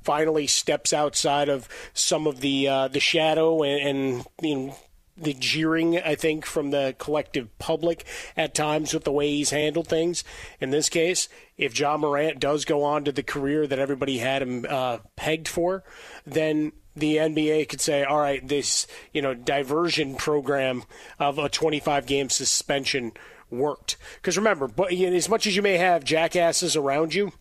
finally 0.03 0.47
steps 0.47 0.93
outside 0.93 1.49
of 1.49 1.69
some 1.93 2.27
of 2.27 2.41
the 2.41 2.67
uh, 2.67 2.87
the 2.87 2.99
shadow 2.99 3.63
and, 3.63 3.81
and 3.81 4.25
you 4.41 4.55
know 4.55 4.75
the 5.17 5.33
jeering, 5.33 5.99
I 5.99 6.15
think, 6.15 6.45
from 6.45 6.71
the 6.71 6.95
collective 6.97 7.57
public 7.59 8.05
at 8.35 8.55
times 8.55 8.93
with 8.93 9.03
the 9.03 9.11
way 9.11 9.29
he's 9.29 9.51
handled 9.51 9.87
things. 9.87 10.23
In 10.59 10.71
this 10.71 10.89
case, 10.89 11.29
if 11.57 11.77
Ja 11.77 11.97
Morant 11.97 12.39
does 12.39 12.65
go 12.65 12.83
on 12.83 13.03
to 13.05 13.11
the 13.11 13.23
career 13.23 13.67
that 13.67 13.77
everybody 13.77 14.17
had 14.17 14.41
him 14.41 14.65
uh, 14.67 14.99
pegged 15.15 15.47
for, 15.47 15.83
then 16.25 16.71
the 16.95 17.17
NBA 17.17 17.69
could 17.69 17.81
say, 17.81 18.03
all 18.03 18.19
right, 18.19 18.45
this 18.45 18.87
you 19.13 19.21
know 19.21 19.33
diversion 19.33 20.15
program 20.15 20.83
of 21.19 21.37
a 21.37 21.49
25 21.49 22.05
game 22.05 22.29
suspension 22.29 23.13
worked. 23.49 23.97
Because 24.15 24.37
remember, 24.37 24.67
but 24.67 24.93
as 24.93 25.29
much 25.29 25.45
as 25.45 25.55
you 25.55 25.61
may 25.61 25.77
have 25.77 26.03
jackasses 26.03 26.75
around 26.75 27.13
you, 27.13 27.33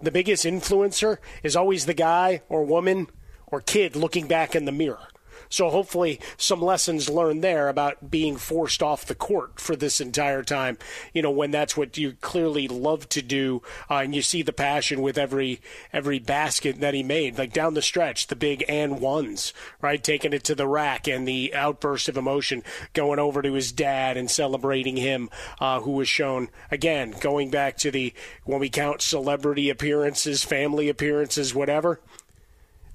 the 0.00 0.10
biggest 0.10 0.44
influencer 0.44 1.18
is 1.42 1.56
always 1.56 1.86
the 1.86 1.94
guy 1.94 2.42
or 2.48 2.64
woman 2.64 3.08
or 3.46 3.60
kid 3.60 3.96
looking 3.96 4.28
back 4.28 4.54
in 4.54 4.64
the 4.64 4.72
mirror. 4.72 5.08
So 5.48 5.70
hopefully, 5.70 6.20
some 6.36 6.60
lessons 6.60 7.08
learned 7.08 7.42
there 7.44 7.68
about 7.68 8.10
being 8.10 8.36
forced 8.36 8.82
off 8.82 9.06
the 9.06 9.14
court 9.14 9.60
for 9.60 9.76
this 9.76 10.00
entire 10.00 10.42
time. 10.42 10.78
You 11.12 11.22
know, 11.22 11.30
when 11.30 11.50
that's 11.50 11.76
what 11.76 11.96
you 11.96 12.12
clearly 12.20 12.68
love 12.68 13.08
to 13.10 13.22
do, 13.22 13.62
uh, 13.90 13.96
and 13.96 14.14
you 14.14 14.22
see 14.22 14.42
the 14.42 14.52
passion 14.52 15.02
with 15.02 15.18
every 15.18 15.60
every 15.92 16.18
basket 16.18 16.80
that 16.80 16.94
he 16.94 17.02
made, 17.02 17.38
like 17.38 17.52
down 17.52 17.74
the 17.74 17.82
stretch, 17.82 18.26
the 18.26 18.36
big 18.36 18.64
and 18.68 19.00
ones, 19.00 19.52
right, 19.80 20.02
taking 20.02 20.32
it 20.32 20.44
to 20.44 20.54
the 20.54 20.66
rack, 20.66 21.06
and 21.06 21.26
the 21.26 21.54
outburst 21.54 22.08
of 22.08 22.16
emotion 22.16 22.62
going 22.92 23.18
over 23.18 23.42
to 23.42 23.52
his 23.52 23.72
dad 23.72 24.16
and 24.16 24.30
celebrating 24.30 24.96
him, 24.96 25.30
uh, 25.60 25.80
who 25.80 25.92
was 25.92 26.08
shown 26.08 26.48
again 26.70 27.14
going 27.20 27.50
back 27.50 27.76
to 27.76 27.90
the 27.90 28.12
when 28.44 28.60
we 28.60 28.68
count 28.68 29.02
celebrity 29.02 29.70
appearances, 29.70 30.44
family 30.44 30.88
appearances, 30.88 31.54
whatever 31.54 32.00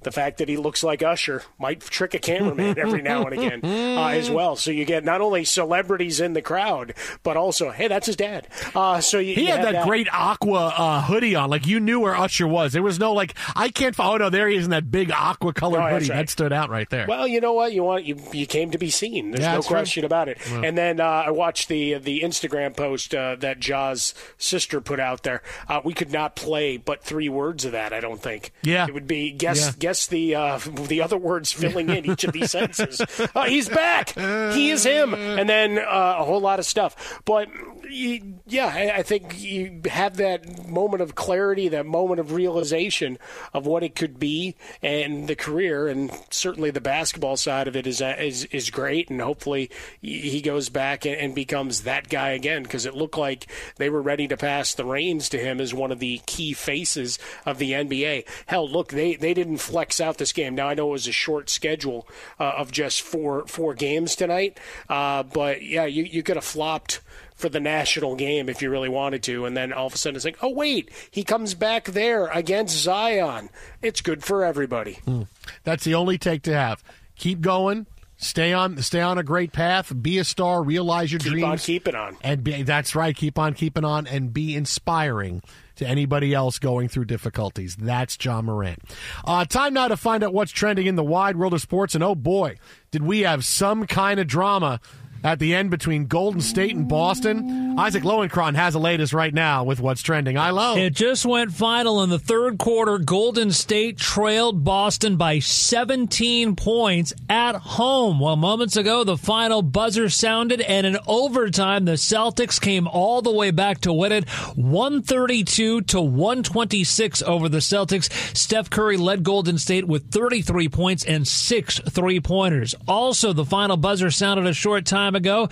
the 0.02 0.12
fact 0.12 0.38
that 0.38 0.48
he 0.50 0.58
looks 0.58 0.84
like 0.84 1.04
Usher 1.04 1.44
might 1.60 1.82
trick 1.82 2.14
a 2.14 2.20
cameraman 2.20 2.78
every 2.80 3.02
now 3.02 3.26
and 3.26 3.34
again 3.34 3.60
uh, 3.64 4.08
as 4.08 4.30
well. 4.32 4.56
So 4.56 4.72
you 4.72 4.86
get 4.86 5.04
not 5.04 5.22
only 5.22 5.44
celebrities 5.44 6.20
in 6.20 6.34
the 6.34 6.42
crowd, 6.42 6.94
but 7.24 7.36
also, 7.38 7.72
hey, 7.72 7.88
that's 7.88 8.06
his 8.08 8.16
dad. 8.16 8.48
Uh, 8.74 9.02
so 9.02 9.20
you, 9.20 9.36
he 9.36 9.42
you 9.42 9.48
had 9.48 9.60
have 9.62 9.74
that, 9.74 9.86
great 9.88 10.08
aqua 10.14 10.74
uh, 10.78 11.02
hoodie 11.04 11.36
on, 11.36 11.50
like 11.50 11.68
you 11.68 11.80
knew 11.80 12.00
where 12.00 12.16
Usher 12.16 12.48
was. 12.48 12.74
There 12.74 12.84
was 12.84 13.00
no 13.00 13.14
like, 13.14 13.34
I 13.56 13.70
can't. 13.70 13.96
Oh 14.00 14.18
no, 14.18 14.30
there 14.30 14.48
he 14.48 14.56
is 14.56 14.66
in 14.66 14.72
that 14.72 14.90
big 14.92 15.12
aqua 15.12 15.54
colored 15.54 15.80
Oh, 15.82 15.88
hoodie 15.90 16.10
right. 16.10 16.18
that 16.20 16.30
stood 16.30 16.54
out 16.54 16.70
right 16.70 16.90
there. 16.90 17.06
Well, 17.08 17.28
you 17.28 17.42
know 17.42 17.54
what? 17.54 17.74
You 17.74 17.84
want 17.84 18.06
you 18.06 18.18
you 18.32 18.46
came 18.46 18.72
to 18.72 18.78
be 18.78 18.90
seen. 18.90 19.32
There's 19.32 19.42
Yeah, 19.44 19.56
no 19.56 19.62
question 19.62 20.06
about 20.06 20.30
it. 20.30 20.38
Well. 20.52 20.64
And 20.64 20.78
then 20.78 21.00
uh, 21.00 21.04
I 21.28 21.32
watched 21.32 21.68
the 21.68 21.96
the 21.96 22.22
Instagram 22.22 22.76
post 22.76 23.14
uh, 23.14 23.36
that 23.40 23.60
Ja's 23.60 24.14
sister 24.38 24.80
put 24.82 25.00
out 25.00 25.24
there. 25.24 25.42
Uh, 25.68 25.82
we 25.84 25.94
could 25.94 26.12
not 26.12 26.36
play 26.36 26.78
but 26.78 27.04
three 27.04 27.30
words 27.30 27.66
of 27.66 27.72
that. 27.74 27.92
I 27.94 28.00
don't 28.00 28.22
think. 28.22 28.52
Yeah. 28.64 28.86
it 28.88 28.94
would 28.94 29.08
be 29.08 29.32
guess 29.32 29.60
Yeah. 29.68 29.72
guess 29.80 29.89
the 30.08 30.36
uh, 30.36 30.58
the 30.58 31.02
other 31.02 31.18
words 31.18 31.52
filling 31.52 31.90
in 31.90 32.06
each 32.06 32.24
of 32.24 32.34
these 32.34 32.52
sentences. 32.52 33.02
Uh, 33.36 33.44
he's 33.44 33.70
back. 33.70 34.10
He 34.10 34.72
is 34.72 34.84
him. 34.84 35.14
And 35.14 35.48
then 35.48 35.78
uh, 35.78 36.18
a 36.20 36.24
whole 36.24 36.42
lot 36.42 36.60
of 36.60 36.66
stuff. 36.66 37.22
But 37.26 37.50
yeah, 37.92 38.68
I, 38.96 39.04
think 39.04 39.42
you 39.42 39.82
have 39.86 40.18
that 40.18 40.68
moment 40.68 41.02
of 41.02 41.16
clarity, 41.16 41.70
that 41.70 41.86
moment 41.86 42.20
of 42.20 42.34
realization 42.34 43.18
of 43.54 43.66
what 43.66 43.84
it 43.84 43.96
could 43.96 44.20
be 44.20 44.56
and 44.82 45.28
the 45.28 45.36
career, 45.36 45.88
and 45.88 46.12
certainly 46.30 46.72
the 46.72 46.82
basketball 46.82 47.36
side 47.38 47.68
of 47.68 47.76
it 47.76 47.88
is 47.88 48.02
uh, 48.02 48.16
is 48.20 48.46
is 48.46 48.70
great. 48.70 49.10
And 49.10 49.22
hopefully 49.22 49.72
he 50.02 50.42
goes 50.42 50.70
back 50.70 51.06
and, 51.06 51.16
and 51.16 51.36
becomes 51.36 51.84
that 51.84 52.10
guy 52.10 52.30
again 52.30 52.64
because 52.64 52.86
it 52.86 52.96
looked 52.96 53.18
like 53.18 53.48
they 53.78 53.90
were 53.90 54.02
ready 54.02 54.28
to 54.28 54.38
pass 54.38 54.74
the 54.74 54.86
reins 54.86 55.30
to 55.30 55.40
him 55.40 55.60
as 55.60 55.74
one 55.74 55.92
of 55.92 56.00
the 56.00 56.22
key 56.26 56.54
faces 56.54 57.18
of 57.46 57.58
the 57.58 57.72
NBA. 57.72 58.28
Hell, 58.46 58.70
look, 58.70 58.90
they 58.90 59.16
they 59.16 59.34
didn't 59.34 59.58
flex 59.80 60.02
out 60.02 60.18
this 60.18 60.34
game. 60.34 60.56
Now 60.56 60.68
I 60.68 60.74
know 60.74 60.90
it 60.90 60.92
was 60.92 61.08
a 61.08 61.14
short 61.14 61.50
schedule 61.50 62.06
uh, 62.38 62.52
of 62.58 62.70
just 62.70 63.02
four 63.02 63.48
four 63.48 63.74
games 63.74 64.14
tonight, 64.14 64.60
uh, 64.90 65.24
but 65.24 65.64
yeah, 65.64 65.86
you 65.86 66.04
you 66.04 66.22
could 66.22 66.36
have 66.36 66.44
flopped 66.44 67.00
for 67.34 67.48
the 67.48 67.62
national 67.62 68.18
game 68.18 68.50
if 68.50 68.62
you 68.62 68.70
really 68.70 68.90
wanted 68.90 69.24
to, 69.24 69.46
and 69.46 69.56
then 69.56 69.72
all 69.72 69.88
of 69.88 69.94
a 69.94 69.98
sudden 69.98 70.18
it's 70.18 70.26
like, 70.26 70.38
oh 70.42 70.50
wait, 70.50 70.92
he 71.10 71.24
comes 71.24 71.54
back 71.54 71.86
there 71.86 72.28
against 72.28 72.76
Zion. 72.76 73.50
It's 73.82 74.02
good 74.02 74.22
for 74.22 74.44
everybody. 74.44 74.96
Hmm. 75.06 75.24
That's 75.64 75.86
the 75.86 75.96
only 75.96 76.18
take 76.18 76.42
to 76.44 76.54
have. 76.54 76.84
Keep 77.16 77.40
going. 77.40 77.86
Stay 78.18 78.52
on, 78.52 78.82
stay 78.82 79.00
on 79.00 79.18
a 79.18 79.24
great 79.24 79.54
path. 79.54 79.94
Be 80.02 80.18
a 80.18 80.26
star. 80.26 80.62
Realize 80.62 81.10
your 81.10 81.20
Keep 81.20 81.32
dreams. 81.32 81.66
Keep 81.66 81.88
on 81.88 81.94
keeping 81.94 81.96
on. 81.96 82.18
And 82.22 82.44
be, 82.44 82.64
that's 82.64 82.94
right. 82.96 83.16
Keep 83.16 83.40
on 83.40 83.54
keeping 83.54 83.86
on, 83.86 84.08
and 84.08 84.34
be 84.34 84.58
inspiring 84.58 85.42
to 85.80 85.88
anybody 85.88 86.34
else 86.34 86.60
going 86.60 86.88
through 86.88 87.06
difficulties. 87.06 87.76
That's 87.76 88.18
Ja 88.24 88.42
Morant. 88.42 88.80
Uh, 89.26 89.46
time 89.46 89.74
now 89.74 89.88
to 89.88 89.98
find 89.98 90.24
out 90.24 90.34
what's 90.34 90.52
trending 90.52 90.88
in 90.88 90.96
the 90.96 91.04
wide 91.04 91.36
world 91.36 91.54
of 91.54 91.62
sports. 91.62 91.96
And 91.96 92.04
oh 92.04 92.16
boy, 92.16 92.58
did 92.92 93.04
we 93.04 93.22
have 93.22 93.44
some 93.44 93.88
kind 93.88 94.20
of 94.20 94.28
drama 94.28 94.80
at 95.24 95.40
the 95.40 95.54
end 95.56 95.72
between 95.72 96.08
Golden 96.08 96.42
State 96.42 96.76
and 96.76 96.88
Boston. 96.88 97.78
Isaac 97.80 98.04
Lowenkron 98.04 98.56
has 98.56 98.74
the 98.74 98.80
latest 98.80 99.14
right 99.14 99.34
now 99.34 99.64
with 99.64 99.80
what's 99.80 100.02
trending. 100.02 100.38
I 100.38 100.52
love. 100.52 100.78
It 100.78 100.94
just 100.94 101.26
went 101.26 101.54
final 101.54 102.04
in 102.04 102.10
the 102.10 102.20
third 102.20 102.58
quarter. 102.58 102.98
Golden 102.98 103.52
State 103.52 103.98
trailed 103.98 104.64
Boston 104.64 105.16
by 105.16 105.40
17 105.40 106.56
points 106.56 107.14
at 107.30 107.56
home. 107.56 108.20
Well, 108.20 108.36
moments 108.36 108.76
ago, 108.76 109.04
the 109.04 109.18
final 109.18 109.62
buzzer 109.62 110.10
sounded, 110.10 110.62
and 110.62 110.86
in 110.86 110.98
overtime, 111.08 111.86
the 111.86 111.94
Celtics 111.94 112.60
came 112.60 112.88
all 112.88 113.22
the 113.22 113.32
way 113.32 113.52
back 113.52 113.82
to 113.82 113.94
win 113.94 114.12
it 114.12 114.30
132 114.30 115.82
to 115.82 116.02
126 116.02 117.22
over 117.24 117.50
the 117.50 117.60
Celtics. 117.60 118.12
Steph 118.36 118.70
Curry 118.70 118.98
led 118.98 119.24
Golden 119.24 119.58
State 119.58 119.88
with 119.88 120.12
33 120.12 120.70
points 120.70 121.06
and 121.06 121.28
six 121.28 121.80
three 121.80 122.20
pointers. 122.20 122.76
Also, 122.88 123.34
the 123.34 123.46
final 123.46 123.78
buzzer 123.78 124.12
sounded 124.12 124.46
a 124.46 124.54
short 124.54 124.86
time 124.86 125.09
ago 125.16 125.48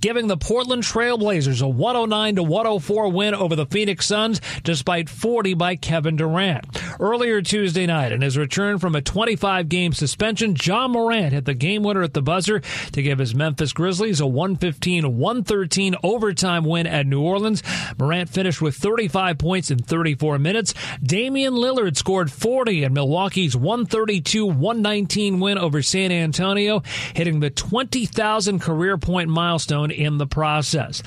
giving 0.00 0.26
the 0.26 0.36
Portland 0.36 0.82
Trailblazers 0.82 1.62
a 1.62 1.68
109 1.68 2.36
to 2.36 2.42
104 2.42 3.08
win 3.10 3.34
over 3.34 3.56
the 3.56 3.66
Phoenix 3.66 4.06
Suns 4.06 4.40
despite 4.62 5.08
40 5.08 5.54
by 5.54 5.76
Kevin 5.76 6.16
Durant. 6.16 6.66
Earlier 7.00 7.42
Tuesday 7.42 7.86
night, 7.86 8.12
in 8.12 8.20
his 8.20 8.36
return 8.36 8.78
from 8.78 8.94
a 8.94 9.02
25 9.02 9.68
game 9.68 9.92
suspension, 9.92 10.56
Ja 10.60 10.88
Morant 10.88 11.32
hit 11.32 11.44
the 11.44 11.54
game 11.54 11.82
winner 11.82 12.02
at 12.02 12.14
the 12.14 12.22
buzzer 12.22 12.60
to 12.92 13.02
give 13.02 13.18
his 13.18 13.34
Memphis 13.34 13.72
Grizzlies 13.72 14.20
a 14.20 14.24
115-113 14.24 15.94
overtime 16.02 16.64
win 16.64 16.86
at 16.86 17.06
New 17.06 17.20
Orleans. 17.20 17.62
Morant 17.98 18.28
finished 18.28 18.60
with 18.60 18.76
35 18.76 19.38
points 19.38 19.70
in 19.70 19.78
34 19.78 20.38
minutes. 20.38 20.74
Damian 21.02 21.54
Lillard 21.54 21.96
scored 21.96 22.30
40 22.30 22.84
in 22.84 22.92
Milwaukee's 22.92 23.56
132-119 23.56 25.40
win 25.40 25.58
over 25.58 25.82
San 25.82 26.12
Antonio, 26.12 26.82
hitting 27.14 27.40
the 27.40 27.50
20,000 27.50 28.60
career 28.60 28.98
point 28.98 29.28
milestone 29.28 29.87
in 29.90 30.18
the 30.18 30.26
process. 30.26 31.02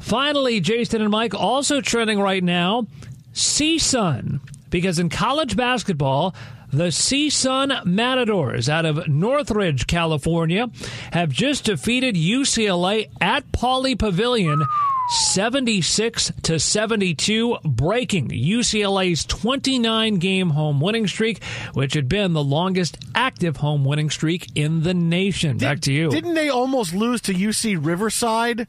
Finally, 0.00 0.60
Jason 0.60 1.02
and 1.02 1.10
Mike 1.10 1.34
also 1.34 1.80
trending 1.80 2.20
right 2.20 2.42
now, 2.42 2.86
CSUN, 3.32 4.40
because 4.70 4.98
in 4.98 5.08
college 5.08 5.56
basketball, 5.56 6.34
the 6.72 6.88
CSUN 6.88 7.84
Matadors 7.84 8.68
out 8.68 8.86
of 8.86 9.08
Northridge, 9.08 9.86
California, 9.86 10.68
have 11.12 11.30
just 11.30 11.64
defeated 11.64 12.14
UCLA 12.14 13.08
at 13.20 13.50
Pauley 13.52 13.98
Pavilion 13.98 14.64
76 15.10 16.32
to 16.42 16.60
72, 16.60 17.58
breaking 17.64 18.28
UCLA's 18.28 19.24
29 19.24 20.18
game 20.20 20.50
home 20.50 20.80
winning 20.80 21.08
streak, 21.08 21.42
which 21.72 21.94
had 21.94 22.08
been 22.08 22.32
the 22.32 22.44
longest 22.44 22.96
active 23.14 23.56
home 23.56 23.84
winning 23.84 24.08
streak 24.08 24.48
in 24.54 24.84
the 24.84 24.94
nation. 24.94 25.58
Back 25.58 25.80
to 25.80 25.92
you. 25.92 26.10
Didn't 26.10 26.34
they 26.34 26.48
almost 26.48 26.94
lose 26.94 27.20
to 27.22 27.34
UC 27.34 27.84
Riverside 27.84 28.68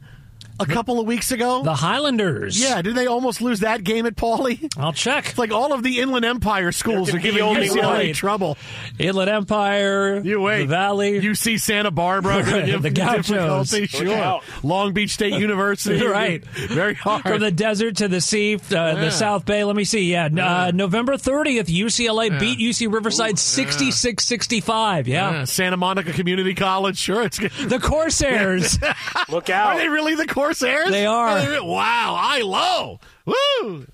a 0.62 0.66
couple 0.66 1.00
of 1.00 1.08
weeks 1.08 1.32
ago? 1.32 1.64
The 1.64 1.74
Highlanders. 1.76 2.62
Yeah, 2.62 2.82
did 2.82 2.96
they 2.96 3.08
almost 3.08 3.42
lose 3.42 3.62
that 3.62 3.84
game 3.84 4.06
at 4.06 4.16
Pauley? 4.16 4.72
I'll 4.78 4.94
check. 4.94 5.30
It's 5.30 5.38
like 5.38 5.52
all 5.52 5.74
of 5.74 5.84
the 5.84 6.00
Inland 6.00 6.26
Empire 6.26 6.72
schools 6.72 7.14
are 7.14 7.20
giving 7.20 7.42
only 7.42 7.68
UCLA 7.70 8.06
one. 8.08 8.14
trouble. 8.14 8.58
Inland 9.00 9.30
Empire, 9.30 10.22
You 10.24 10.40
wait. 10.42 10.62
the 10.62 10.68
Valley. 10.68 11.20
UC 11.22 11.60
Santa 11.60 11.92
Barbara, 11.92 12.42
gonna 12.44 12.52
Right, 12.58 12.66
give 12.66 12.82
the 12.82 12.90
Gauchos. 12.90 13.70
Sure. 13.90 14.42
Long 14.64 14.94
Beach 14.94 15.12
State 15.12 15.34
University. 15.40 16.06
Right. 16.06 16.44
Very 16.46 16.94
hard. 16.94 17.24
From 17.24 17.40
the 17.40 17.52
desert 17.52 17.98
to 17.98 18.08
the 18.08 18.22
sea, 18.22 18.56
uh, 18.56 18.60
Yeah. 18.72 18.94
the 18.96 19.12
South 19.12 19.46
Bay. 19.46 19.64
Let 19.64 19.76
me 19.76 19.84
see. 19.84 20.12
Yeah, 20.12 20.26
uh, 20.26 20.72
November 20.74 21.14
30th, 21.18 21.68
UCLA 21.68 22.38
beat 22.40 22.60
UC 22.60 22.92
Riverside 22.92 23.40
66 23.40 24.24
65. 24.26 25.08
Yeah. 25.08 25.32
Yeah, 25.32 25.44
Santa 25.46 25.78
Monica 25.78 26.12
Community 26.14 26.54
College. 26.54 26.98
Sure, 26.98 27.24
it's 27.24 27.40
good. 27.40 27.52
The 27.52 27.80
Corsairs. 27.80 28.78
Look 29.30 29.50
out. 29.50 29.76
Are 29.76 29.78
they 29.78 29.90
really 29.90 30.16
the 30.16 30.28
Corsairs? 30.28 30.51
They 30.92 31.06
are. 31.06 31.64
Wow, 31.64 32.18
I 32.20 32.42
low. 32.42 33.00
Woo! 33.26 33.88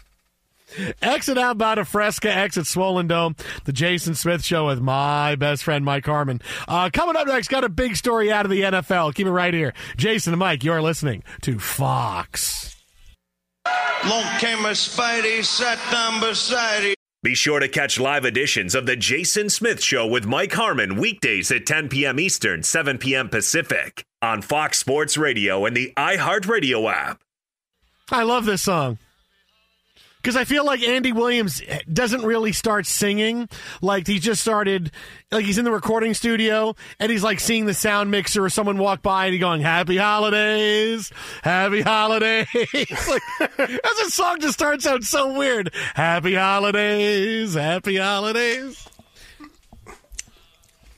Exit 1.01 1.37
outbound 1.37 1.79
of 1.79 1.87
Fresca, 1.87 2.31
exit 2.31 2.67
Swollen 2.67 3.07
Dome. 3.07 3.35
The 3.63 3.71
Jason 3.71 4.15
Smith 4.15 4.43
Show 4.43 4.67
with 4.67 4.79
my 4.79 5.35
best 5.35 5.63
friend 5.63 5.83
Mike 5.83 6.05
Harmon. 6.05 6.41
Uh, 6.67 6.89
coming 6.91 7.15
up 7.15 7.27
next, 7.27 7.47
got 7.47 7.63
a 7.63 7.69
big 7.69 7.95
story 7.95 8.31
out 8.31 8.45
of 8.45 8.51
the 8.51 8.61
NFL. 8.61 9.15
Keep 9.15 9.27
it 9.27 9.31
right 9.31 9.53
here. 9.53 9.73
Jason 9.95 10.33
and 10.33 10.39
Mike, 10.39 10.63
you're 10.63 10.81
listening 10.81 11.23
to 11.41 11.57
Fox. 11.57 12.75
Long 14.07 14.39
came 14.39 14.59
a 14.59 14.69
Spidey, 14.69 15.43
sat 15.43 15.79
down 15.91 16.19
beside 16.19 16.83
him. 16.83 16.93
Be 17.23 17.33
sure 17.33 17.59
to 17.59 17.67
catch 17.67 17.99
live 17.99 18.25
editions 18.25 18.75
of 18.75 18.85
The 18.85 18.95
Jason 18.95 19.49
Smith 19.49 19.81
Show 19.81 20.05
with 20.05 20.25
Mike 20.25 20.53
Harmon 20.53 20.97
weekdays 20.97 21.51
at 21.51 21.65
10 21.65 21.89
p.m. 21.89 22.19
Eastern, 22.19 22.61
7 22.61 22.99
p.m. 22.99 23.27
Pacific 23.27 24.05
on 24.22 24.41
Fox 24.41 24.80
Sports 24.80 25.18
Radio 25.18 25.65
and 25.65 25.76
the 25.76 25.93
iHeartRadio 25.97 26.91
app. 26.91 27.22
I 28.11 28.24
love 28.24 28.45
this 28.45 28.61
song. 28.61 28.97
Because 30.22 30.36
I 30.36 30.43
feel 30.43 30.65
like 30.65 30.82
Andy 30.82 31.13
Williams 31.13 31.61
doesn't 31.91 32.24
really 32.24 32.51
start 32.51 32.86
singing. 32.86 33.47
Like 33.82 34.07
he 34.07 34.20
just 34.20 34.41
started, 34.41 34.91
like 35.32 35.45
he's 35.45 35.57
in 35.57 35.63
the 35.63 35.72
recording 35.72 36.13
studio 36.13 36.76
and 36.99 37.09
he's 37.09 37.24
like 37.24 37.39
seeing 37.39 37.65
the 37.65 37.74
sound 37.74 38.11
mixer 38.11 38.43
or 38.43 38.49
someone 38.49 38.78
walk 38.78 39.01
by 39.01 39.26
and 39.26 39.34
he's 39.34 39.39
going, 39.39 39.61
Happy 39.61 39.95
Holidays, 39.95 41.13
Happy 41.43 41.82
Holidays. 41.82 42.47
like, 43.07 43.22
as 43.59 43.99
a 44.05 44.09
song 44.09 44.41
just 44.41 44.55
starts 44.55 44.86
out 44.86 45.03
so 45.03 45.38
weird. 45.38 45.74
Happy 45.93 46.36
Holidays, 46.36 47.53
Happy 47.53 47.95
Holidays. 47.95 48.86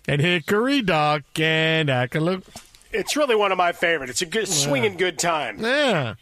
And 0.07 0.21
Hickory 0.21 0.81
Dock 0.81 1.23
and 1.39 1.89
Ackaloop. 1.89 2.45
It's 2.91 3.15
really 3.15 3.35
one 3.35 3.51
of 3.51 3.57
my 3.57 3.71
favorite. 3.71 4.09
It's 4.09 4.21
a 4.21 4.25
good 4.25 4.47
swinging 4.47 4.97
good 4.97 5.19
time. 5.19 5.59
Yeah. 5.59 6.15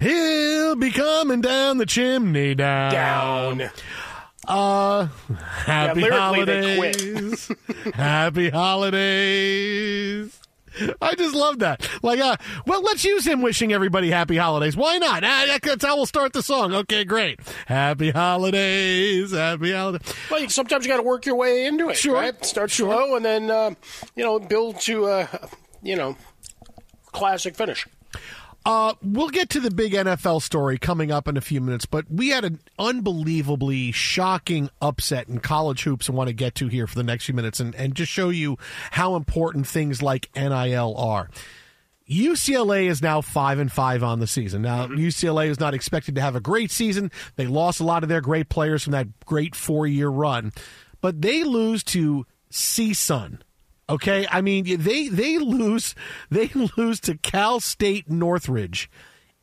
He'll 0.00 0.76
be 0.76 0.90
coming 0.90 1.40
down 1.40 1.78
the 1.78 1.86
chimney 1.86 2.54
down. 2.54 2.92
Down. 3.58 3.70
Uh, 4.46 5.06
happy 5.36 6.02
lyrically, 6.02 6.44
they 6.44 6.76
holidays. 6.76 7.50
happy 7.94 8.50
holidays. 8.50 10.38
I 11.00 11.14
just 11.14 11.34
love 11.34 11.60
that. 11.60 11.88
Like, 12.02 12.20
uh, 12.20 12.36
well, 12.66 12.82
let's 12.82 13.04
use 13.04 13.26
him 13.26 13.42
wishing 13.42 13.72
everybody 13.72 14.10
happy 14.10 14.36
holidays. 14.36 14.76
Why 14.76 14.98
not? 14.98 15.24
Ah, 15.24 15.58
that's 15.62 15.84
how 15.84 15.96
we'll 15.96 16.06
start 16.06 16.32
the 16.32 16.42
song. 16.42 16.72
Okay, 16.74 17.04
great. 17.04 17.40
Happy 17.66 18.10
holidays. 18.10 19.32
Happy 19.32 19.72
holidays. 19.72 20.14
Well, 20.30 20.48
sometimes 20.48 20.84
you 20.84 20.90
got 20.90 20.98
to 20.98 21.02
work 21.02 21.26
your 21.26 21.36
way 21.36 21.66
into 21.66 21.88
it. 21.88 21.96
Sure. 21.96 22.14
Right? 22.14 22.44
Start 22.44 22.70
slow 22.70 23.16
and 23.16 23.24
then, 23.24 23.50
uh, 23.50 23.74
you 24.16 24.24
know, 24.24 24.38
build 24.38 24.80
to, 24.82 25.06
uh, 25.06 25.26
you 25.82 25.96
know, 25.96 26.16
classic 27.12 27.54
finish. 27.56 27.86
Uh, 28.66 28.94
we'll 29.02 29.28
get 29.28 29.50
to 29.50 29.60
the 29.60 29.70
big 29.70 29.92
NFL 29.92 30.40
story 30.40 30.78
coming 30.78 31.10
up 31.10 31.28
in 31.28 31.36
a 31.36 31.42
few 31.42 31.60
minutes, 31.60 31.84
but 31.84 32.10
we 32.10 32.30
had 32.30 32.46
an 32.46 32.60
unbelievably 32.78 33.92
shocking 33.92 34.70
upset 34.80 35.28
in 35.28 35.40
college 35.40 35.82
hoops 35.82 36.08
I 36.08 36.14
want 36.14 36.28
to 36.28 36.34
get 36.34 36.54
to 36.56 36.68
here 36.68 36.86
for 36.86 36.94
the 36.94 37.02
next 37.02 37.26
few 37.26 37.34
minutes 37.34 37.60
and, 37.60 37.74
and 37.74 37.94
just 37.94 38.10
show 38.10 38.30
you 38.30 38.56
how 38.92 39.16
important 39.16 39.66
things 39.66 40.02
like 40.02 40.30
NIL 40.34 40.94
are. 40.96 41.28
UCLA 42.08 42.86
is 42.86 43.02
now 43.02 43.20
five 43.20 43.58
and 43.58 43.70
five 43.70 44.02
on 44.02 44.20
the 44.20 44.26
season. 44.26 44.62
Now 44.62 44.86
UCLA 44.86 45.48
is 45.48 45.60
not 45.60 45.74
expected 45.74 46.14
to 46.14 46.20
have 46.22 46.36
a 46.36 46.40
great 46.40 46.70
season. 46.70 47.10
They 47.36 47.46
lost 47.46 47.80
a 47.80 47.84
lot 47.84 48.02
of 48.02 48.08
their 48.08 48.20
great 48.20 48.48
players 48.48 48.84
from 48.84 48.92
that 48.92 49.08
great 49.26 49.54
four 49.54 49.86
year 49.86 50.08
run, 50.08 50.52
but 51.00 51.20
they 51.20 51.44
lose 51.44 51.82
to 51.84 52.26
CSUN. 52.50 53.40
Okay, 53.88 54.26
I 54.30 54.40
mean 54.40 54.64
they 54.82 55.08
they 55.08 55.38
lose 55.38 55.94
they 56.30 56.48
lose 56.76 57.00
to 57.00 57.16
Cal 57.16 57.60
State 57.60 58.10
Northridge 58.10 58.90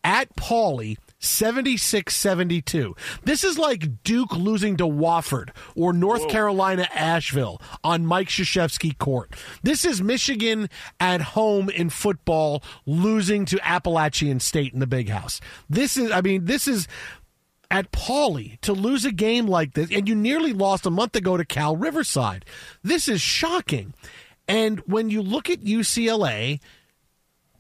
at 0.04 0.36
Pauley 0.36 0.98
76-72. 1.20 2.98
This 3.24 3.44
is 3.44 3.60
like 3.60 4.04
Duke 4.04 4.36
losing 4.36 4.78
to 4.78 4.86
Wofford 4.86 5.52
or 5.76 5.94
North 5.94 6.28
Carolina 6.30 6.88
Asheville 6.96 7.62
on 7.84 8.08
Mike 8.08 8.30
Krzyzewski 8.30 8.98
court. 8.98 9.36
This 9.62 9.86
is 9.86 10.02
Michigan 10.02 10.70
at 11.00 11.22
home 11.22 11.70
in 11.70 11.92
football 11.92 12.64
losing 12.88 13.46
to 13.46 13.60
Appalachian 13.64 14.40
State 14.40 14.74
in 14.74 14.80
the 14.80 14.88
Big 14.88 15.10
House. 15.10 15.40
This 15.70 15.96
is 15.98 16.12
I 16.12 16.22
mean 16.22 16.46
this 16.46 16.68
is 16.68 16.88
at 17.70 17.92
Pauley 17.92 18.60
to 18.62 18.74
lose 18.74 19.06
a 19.06 19.14
game 19.14 19.48
like 19.48 19.74
this, 19.74 19.90
and 19.92 20.08
you 20.08 20.14
nearly 20.14 20.52
lost 20.52 20.86
a 20.86 20.90
month 20.90 21.16
ago 21.16 21.38
to 21.38 21.46
Cal 21.46 21.78
Riverside. 21.78 22.44
This 22.84 23.08
is 23.08 23.22
shocking. 23.22 23.94
And 24.52 24.80
when 24.80 25.10
you 25.10 25.22
look 25.22 25.50
at 25.50 25.62
UCLA, 25.64 26.60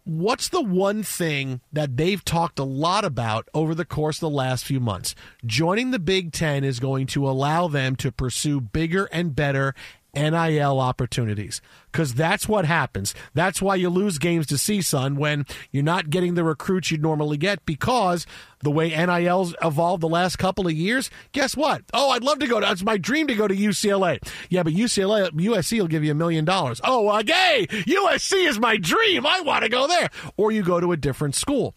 what's 0.03 0.49
the 0.49 0.61
one 0.61 1.03
thing 1.03 1.61
that 1.71 1.95
they've 1.95 2.23
talked 2.25 2.59
a 2.59 2.65
lot 2.65 3.05
about 3.05 3.47
over 3.53 3.73
the 3.73 3.85
course 3.85 4.17
of 4.17 4.29
the 4.29 4.29
last 4.29 4.65
few 4.65 4.81
months? 4.81 5.15
Joining 5.45 5.91
the 5.91 5.99
Big 5.99 6.33
Ten 6.33 6.65
is 6.65 6.81
going 6.81 7.07
to 7.07 7.29
allow 7.29 7.69
them 7.69 7.95
to 7.95 8.11
pursue 8.11 8.59
bigger 8.59 9.05
and 9.05 9.33
better 9.33 9.73
NIL 10.13 10.79
opportunities 10.79 11.61
because 11.91 12.13
that's 12.13 12.47
what 12.47 12.65
happens. 12.65 13.15
That's 13.33 13.61
why 13.61 13.75
you 13.75 13.89
lose 13.89 14.17
games 14.17 14.47
to 14.47 14.55
CSUN 14.55 15.15
when 15.15 15.45
you're 15.71 15.83
not 15.83 16.09
getting 16.09 16.33
the 16.33 16.43
recruits 16.43 16.91
you'd 16.91 17.01
normally 17.01 17.37
get 17.37 17.65
because 17.65 18.25
the 18.59 18.71
way 18.71 18.89
NIL's 18.89 19.55
evolved 19.63 20.03
the 20.03 20.09
last 20.09 20.37
couple 20.37 20.67
of 20.67 20.73
years. 20.73 21.09
Guess 21.31 21.55
what? 21.55 21.83
Oh, 21.93 22.09
I'd 22.09 22.23
love 22.23 22.39
to 22.39 22.47
go 22.47 22.59
to. 22.59 22.71
It's 22.71 22.83
my 22.83 22.97
dream 22.97 23.27
to 23.27 23.35
go 23.35 23.47
to 23.47 23.55
UCLA. 23.55 24.19
Yeah, 24.49 24.63
but 24.63 24.73
UCLA, 24.73 25.29
USC 25.31 25.79
will 25.79 25.87
give 25.87 26.03
you 26.03 26.11
a 26.11 26.15
million 26.15 26.43
dollars. 26.43 26.81
Oh, 26.83 27.07
uh, 27.07 27.23
hey, 27.25 27.67
USC 27.69 28.47
is 28.47 28.59
my 28.59 28.75
dream. 28.77 29.25
I 29.25 29.41
want 29.41 29.63
to 29.63 29.69
go 29.69 29.87
there. 29.87 30.09
Or 30.35 30.51
you 30.51 30.61
go 30.61 30.79
to 30.81 30.91
a 30.91 30.97
different 30.97 31.35
school. 31.35 31.73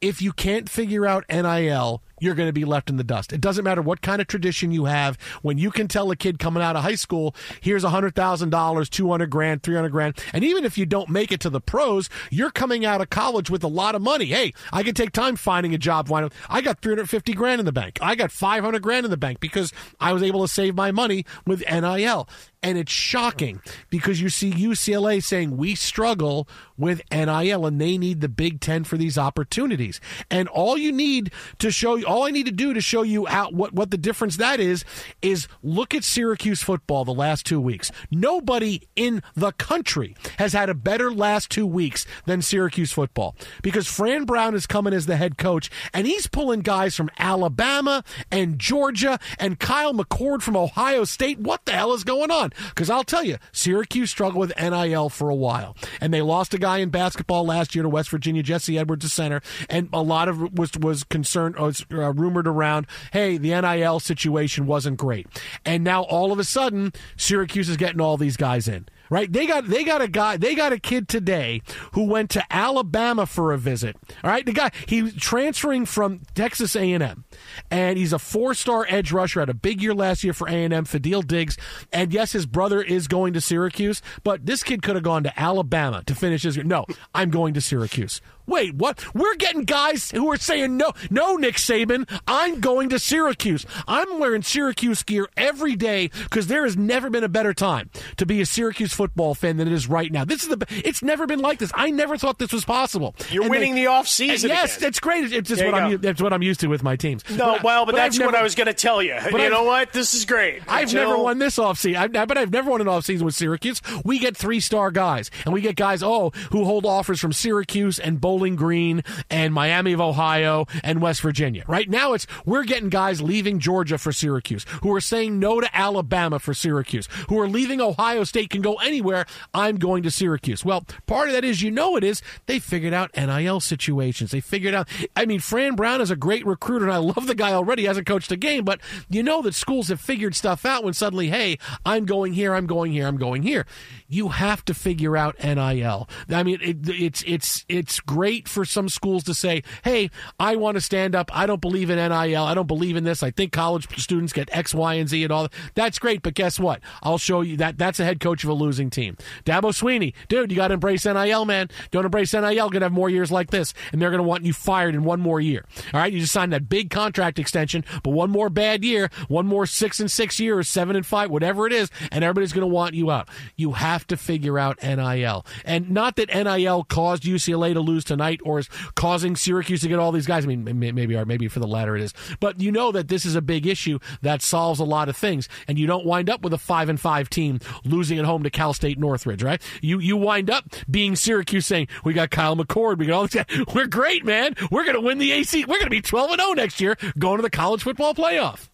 If 0.00 0.20
you 0.22 0.32
can't 0.32 0.68
figure 0.68 1.06
out 1.06 1.24
NIL, 1.28 2.02
you're 2.22 2.34
going 2.34 2.48
to 2.48 2.52
be 2.52 2.64
left 2.64 2.88
in 2.88 2.96
the 2.96 3.04
dust. 3.04 3.32
It 3.32 3.40
doesn't 3.40 3.64
matter 3.64 3.82
what 3.82 4.00
kind 4.00 4.20
of 4.20 4.28
tradition 4.28 4.70
you 4.70 4.84
have. 4.84 5.18
When 5.42 5.58
you 5.58 5.70
can 5.70 5.88
tell 5.88 6.10
a 6.10 6.16
kid 6.16 6.38
coming 6.38 6.62
out 6.62 6.76
of 6.76 6.82
high 6.82 6.94
school, 6.94 7.34
here's 7.60 7.84
$100,000, 7.84 8.90
200 8.90 9.30
grand, 9.30 9.62
300 9.62 9.88
grand, 9.88 10.18
and 10.32 10.44
even 10.44 10.64
if 10.64 10.78
you 10.78 10.86
don't 10.86 11.08
make 11.08 11.32
it 11.32 11.40
to 11.40 11.50
the 11.50 11.60
pros, 11.60 12.08
you're 12.30 12.50
coming 12.50 12.84
out 12.84 13.00
of 13.00 13.10
college 13.10 13.50
with 13.50 13.64
a 13.64 13.68
lot 13.68 13.94
of 13.94 14.02
money. 14.02 14.26
Hey, 14.26 14.52
I 14.72 14.82
can 14.82 14.94
take 14.94 15.12
time 15.12 15.36
finding 15.36 15.74
a 15.74 15.78
job. 15.78 16.08
Why 16.08 16.20
not? 16.20 16.32
I 16.48 16.60
got 16.60 16.80
350 16.80 17.32
grand 17.32 17.58
in 17.58 17.64
the 17.64 17.72
bank. 17.72 17.98
I 18.00 18.14
got 18.14 18.30
500 18.30 18.80
grand 18.80 19.04
in 19.04 19.10
the 19.10 19.16
bank 19.16 19.40
because 19.40 19.72
I 20.00 20.12
was 20.12 20.22
able 20.22 20.42
to 20.42 20.48
save 20.48 20.76
my 20.76 20.92
money 20.92 21.26
with 21.44 21.64
NIL. 21.68 22.28
And 22.64 22.78
it's 22.78 22.92
shocking 22.92 23.60
because 23.90 24.20
you 24.20 24.28
see 24.28 24.52
UCLA 24.52 25.20
saying 25.20 25.56
we 25.56 25.74
struggle 25.74 26.46
with 26.78 27.02
NIL 27.10 27.66
and 27.66 27.80
they 27.80 27.98
need 27.98 28.20
the 28.20 28.28
Big 28.28 28.60
Ten 28.60 28.84
for 28.84 28.96
these 28.96 29.18
opportunities. 29.18 30.00
And 30.30 30.46
all 30.48 30.78
you 30.78 30.92
need 30.92 31.32
to 31.58 31.72
show 31.72 31.96
you, 31.96 32.04
all 32.12 32.24
I 32.24 32.30
need 32.30 32.44
to 32.44 32.52
do 32.52 32.74
to 32.74 32.80
show 32.82 33.02
you 33.02 33.24
how, 33.24 33.48
what, 33.50 33.72
what 33.72 33.90
the 33.90 33.96
difference 33.96 34.36
that 34.36 34.60
is, 34.60 34.84
is 35.22 35.48
look 35.62 35.94
at 35.94 36.04
Syracuse 36.04 36.62
football 36.62 37.06
the 37.06 37.14
last 37.14 37.46
two 37.46 37.58
weeks. 37.58 37.90
Nobody 38.10 38.82
in 38.94 39.22
the 39.34 39.52
country 39.52 40.14
has 40.36 40.52
had 40.52 40.68
a 40.68 40.74
better 40.74 41.10
last 41.10 41.50
two 41.50 41.66
weeks 41.66 42.04
than 42.26 42.42
Syracuse 42.42 42.92
football 42.92 43.34
because 43.62 43.86
Fran 43.86 44.24
Brown 44.24 44.54
is 44.54 44.66
coming 44.66 44.92
as 44.92 45.06
the 45.06 45.16
head 45.16 45.38
coach 45.38 45.70
and 45.94 46.06
he's 46.06 46.26
pulling 46.26 46.60
guys 46.60 46.94
from 46.94 47.10
Alabama 47.18 48.04
and 48.30 48.58
Georgia 48.58 49.18
and 49.38 49.58
Kyle 49.58 49.94
McCord 49.94 50.42
from 50.42 50.54
Ohio 50.54 51.04
State. 51.04 51.38
What 51.38 51.64
the 51.64 51.72
hell 51.72 51.94
is 51.94 52.04
going 52.04 52.30
on? 52.30 52.52
Because 52.68 52.90
I'll 52.90 53.04
tell 53.04 53.24
you, 53.24 53.38
Syracuse 53.52 54.10
struggled 54.10 54.48
with 54.48 54.60
NIL 54.60 55.08
for 55.08 55.30
a 55.30 55.34
while 55.34 55.74
and 55.98 56.12
they 56.12 56.20
lost 56.20 56.52
a 56.52 56.58
guy 56.58 56.78
in 56.78 56.90
basketball 56.90 57.46
last 57.46 57.74
year 57.74 57.82
to 57.82 57.88
West 57.88 58.10
Virginia, 58.10 58.42
Jesse 58.42 58.78
Edwards, 58.78 59.02
the 59.02 59.08
center, 59.08 59.40
and 59.70 59.88
a 59.94 60.02
lot 60.02 60.28
of 60.28 60.52
was 60.58 60.72
was 60.78 61.04
concerned 61.04 61.56
uh, 62.02 62.12
rumored 62.12 62.48
around, 62.48 62.86
hey, 63.12 63.38
the 63.38 63.50
NIL 63.60 64.00
situation 64.00 64.66
wasn't 64.66 64.98
great. 64.98 65.26
And 65.64 65.84
now 65.84 66.02
all 66.02 66.32
of 66.32 66.38
a 66.38 66.44
sudden, 66.44 66.92
Syracuse 67.16 67.68
is 67.68 67.76
getting 67.76 68.00
all 68.00 68.16
these 68.16 68.36
guys 68.36 68.68
in. 68.68 68.86
Right? 69.10 69.30
They 69.30 69.46
got 69.46 69.68
they 69.68 69.84
got 69.84 70.00
a 70.00 70.08
guy 70.08 70.38
they 70.38 70.54
got 70.54 70.72
a 70.72 70.78
kid 70.78 71.06
today 71.06 71.60
who 71.92 72.04
went 72.04 72.30
to 72.30 72.42
Alabama 72.50 73.26
for 73.26 73.52
a 73.52 73.58
visit. 73.58 73.94
All 74.24 74.30
right? 74.30 74.46
The 74.46 74.54
guy 74.54 74.70
he's 74.88 75.14
transferring 75.16 75.84
from 75.84 76.20
Texas 76.34 76.74
A&M 76.74 77.24
and 77.70 77.98
he's 77.98 78.14
a 78.14 78.18
four-star 78.18 78.86
edge 78.88 79.12
rusher 79.12 79.40
had 79.40 79.50
a 79.50 79.54
big 79.54 79.82
year 79.82 79.92
last 79.92 80.24
year 80.24 80.32
for 80.32 80.48
A&M 80.48 80.70
Fadil 80.86 81.26
Diggs 81.26 81.58
and 81.92 82.10
yes 82.10 82.32
his 82.32 82.46
brother 82.46 82.80
is 82.80 83.06
going 83.06 83.34
to 83.34 83.42
Syracuse, 83.42 84.00
but 84.24 84.46
this 84.46 84.62
kid 84.62 84.82
could 84.82 84.94
have 84.94 85.04
gone 85.04 85.24
to 85.24 85.38
Alabama 85.38 86.02
to 86.06 86.14
finish 86.14 86.44
his 86.44 86.56
No, 86.56 86.86
I'm 87.14 87.28
going 87.28 87.52
to 87.52 87.60
Syracuse. 87.60 88.22
Wait, 88.46 88.74
what? 88.74 89.14
We're 89.14 89.34
getting 89.36 89.64
guys 89.64 90.10
who 90.10 90.30
are 90.30 90.36
saying 90.36 90.76
no, 90.76 90.92
no, 91.10 91.36
Nick 91.36 91.56
Saban. 91.56 92.08
I'm 92.26 92.60
going 92.60 92.88
to 92.90 92.98
Syracuse. 92.98 93.64
I'm 93.86 94.18
wearing 94.18 94.42
Syracuse 94.42 95.02
gear 95.02 95.28
every 95.36 95.76
day 95.76 96.08
because 96.24 96.46
there 96.48 96.64
has 96.64 96.76
never 96.76 97.08
been 97.10 97.24
a 97.24 97.28
better 97.28 97.54
time 97.54 97.90
to 98.16 98.26
be 98.26 98.40
a 98.40 98.46
Syracuse 98.46 98.92
football 98.92 99.34
fan 99.34 99.56
than 99.56 99.68
it 99.68 99.74
is 99.74 99.88
right 99.88 100.10
now. 100.10 100.24
This 100.24 100.42
is 100.42 100.48
the. 100.48 100.66
It's 100.84 101.02
never 101.02 101.26
been 101.26 101.40
like 101.40 101.58
this. 101.58 101.70
I 101.74 101.90
never 101.90 102.16
thought 102.16 102.38
this 102.38 102.52
was 102.52 102.64
possible. 102.64 103.14
You're 103.30 103.42
And 103.44 103.50
winning 103.50 103.74
they- 103.74 103.82
the 103.84 103.90
offseason 103.90 104.48
Yes, 104.48 104.76
again. 104.76 104.88
it's 104.88 105.00
great. 105.00 105.32
It's 105.32 105.48
just 105.48 105.64
what 105.64 105.74
I'm. 105.74 106.00
That's 106.00 106.20
what 106.20 106.32
I'm 106.32 106.42
used 106.42 106.60
to 106.60 106.66
with 106.68 106.82
my 106.82 106.96
teams. 106.96 107.22
No, 107.30 107.58
well, 107.62 107.86
but, 107.86 107.94
that's 107.94 108.18
I've 108.18 108.26
what 108.26 108.34
I 108.34 108.42
was 108.42 108.54
going 108.54 108.66
to 108.66 108.74
tell 108.74 109.02
you. 109.02 109.16
But 109.22 109.34
you 109.34 109.38
I've- 109.40 109.50
know 109.50 109.64
what? 109.64 109.92
This 109.92 110.14
is 110.14 110.24
great. 110.24 110.62
I've 110.68 110.84
Until- 110.88 111.10
never 111.10 111.22
won 111.22 111.38
this 111.38 111.56
offseason. 111.58 111.96
I, 112.16 112.24
but 112.26 112.36
I've 112.36 112.50
never 112.52 112.70
won 112.70 112.80
an 112.80 112.86
offseason 112.86 113.22
with 113.22 113.34
Syracuse. 113.34 113.80
We 114.04 114.18
get 114.18 114.36
three 114.36 114.60
star 114.60 114.90
guys, 114.90 115.30
and 115.44 115.54
we 115.54 115.60
get 115.60 115.76
guys, 115.76 116.02
oh, 116.02 116.32
who 116.50 116.64
hold 116.64 116.84
offers 116.86 117.20
from 117.20 117.32
Syracuse 117.32 117.98
and 117.98 118.20
Bowling 118.32 118.56
Green 118.56 119.04
and 119.28 119.52
Miami 119.52 119.92
of 119.92 120.00
Ohio 120.00 120.64
and 120.82 121.02
West 121.02 121.20
Virginia. 121.20 121.64
Right 121.68 121.90
now, 121.90 122.14
it's 122.14 122.26
we're 122.46 122.64
getting 122.64 122.88
guys 122.88 123.20
leaving 123.20 123.58
Georgia 123.58 123.98
for 123.98 124.10
Syracuse, 124.10 124.64
who 124.82 124.94
are 124.94 125.02
saying 125.02 125.38
no 125.38 125.60
to 125.60 125.76
Alabama 125.76 126.38
for 126.38 126.54
Syracuse, 126.54 127.10
who 127.28 127.38
are 127.38 127.46
leaving 127.46 127.82
Ohio 127.82 128.24
State, 128.24 128.48
can 128.48 128.62
go 128.62 128.76
anywhere. 128.76 129.26
I'm 129.52 129.76
going 129.76 130.02
to 130.04 130.10
Syracuse. 130.10 130.64
Well, 130.64 130.86
part 131.06 131.28
of 131.28 131.34
that 131.34 131.44
is, 131.44 131.60
you 131.60 131.70
know, 131.70 131.94
it 131.96 132.04
is 132.04 132.22
they 132.46 132.58
figured 132.58 132.94
out 132.94 133.14
NIL 133.14 133.60
situations. 133.60 134.30
They 134.30 134.40
figured 134.40 134.72
out. 134.72 134.88
I 135.14 135.26
mean, 135.26 135.40
Fran 135.40 135.76
Brown 135.76 136.00
is 136.00 136.10
a 136.10 136.16
great 136.16 136.46
recruiter, 136.46 136.86
and 136.86 136.94
I 136.94 136.96
love 136.96 137.26
the 137.26 137.34
guy 137.34 137.52
already. 137.52 137.82
He 137.82 137.88
hasn't 137.88 138.06
coached 138.06 138.32
a 138.32 138.36
game, 138.38 138.64
but 138.64 138.80
you 139.10 139.22
know 139.22 139.42
that 139.42 139.52
schools 139.52 139.88
have 139.88 140.00
figured 140.00 140.34
stuff 140.34 140.64
out 140.64 140.84
when 140.84 140.94
suddenly, 140.94 141.28
hey, 141.28 141.58
I'm 141.84 142.06
going 142.06 142.32
here, 142.32 142.54
I'm 142.54 142.66
going 142.66 142.92
here, 142.92 143.06
I'm 143.06 143.18
going 143.18 143.42
here. 143.42 143.66
You 144.08 144.28
have 144.28 144.64
to 144.64 144.72
figure 144.72 145.18
out 145.18 145.36
NIL. 145.44 146.08
I 146.30 146.42
mean, 146.42 146.60
it, 146.62 146.88
it's 146.88 147.22
it's 147.26 147.66
it's 147.68 148.00
great 148.00 148.21
for 148.48 148.64
some 148.64 148.88
schools 148.88 149.24
to 149.24 149.34
say, 149.34 149.62
hey, 149.84 150.10
I 150.38 150.56
want 150.56 150.76
to 150.76 150.80
stand 150.80 151.14
up. 151.14 151.30
I 151.36 151.46
don't 151.46 151.60
believe 151.60 151.90
in 151.90 151.96
NIL. 151.96 152.44
I 152.44 152.54
don't 152.54 152.66
believe 152.66 152.96
in 152.96 153.04
this. 153.04 153.22
I 153.22 153.30
think 153.30 153.52
college 153.52 153.88
students 153.98 154.32
get 154.32 154.48
X, 154.52 154.74
Y, 154.74 154.94
and 154.94 155.08
Z 155.08 155.22
and 155.22 155.32
all. 155.32 155.48
That's 155.74 155.98
great, 155.98 156.22
but 156.22 156.34
guess 156.34 156.58
what? 156.58 156.80
I'll 157.02 157.18
show 157.18 157.40
you 157.40 157.56
that 157.58 157.78
that's 157.78 158.00
a 158.00 158.04
head 158.04 158.20
coach 158.20 158.44
of 158.44 158.50
a 158.50 158.54
losing 158.54 158.90
team. 158.90 159.16
Dabo 159.44 159.72
Swinney, 159.72 160.14
dude, 160.28 160.50
you 160.50 160.56
got 160.56 160.68
to 160.68 160.74
embrace 160.74 161.04
NIL, 161.04 161.44
man. 161.44 161.68
Don't 161.90 162.04
embrace 162.04 162.32
NIL, 162.32 162.52
you're 162.52 162.70
gonna 162.70 162.84
have 162.86 162.92
more 162.92 163.10
years 163.10 163.30
like 163.30 163.50
this, 163.50 163.74
and 163.92 164.00
they're 164.00 164.10
gonna 164.10 164.22
want 164.22 164.44
you 164.44 164.52
fired 164.52 164.94
in 164.94 165.04
one 165.04 165.20
more 165.20 165.40
year. 165.40 165.64
All 165.92 166.00
right, 166.00 166.12
you 166.12 166.20
just 166.20 166.32
signed 166.32 166.52
that 166.52 166.68
big 166.68 166.90
contract 166.90 167.38
extension, 167.38 167.84
but 168.02 168.10
one 168.10 168.30
more 168.30 168.48
bad 168.48 168.84
year, 168.84 169.10
one 169.28 169.46
more 169.46 169.66
six 169.66 170.00
and 170.00 170.10
six 170.10 170.38
years, 170.40 170.68
seven 170.68 170.96
and 170.96 171.04
five, 171.06 171.30
whatever 171.30 171.66
it 171.66 171.72
is, 171.72 171.90
and 172.10 172.24
everybody's 172.24 172.52
gonna 172.52 172.66
want 172.66 172.94
you 172.94 173.10
out. 173.10 173.28
You 173.56 173.72
have 173.72 174.06
to 174.08 174.16
figure 174.16 174.58
out 174.58 174.82
NIL, 174.82 175.44
and 175.64 175.90
not 175.90 176.16
that 176.16 176.28
NIL 176.28 176.84
caused 176.84 177.24
UCLA 177.24 177.74
to 177.74 177.80
lose 177.80 178.04
tonight 178.12 178.40
or 178.44 178.58
is 178.58 178.68
causing 178.94 179.36
Syracuse 179.36 179.80
to 179.82 179.88
get 179.88 179.98
all 179.98 180.12
these 180.12 180.26
guys. 180.26 180.44
I 180.44 180.48
mean, 180.48 180.64
maybe 180.78 181.16
or 181.16 181.24
maybe 181.24 181.48
for 181.48 181.60
the 181.60 181.66
latter 181.66 181.96
it 181.96 182.02
is, 182.02 182.12
but 182.40 182.60
you 182.60 182.70
know 182.72 182.92
that 182.92 183.08
this 183.08 183.24
is 183.24 183.34
a 183.34 183.42
big 183.42 183.66
issue 183.66 183.98
that 184.22 184.42
solves 184.42 184.80
a 184.80 184.84
lot 184.84 185.08
of 185.08 185.16
things, 185.16 185.48
and 185.66 185.78
you 185.78 185.86
don't 185.86 186.04
wind 186.04 186.30
up 186.30 186.42
with 186.42 186.52
a 186.52 186.58
five 186.58 186.88
and 186.88 187.00
five 187.00 187.30
team 187.30 187.58
losing 187.84 188.18
at 188.18 188.24
home 188.24 188.42
to 188.42 188.50
Cal 188.50 188.72
State 188.72 188.98
Northridge, 188.98 189.42
right? 189.42 189.60
You 189.80 189.98
you 189.98 190.16
wind 190.16 190.50
up 190.50 190.64
being 190.90 191.16
Syracuse 191.16 191.66
saying 191.66 191.88
we 192.04 192.12
got 192.12 192.30
Kyle 192.30 192.56
McCord, 192.56 192.98
we 192.98 193.06
got 193.06 193.14
all 193.14 193.26
this. 193.26 193.44
We're 193.74 193.86
great, 193.86 194.24
man. 194.24 194.54
We're 194.70 194.84
going 194.84 194.94
to 194.94 195.00
win 195.00 195.18
the 195.18 195.32
AC. 195.32 195.64
We're 195.64 195.78
going 195.78 195.84
to 195.84 195.90
be 195.90 196.02
twelve 196.02 196.30
and 196.30 196.40
zero 196.40 196.52
next 196.52 196.80
year, 196.80 196.96
going 197.18 197.38
to 197.38 197.42
the 197.42 197.50
college 197.50 197.82
football 197.82 198.14
playoff. 198.14 198.68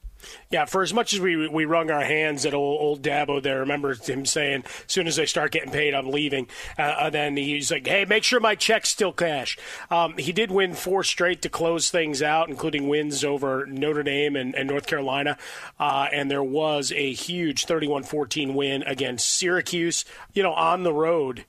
Yeah, 0.51 0.65
for 0.65 0.83
as 0.83 0.93
much 0.93 1.13
as 1.13 1.21
we 1.21 1.49
we 1.49 1.65
wrung 1.65 1.91
our 1.91 2.05
hands 2.05 2.47
at 2.47 2.55
old, 2.55 2.81
old 2.81 3.03
Dabo 3.03 3.43
there, 3.43 3.61
remember 3.61 3.95
him 3.95 4.25
saying, 4.27 4.65
as 4.65 4.93
soon 4.93 5.07
as 5.07 5.19
I 5.19 5.25
start 5.25 5.53
getting 5.53 5.71
paid, 5.73 5.95
I'm 5.95 6.11
leaving. 6.11 6.49
Uh, 6.79 6.95
and 7.01 7.15
then 7.15 7.37
he's 7.37 7.71
like, 7.71 7.87
hey, 7.87 8.05
make 8.05 8.25
sure 8.25 8.41
my 8.41 8.55
check's 8.55 8.89
still 8.89 9.13
cash. 9.13 9.59
Um, 9.91 10.17
he 10.17 10.33
did 10.33 10.51
win 10.51 10.75
four 10.75 11.05
straight 11.05 11.43
to 11.43 11.49
close 11.49 11.91
things 11.91 12.23
out, 12.23 12.49
including 12.49 12.89
wins 12.89 13.25
over 13.25 13.67
Notre 13.67 14.03
Dame 14.03 14.37
and, 14.37 14.55
and 14.55 14.69
North 14.69 14.87
Carolina. 14.87 15.39
Uh, 15.79 16.09
and 16.13 16.31
there 16.31 16.43
was 16.43 16.93
a 16.93 17.13
huge 17.13 17.65
31 17.67 18.05
14 18.05 18.55
win 18.55 18.83
against 18.83 19.29
Syracuse, 19.29 20.05
you 20.33 20.43
know, 20.43 20.53
on 20.53 20.83
the 20.83 20.93
road. 20.93 21.45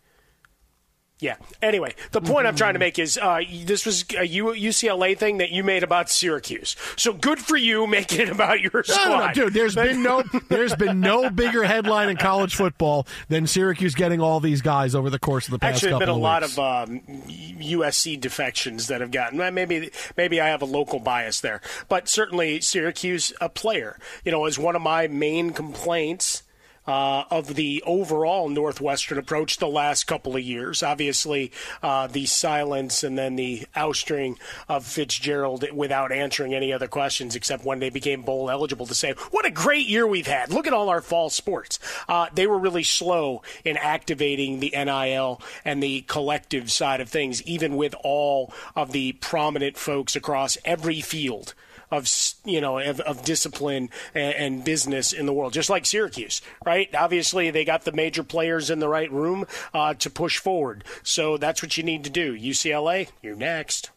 Yeah. 1.19 1.35
Anyway, 1.61 1.95
the 2.11 2.21
point 2.21 2.47
I'm 2.47 2.55
trying 2.55 2.73
to 2.73 2.79
make 2.79 2.97
is 2.97 3.17
uh, 3.17 3.41
this 3.65 3.85
was 3.85 4.03
a 4.03 4.25
UCLA 4.25 5.17
thing 5.17 5.39
that 5.39 5.51
you 5.51 5.65
made 5.65 5.83
about 5.83 6.09
Syracuse. 6.09 6.77
So 6.95 7.11
good 7.11 7.39
for 7.39 7.57
you 7.57 7.85
making 7.99 8.21
it 8.21 8.29
about 8.29 8.61
your 8.61 8.83
squad, 8.85 9.09
no, 9.09 9.27
no, 9.27 9.33
dude. 9.33 9.53
There's 9.53 9.75
been 9.75 10.01
no, 10.01 10.23
there's 10.47 10.75
been 10.75 11.01
no 11.01 11.29
bigger 11.29 11.63
headline 11.63 12.07
in 12.07 12.15
college 12.15 12.55
football 12.55 13.05
than 13.27 13.47
Syracuse 13.47 13.95
getting 13.95 14.21
all 14.21 14.39
these 14.39 14.61
guys 14.61 14.95
over 14.95 15.09
the 15.09 15.19
course 15.19 15.47
of 15.47 15.51
the 15.51 15.59
past 15.59 15.83
Actually, 15.83 15.89
there's 15.89 15.99
been 15.99 16.09
a 16.09 16.13
lot 16.17 16.43
of 16.43 16.57
um, 16.57 17.01
USC 17.27 18.19
defections 18.19 18.87
that 18.87 19.01
have 19.01 19.11
gotten. 19.11 19.37
well, 19.37 19.51
Maybe 19.51 19.91
maybe 20.15 20.39
I 20.39 20.47
have 20.47 20.61
a 20.61 20.65
local 20.65 20.99
bias 20.99 21.41
there, 21.41 21.59
but 21.89 22.07
certainly 22.07 22.61
Syracuse, 22.61 23.33
a 23.41 23.49
player, 23.49 23.97
you 24.23 24.31
know, 24.31 24.45
is 24.45 24.57
one 24.57 24.75
of 24.77 24.81
my 24.81 25.07
main 25.07 25.49
complaints. 25.49 26.43
Uh, 26.89 27.23
of 27.29 27.53
the 27.53 27.83
overall 27.85 28.49
Northwestern 28.49 29.19
approach 29.19 29.57
the 29.57 29.67
last 29.67 30.05
couple 30.05 30.35
of 30.35 30.41
years. 30.41 30.81
Obviously, 30.81 31.51
uh, 31.83 32.07
the 32.07 32.25
silence 32.25 33.03
and 33.03 33.15
then 33.15 33.35
the 33.35 33.67
ousting 33.75 34.39
of 34.67 34.87
Fitzgerald 34.87 35.63
without 35.71 36.11
answering 36.11 36.55
any 36.55 36.73
other 36.73 36.87
questions 36.87 37.35
except 37.35 37.63
when 37.63 37.77
they 37.77 37.91
became 37.91 38.23
bowl 38.23 38.49
eligible 38.49 38.87
to 38.87 38.95
say, 38.95 39.11
What 39.29 39.45
a 39.45 39.51
great 39.51 39.85
year 39.85 40.07
we've 40.07 40.25
had. 40.25 40.51
Look 40.51 40.65
at 40.65 40.73
all 40.73 40.89
our 40.89 40.99
fall 40.99 41.29
sports. 41.29 41.77
Uh, 42.07 42.25
they 42.33 42.47
were 42.47 42.57
really 42.57 42.81
slow 42.81 43.43
in 43.63 43.77
activating 43.77 44.59
the 44.59 44.73
NIL 44.75 45.39
and 45.63 45.83
the 45.83 46.01
collective 46.07 46.71
side 46.71 47.01
of 47.01 47.09
things, 47.09 47.43
even 47.43 47.77
with 47.77 47.93
all 48.03 48.51
of 48.75 48.93
the 48.93 49.11
prominent 49.11 49.77
folks 49.77 50.15
across 50.15 50.57
every 50.65 51.01
field 51.01 51.53
of 51.91 52.09
you 52.45 52.61
know 52.61 52.79
of, 52.79 52.99
of 53.01 53.23
discipline 53.23 53.89
and, 54.13 54.35
and 54.35 54.63
business 54.63 55.13
in 55.13 55.25
the 55.25 55.33
world, 55.33 55.53
just 55.53 55.69
like 55.69 55.85
Syracuse, 55.85 56.41
right? 56.65 56.93
Obviously, 56.95 57.51
they 57.51 57.65
got 57.65 57.85
the 57.85 57.91
major 57.91 58.23
players 58.23 58.69
in 58.69 58.79
the 58.79 58.89
right 58.89 59.11
room 59.11 59.45
uh, 59.73 59.93
to 59.95 60.09
push 60.09 60.37
forward. 60.37 60.83
So 61.03 61.37
that's 61.37 61.61
what 61.61 61.77
you 61.77 61.83
need 61.83 62.03
to 62.03 62.09
do. 62.09 62.37
UCLA, 62.37 63.09
you're 63.21 63.35
next. 63.35 63.91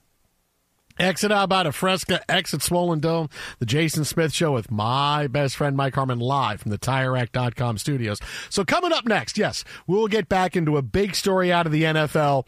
Exit 0.98 1.32
out 1.32 1.44
about 1.44 1.66
a 1.66 1.72
Fresca, 1.72 2.20
exit 2.30 2.62
Swollen 2.62 3.00
Dome, 3.00 3.30
the 3.58 3.66
Jason 3.66 4.04
Smith 4.04 4.32
Show 4.32 4.52
with 4.52 4.70
my 4.70 5.26
best 5.26 5.56
friend 5.56 5.76
Mike 5.76 5.94
Harmon 5.94 6.18
live 6.18 6.60
from 6.60 6.70
the 6.70 6.78
TireRack.com 6.78 7.78
studios. 7.78 8.20
So 8.50 8.64
coming 8.64 8.92
up 8.92 9.06
next, 9.06 9.38
yes, 9.38 9.64
we'll 9.86 10.06
get 10.06 10.28
back 10.28 10.54
into 10.54 10.76
a 10.76 10.82
big 10.82 11.14
story 11.14 11.50
out 11.50 11.64
of 11.66 11.72
the 11.72 11.84
NFL. 11.84 12.46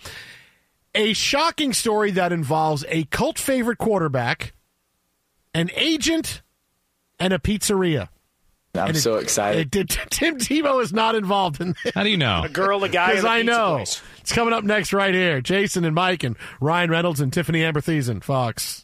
A 0.95 1.15
shocking 1.15 1.73
story 1.73 2.11
that 2.13 2.33
involves 2.33 2.85
a 2.89 3.05
cult 3.05 3.39
favorite 3.39 3.79
quarterback, 3.79 4.53
an 5.55 5.71
agent, 5.75 6.43
and 7.19 7.33
a 7.33 7.39
pizzeria. 7.39 8.09
I'm 8.77 8.89
And 8.89 8.97
it- 8.97 9.01
so 9.01 9.17
excited. 9.17 9.61
It 9.61 9.71
did, 9.71 9.89
Tim 10.11 10.37
Tebow 10.39 10.83
is 10.83 10.93
not 10.93 11.15
involved 11.15 11.61
in 11.61 11.77
this. 11.85 11.95
How 11.95 12.03
do 12.03 12.09
you 12.11 12.17
know? 12.17 12.43
A 12.45 12.49
girl, 12.49 12.83
a 12.83 12.89
guy, 12.89 13.09
Because 13.13 13.25
and 13.25 13.29
a 13.29 13.31
I 13.33 13.41
pizza 13.43 13.53
know. 13.53 13.75
place. 13.77 14.03
It's 14.21 14.33
coming 14.33 14.53
up 14.53 14.65
next 14.65 14.93
right 14.93 15.15
here. 15.15 15.41
Jason 15.41 15.85
and 15.85 15.95
Mike 15.95 16.25
and 16.25 16.37
Ryan 16.61 16.91
Reynolds 16.91 17.21
and 17.21 17.31
Tiffani 17.31 17.61
Amber 17.61 17.81
Thiessen, 17.81 18.23
Fox. 18.23 18.84